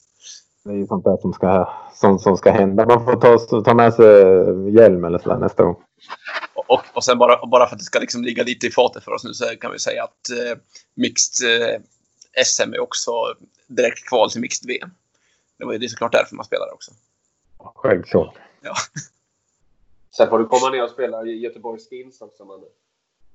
Det 0.63 0.71
är 0.71 0.75
ju 0.75 0.87
sånt 0.87 1.03
där 1.03 1.17
som 1.17 1.33
ska, 1.33 1.69
som, 1.93 2.19
som 2.19 2.37
ska 2.37 2.51
hända. 2.51 2.85
Man 2.85 3.05
får 3.05 3.13
ta, 3.15 3.61
ta 3.61 3.73
med 3.73 3.93
sig 3.93 4.05
hjälm 4.75 5.05
eller 5.05 5.17
sådär 5.17 5.37
nästa 5.37 5.63
gång. 5.63 5.75
Och, 6.53 6.83
och, 6.93 7.03
sen 7.03 7.17
bara, 7.17 7.45
bara 7.47 7.67
för 7.67 7.75
att 7.75 7.79
det 7.79 7.85
ska 7.85 7.99
liksom 7.99 8.23
ligga 8.23 8.43
lite 8.43 8.67
i 8.67 8.71
fatet 8.71 9.03
för 9.03 9.11
oss 9.11 9.23
nu 9.23 9.33
så 9.33 9.45
kan 9.45 9.71
vi 9.71 9.79
säga 9.79 10.03
att 10.03 10.29
eh, 10.29 10.57
mixed 10.93 11.61
eh, 11.61 11.81
SM 12.45 12.73
är 12.73 12.79
också 12.79 13.11
direkt 13.67 14.07
kval 14.09 14.31
till 14.31 14.41
mixed 14.41 14.67
VM. 14.67 14.89
Det 15.57 15.65
var 15.65 15.73
ju 15.73 15.77
det 15.79 15.85
är 15.85 15.87
såklart 15.87 16.11
därför 16.11 16.35
man 16.35 16.45
spelar 16.45 16.73
också. 16.73 16.91
Självklart. 17.75 18.35
Ja. 18.61 18.73
Sen 20.17 20.29
får 20.29 20.39
du 20.39 20.45
komma 20.45 20.69
ner 20.69 20.83
och 20.83 20.89
spela 20.89 21.23
i 21.25 21.39
Göteborg 21.39 21.79
Skins 21.89 22.21
också, 22.21 22.45
mannen. 22.45 22.69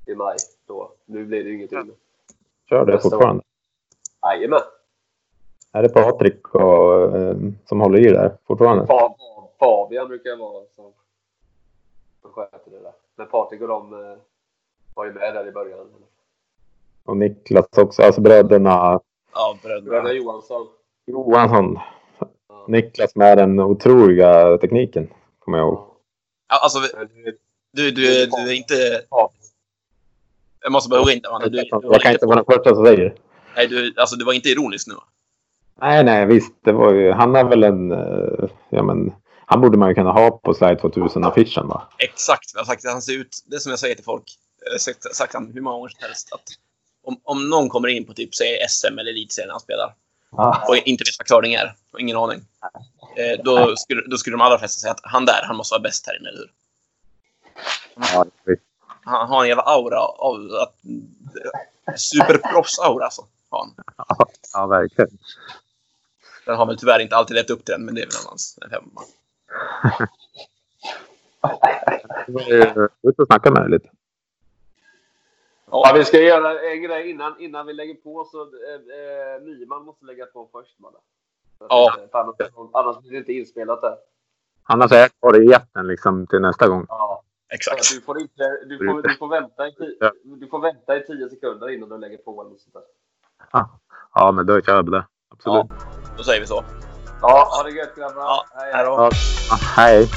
I 0.07 0.15
maj. 0.15 0.37
Då. 0.69 0.93
Nu 1.07 1.25
blir 1.25 1.45
det 1.45 1.51
ju 1.51 1.57
ingenting. 1.57 1.91
Kör 2.69 2.87
det 2.87 2.95
år. 2.95 2.99
fortfarande. 2.99 3.43
Jajamän. 4.23 4.61
Är 5.73 5.83
det 5.83 5.89
Patrik 5.89 6.49
och, 6.55 7.17
eh, 7.17 7.37
som 7.67 7.81
håller 7.81 7.99
i 7.99 8.11
där 8.13 8.37
fortfarande? 8.47 8.85
Fa- 8.85 9.15
Fabian 9.59 10.09
brukar 10.09 10.37
vara 10.37 10.65
som, 10.77 10.93
som 12.23 12.33
sköter 12.33 12.71
det 12.71 12.79
där. 12.83 12.93
Men 13.17 13.27
Patrik 13.27 13.61
och 13.61 13.69
de 13.69 13.93
eh, 13.93 14.17
var 14.95 15.05
ju 15.05 15.13
med 15.13 15.35
där 15.35 15.49
i 15.49 15.53
början. 15.53 15.87
Och 17.05 17.17
Niklas 17.17 17.67
också. 17.79 18.03
Alltså 18.03 18.21
bröderna 18.21 19.01
Ja, 19.35 19.59
Bröderna 19.63 19.91
bröderna. 19.91 20.13
Johansson. 20.13 20.67
Johansson. 21.07 21.79
Ja. 22.49 22.65
Niklas 22.69 23.17
med 23.17 23.39
den 23.39 23.61
otroliga 23.61 24.59
tekniken. 24.59 25.09
Kommer 25.39 25.59
jag 25.59 25.67
ihåg. 25.69 25.87
Ja, 26.49 26.61
alltså, 26.63 26.79
du- 27.15 27.39
du, 27.73 27.91
du, 27.91 28.27
du 28.27 28.51
är 28.51 28.57
inte... 28.57 28.75
Ja. 29.11 29.31
Jag 30.63 30.73
måste 30.73 30.91
bara 30.91 31.03
där, 31.05 31.31
Manne. 31.31 31.45
Du, 31.45 31.51
du, 31.51 31.69
jag 31.71 31.81
var 31.83 31.99
kan 31.99 32.13
inte 32.13 32.25
inte, 32.25 32.27
vara 32.27 32.37
den 32.37 32.45
första 32.45 32.75
som 32.75 32.85
säger 32.87 33.15
nej, 33.57 33.67
du, 33.69 33.95
alltså, 33.97 34.17
du 34.17 34.25
var 34.25 34.33
inte 34.33 34.49
ironisk 34.49 34.87
nu. 34.89 34.95
Nej, 35.81 36.05
nej, 36.05 36.27
visst. 36.27 36.53
Det 36.65 36.73
var 36.73 36.93
ju, 36.93 37.11
han 37.13 37.35
har 37.35 37.45
väl 37.45 37.65
en... 37.65 37.93
eh, 37.93 38.49
Ja, 38.69 38.83
men, 38.83 39.13
han 39.51 39.61
borde 39.61 39.79
man 39.79 39.89
ju 39.89 39.95
kunna 39.95 40.13
ha 40.13 40.31
på 40.31 40.55
Slide 40.55 40.81
2000-affischen 40.81 41.69
va? 41.69 41.89
Exakt. 41.99 42.51
Jag 42.55 42.61
har 42.61 42.65
sagt 42.65 42.85
att 42.85 42.93
han 42.93 43.03
ser 43.03 43.13
ut... 43.13 43.45
Det 43.47 43.57
är 43.57 43.61
som 43.61 43.71
jag 43.71 43.79
säger 43.79 43.95
till 43.95 44.05
folk. 44.05 44.25
Jag 44.65 44.73
har 44.73 44.79
sagt, 44.79 45.15
sagt 45.15 45.35
han 45.35 45.51
hur 45.55 45.61
många 45.61 45.77
gånger 45.77 45.89
som 45.89 46.03
helst. 46.03 46.33
Att 46.33 46.45
om, 47.05 47.21
om 47.25 47.51
någon 47.51 47.69
kommer 47.69 47.89
in 47.89 48.07
på 48.07 48.13
typ 48.13 48.35
säg 48.35 48.69
SM 48.69 48.99
eller 48.99 49.11
elitserien 49.11 49.51
han 49.51 49.61
spelar 49.61 49.95
och 50.69 50.77
inte 50.77 51.05
vet 51.05 51.19
vad 51.19 51.27
curling 51.27 51.55
är, 51.55 51.75
och 51.93 52.01
ingen 52.01 52.17
aning. 52.17 52.41
Eh, 53.17 53.45
då, 53.45 53.77
skulle, 53.77 54.03
då 54.07 54.17
skulle 54.17 54.35
de 54.35 54.41
allra 54.41 54.59
flesta 54.59 54.81
säga 54.81 54.93
att 54.93 55.01
han 55.03 55.25
där, 55.25 55.43
han 55.43 55.57
måste 55.57 55.73
vara 55.73 55.83
bäst 55.83 56.07
här 56.07 56.21
inne, 56.21 56.29
eller 56.29 56.39
hur? 56.39 56.51
Ja. 57.95 58.25
Han 59.05 59.29
har 59.29 59.43
en 59.43 59.49
jävla 59.49 59.63
aura 59.63 60.01
av 60.01 60.35
att... 60.63 60.75
Superproffs-aura 61.97 63.05
alltså. 63.05 63.27
Har 63.51 63.59
han. 63.59 63.75
ja, 64.53 64.67
verkligen. 64.67 65.19
Den 66.47 66.57
har 66.57 66.67
väl 66.67 66.79
tyvärr 66.79 66.99
inte 66.99 67.17
alltid 67.17 67.35
levt 67.35 67.51
upp 67.51 67.65
till 67.65 67.73
den, 67.73 67.85
men 67.85 67.95
det 67.95 68.03
är 68.03 68.07
väl 68.07 68.17
en 68.23 68.29
hans 68.29 68.59
en 68.63 68.71
femma. 68.71 69.03
Ut 73.03 73.19
och 73.19 73.27
snacka 73.27 73.51
med 73.51 73.63
dig 73.63 73.71
lite. 73.71 73.89
Ja, 75.71 75.93
vi 75.95 76.05
ska 76.05 76.21
göra 76.21 76.61
en 76.61 76.83
grej 76.83 77.11
innan, 77.11 77.41
innan 77.41 77.67
vi 77.67 77.73
lägger 77.73 77.95
på. 77.95 78.25
så 78.25 78.41
eh, 78.43 78.75
eh, 79.35 79.43
Nyman 79.43 79.85
måste 79.85 80.05
lägga 80.05 80.27
på 80.27 80.49
först. 80.53 80.77
Att, 80.85 80.95
Ja. 81.69 81.95
eh, 81.99 82.09
Annars, 82.13 82.37
annars 82.73 82.99
blir 83.01 83.11
det 83.11 83.17
inte 83.19 83.33
inspelat 83.33 83.81
där. 83.81 83.97
Annars 84.63 84.93
är 84.93 84.97
jag 85.01 85.11
kvar 85.21 85.43
i 85.43 85.53
etern 85.53 85.87
liksom 85.87 86.27
till 86.27 86.41
nästa 86.41 86.69
gång. 86.69 86.87
Ja. 86.89 87.23
Exakt. 87.55 87.91
Du 87.95 88.01
får, 88.01 88.21
inte, 88.21 88.43
du, 88.67 88.79
får, 88.79 89.03
du, 89.03 89.17
får 89.17 89.29
vänta 89.29 89.69
i, 89.69 89.97
Ja. 90.01 90.13
du 90.25 90.47
får 90.47 90.61
vänta 90.61 90.97
i 90.97 91.07
tio 91.07 91.29
sekunder 91.29 91.69
innan 91.71 91.89
du 91.89 91.99
lägger 91.99 92.19
på. 92.19 92.41
Eller 92.41 92.51
något 92.51 92.61
sånt 92.61 92.75
där. 92.75 93.65
Ja, 94.15 94.33
men 94.33 94.47
då 94.47 94.61
kör 94.61 94.83
vi 94.83 94.91
det. 94.91 95.07
Absolut. 95.29 95.67
Då 96.17 96.23
säger 96.23 96.41
vi 96.41 96.47
så. 96.47 96.65
Ja, 97.23 97.49
ha 97.51 97.63
det 97.63 97.71
gött 97.71 97.95
grabbar. 97.97 98.23
Ja, 98.23 98.47
hej, 98.55 98.85
då. 98.85 99.11
Ja, 99.51 99.59
hej. 99.77 100.09